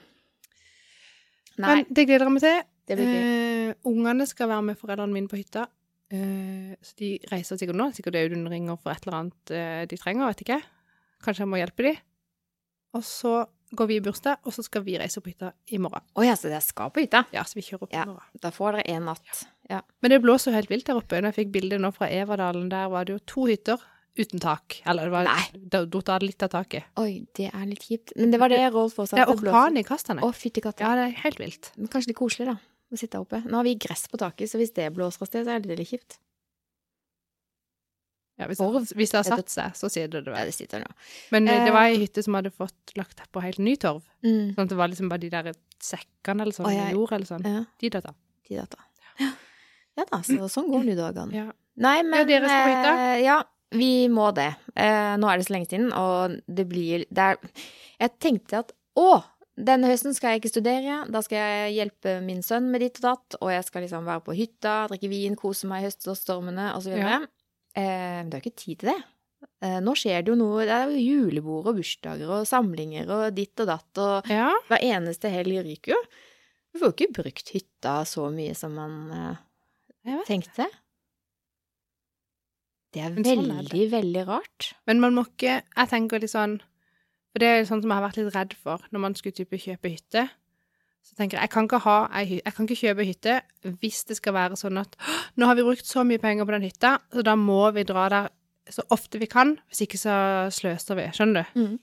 [1.62, 2.58] Men det gleder jeg meg til.
[2.88, 3.22] det blir gøy.
[3.22, 5.68] Uh, ungene skal være med foreldrene mine på hytta.
[6.12, 7.88] Eh, så de reiser sikkert nå.
[7.96, 10.60] Sikkert Audun ringer for et eller annet eh, de trenger, vet ikke.
[11.24, 11.94] Kanskje jeg må hjelpe de.
[12.98, 13.34] Og så
[13.72, 16.04] går vi i bursdag, og så skal vi reise på hytta i morgen.
[16.20, 17.22] Å ja, så dere skal på hytta?
[17.32, 18.02] Ja, så vi kjører opp Ja.
[18.04, 18.40] i morgen.
[18.42, 19.46] Da får dere en natt.
[19.70, 19.78] Ja.
[20.04, 21.16] Men det blåser jo helt vilt der oppe.
[21.22, 23.80] Når jeg fikk bilde nå fra Everdalen, der var det jo to hytter
[24.18, 24.82] uten tak.
[24.84, 26.84] Eller det var datt av litt av taket.
[27.00, 28.12] Oi, det er litt kjipt.
[28.20, 30.20] Men det var det Rolf også Det er orkan i kastene.
[30.20, 30.84] Å, fytti katta.
[30.84, 31.70] Ja, det er helt vilt.
[31.78, 32.58] Men Kanskje litt koselig, da.
[32.92, 33.40] Å sitte her oppe.
[33.48, 35.78] Nå har vi gress på taket, så hvis det blåser av sted, så er det
[35.78, 36.18] litt kjipt.
[38.40, 38.86] Ja, hvis, Orv.
[38.96, 40.48] hvis det har satt seg, så sier det det Ja, vel.
[40.50, 40.88] det sitter nå.
[41.30, 41.64] Men eh, Eh.
[41.68, 44.02] det var ei hytte som hadde fått lagt på helt ny torv.
[44.24, 44.54] Mm.
[44.54, 46.90] Sånn at det var liksom bare de der sekkene eller sånn, ja.
[46.90, 47.44] jord eller sånn.
[47.44, 48.14] Ja, De datt av.
[48.48, 48.78] de data.
[49.96, 51.32] Ja da, så sånn går nå dagene.
[51.36, 51.52] Ja.
[51.76, 52.92] Nei, men dere skal på hytta?
[52.98, 54.54] eh, Ja, vi må det.
[54.74, 57.36] Eh, nå er det så lenge siden, og det blir det er,
[58.00, 59.22] Jeg tenkte at å,
[59.64, 60.98] denne høsten skal jeg ikke studere.
[61.12, 64.24] Da skal jeg hjelpe min sønn med ditt og datt, og jeg skal liksom være
[64.26, 66.94] på hytta, drikke vin, kose meg i høststormene osv.
[66.98, 67.20] Ja.
[67.78, 68.98] Eh, men det er jo ikke tid til det.
[69.62, 70.66] Eh, nå skjer det jo noe.
[70.68, 74.50] Det er jo julebord og bursdager og samlinger og ditt og datt, og Ja.
[74.68, 76.02] hver eneste helg ryker jo.
[76.72, 78.94] Du får jo ikke brukt hytta så mye som man
[80.06, 80.68] eh, tenkte.
[82.92, 84.72] Det er veldig, sånn er veldig, veldig rart.
[84.86, 86.58] Men man må ikke Jeg tenker litt sånn
[87.32, 89.56] For det er sånn som jeg har vært litt redd for når man skulle type
[89.60, 90.26] kjøpe hytte.
[91.02, 93.38] Så tenker jeg jeg kan ikke ha ei Jeg kan ikke kjøpe hytte
[93.80, 94.94] hvis det skal være sånn at
[95.36, 98.04] nå har vi brukt så mye penger på den hytta, så da må vi dra
[98.12, 98.28] der
[98.70, 99.56] så ofte vi kan.
[99.68, 100.12] Hvis ikke så
[100.54, 101.08] sløser vi.
[101.16, 101.58] Skjønner du?
[101.64, 101.78] Mm.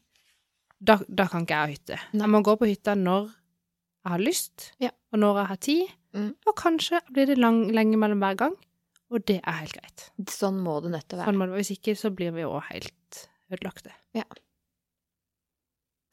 [0.79, 1.97] Da, da kan ikke jeg ha hytte.
[2.13, 2.23] Nei.
[2.23, 4.89] Jeg må gå på hytta når jeg har lyst, Ja.
[5.11, 5.87] og når jeg har tid.
[6.15, 6.29] Mm.
[6.47, 8.55] Og kanskje blir det lang, lenge mellom hver gang,
[9.11, 10.05] og det er helt greit.
[10.31, 11.37] Sånn må det nødt til å Sånn være.
[11.41, 11.59] må det.
[11.59, 13.19] Hvis ikke, så blir vi jo helt
[13.51, 13.91] ødelagte.
[14.15, 14.23] Ja.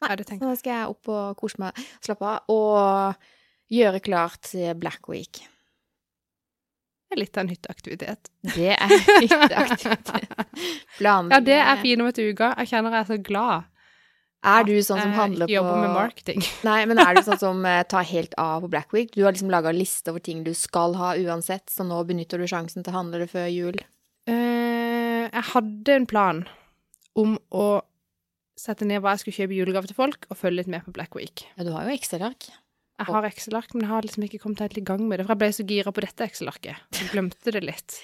[0.03, 5.09] Nei, nå skal jeg opp og kose meg, slappe av, og gjøre klart til Black
[5.09, 5.41] Week.
[7.07, 8.29] Det er litt av en hytteaktivitet.
[8.51, 8.93] Det er
[9.23, 10.13] hytteaktivitet.
[10.99, 12.49] Ja, det er fine vet du, uka.
[12.63, 13.67] Jeg kjenner jeg er så glad.
[14.47, 16.43] Er du sånn som handler på Jobber med marketing.
[16.67, 19.11] Nei, men er du sånn som eh, tar helt av på Black Week?
[19.15, 22.47] Du har liksom laga liste over ting du skal ha uansett, så nå benytter du
[22.49, 23.79] sjansen til å handle det før jul?
[24.29, 26.43] Eh, jeg hadde en plan
[27.17, 27.67] om å
[28.57, 30.93] sette ned hva jeg skulle kjøpe i julegave til folk, og følge litt med på
[30.95, 31.45] Black Week.
[31.57, 32.47] Ja, du har jo Excel-ark.
[32.97, 35.35] Jeg har Excel-ark, men jeg har liksom ikke kommet helt i gang med det, for
[35.35, 36.79] jeg ble så gira på dette Excel-arket.
[36.97, 37.99] Jeg glemte det litt.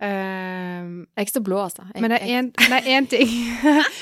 [0.00, 1.84] Um, Jeg er ikke så blå, altså.
[1.92, 3.28] Jeg, Men det er en- det er én ting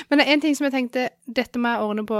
[0.09, 2.19] Men det er én ting som jeg tenkte Dette må jeg ordne på,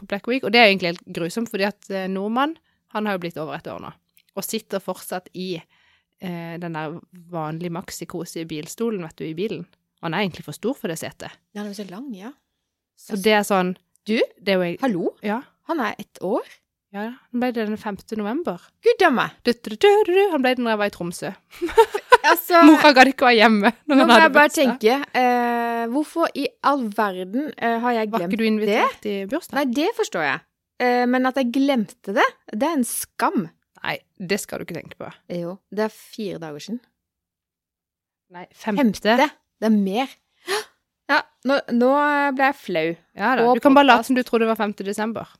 [0.00, 0.44] på Black Week.
[0.44, 2.56] Og det er egentlig helt grusomt, fordi at eh, nordmann
[2.94, 3.92] Han har jo blitt over et år nå.
[4.36, 6.96] Og sitter fortsatt i eh, den der
[7.28, 9.66] vanlige maxi-kose bilstolen, vet du, i bilen.
[10.02, 11.30] Han er egentlig for stor for det setet.
[11.52, 12.32] Ja, den er så lang, ja.
[12.98, 13.74] Så det er sånn
[14.08, 14.18] Du?
[14.40, 15.14] Det er jo jeg Hallo?
[15.22, 15.42] Ja.
[15.70, 16.46] Han er ett år?
[16.92, 17.96] ja han ble det den 5.
[18.20, 18.60] november.
[18.84, 19.32] Gud meg!
[19.46, 21.32] Han ble det når jeg var i Tromsø.
[22.22, 23.72] Altså, Mora gadd ikke være hjemme.
[23.90, 24.76] Når nå må jeg bare bursdag.
[24.78, 28.28] tenke eh, Hvorfor i all verden eh, har jeg glemt det?
[28.28, 29.58] Var ikke du invitert i bursdag?
[29.58, 30.44] Nei, det forstår jeg.
[30.86, 33.48] Eh, men at jeg glemte det, det er en skam.
[33.82, 33.96] Nei,
[34.30, 35.10] det skal du ikke tenke på.
[35.34, 36.82] Jo, det er fire dager siden.
[38.32, 39.18] Nei, Femte.
[39.18, 40.14] Det er mer.
[41.12, 41.92] Ja, nå, nå
[42.36, 42.88] ble jeg flau.
[43.18, 43.46] Ja da.
[43.48, 44.74] Og Du kan bare late som du trodde det var 5.
[44.86, 45.30] desember.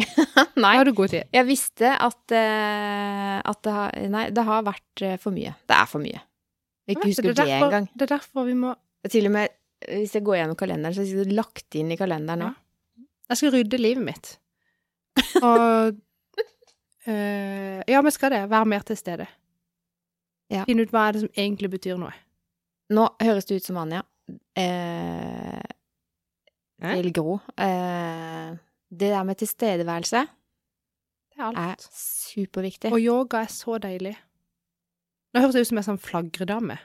[0.62, 0.74] Nei.
[0.78, 1.28] Har du god tid.
[1.34, 5.52] Jeg visste at, uh, at det har Nei, det har vært eh, for mye.
[5.68, 6.22] Det er for mye.
[6.88, 7.88] Jeg ikke husker det, det engang.
[7.94, 8.74] Det er derfor vi må
[9.10, 9.48] Til og med
[9.86, 12.48] eh, hvis jeg går gjennom kalenderen, så er det lagt inn i kalenderen nå.
[12.50, 13.06] Ja.
[13.30, 14.32] Jeg skal rydde livet mitt.
[15.42, 15.92] Og
[17.06, 18.42] øh, Ja, vi skal det.
[18.50, 19.28] Være mer til stede.
[20.50, 20.64] Ja.
[20.66, 22.12] Finne ut hva er det som egentlig betyr noe.
[22.90, 24.02] Nå høres det ut som Anja.
[24.56, 25.62] Eh,
[26.80, 27.38] til Gro.
[27.56, 28.56] Eh,
[28.90, 30.26] det der med tilstedeværelse
[31.30, 32.92] Det er er superviktig.
[32.92, 34.16] Og yoga er så deilig.
[35.30, 36.78] Nå høres det ut som en sånn flagredame.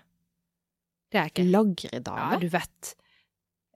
[1.11, 2.03] Det er jeg ikke.
[2.05, 2.95] Ja, du vet.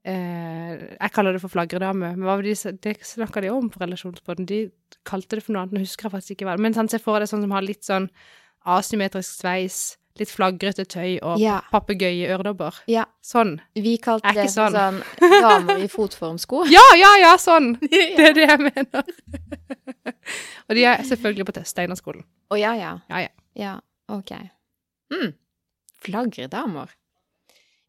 [0.04, 3.68] Eh, jeg kaller det for flagredame, men hva var det, de det snakka de om
[3.68, 4.46] på relasjonsbåten.
[4.48, 4.70] De
[5.04, 7.00] kalte det for noe annet, nå husker jeg faktisk ikke hva det Men sånn, se
[7.02, 8.08] for deg sånn som har litt sånn
[8.70, 9.80] asymmetrisk sveis,
[10.20, 11.60] litt flagrete tøy og Ja.
[11.72, 12.82] papegøyeøredobber.
[12.92, 13.06] ja.
[13.24, 13.58] Sånn.
[13.74, 14.72] Vi kalte det sånn.
[14.76, 15.00] sånn
[15.40, 16.64] damer i fotformsko.
[16.76, 17.74] Ja, ja, ja, sånn!
[17.90, 19.04] Det er det jeg mener.
[20.68, 22.24] og de er selvfølgelig på Steinerskolen.
[22.50, 22.94] Å ja, ja.
[23.10, 23.34] Ja, ja.
[23.58, 23.74] Ja,
[24.08, 24.32] ok.
[25.12, 25.32] Mm.
[26.04, 26.92] Flagredamer.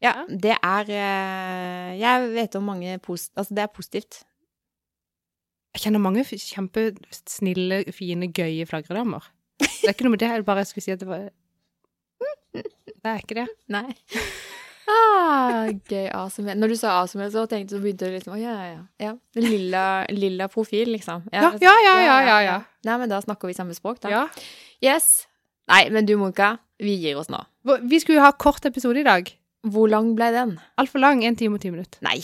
[0.02, 3.30] Ja, det er eh, Jeg vet om mange post...
[3.38, 4.24] Altså, det er positivt.
[5.72, 9.24] Jeg kjenner mange kjempesnille, fine, gøye flagredamer.
[9.62, 11.30] Det er ikke noe med det, jeg bare skulle si at det var
[13.02, 13.48] Det er ikke det.
[13.72, 13.88] Nei.
[14.92, 16.56] Ah, gøy ASMR.
[16.58, 19.12] Når du sa ASMR, så tenkte du begynte du liksom Å ja, ja, ja.
[19.38, 21.28] Lilla, lilla profil, liksom.
[21.32, 22.38] Ja, ja, ja, ja, ja.
[22.42, 22.56] ja.
[22.88, 24.10] Nei, men da snakker vi samme språk, da.
[24.10, 24.24] ja.
[24.82, 25.28] Yes.
[25.70, 27.38] Nei, men du, Monica, vi gir oss nå.
[27.86, 29.30] Vi skulle jo ha kort episode i dag.
[29.70, 30.56] Hvor lang ble den?
[30.82, 31.22] Altfor lang.
[31.22, 32.02] Én time og ti minutter.
[32.02, 32.18] Nei.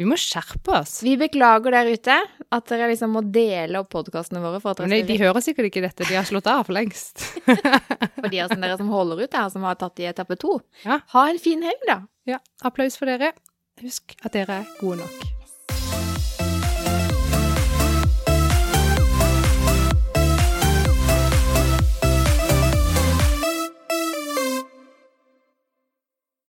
[0.00, 0.96] Vi må skjerpe oss.
[1.04, 2.16] Vi beklager der ute
[2.52, 5.44] at dere liksom må dele opp podkastene våre for at dere Men de, de hører
[5.44, 6.08] sikkert ikke dette.
[6.08, 7.26] De har slått av for lengst.
[7.44, 10.58] For de av dere som holder ut her, som har tatt i etappe to.
[10.86, 11.02] Ja.
[11.14, 12.00] Ha en fin helg, da.
[12.28, 13.34] Ja, applaus for dere.
[13.82, 15.41] Husk at dere er gode nok.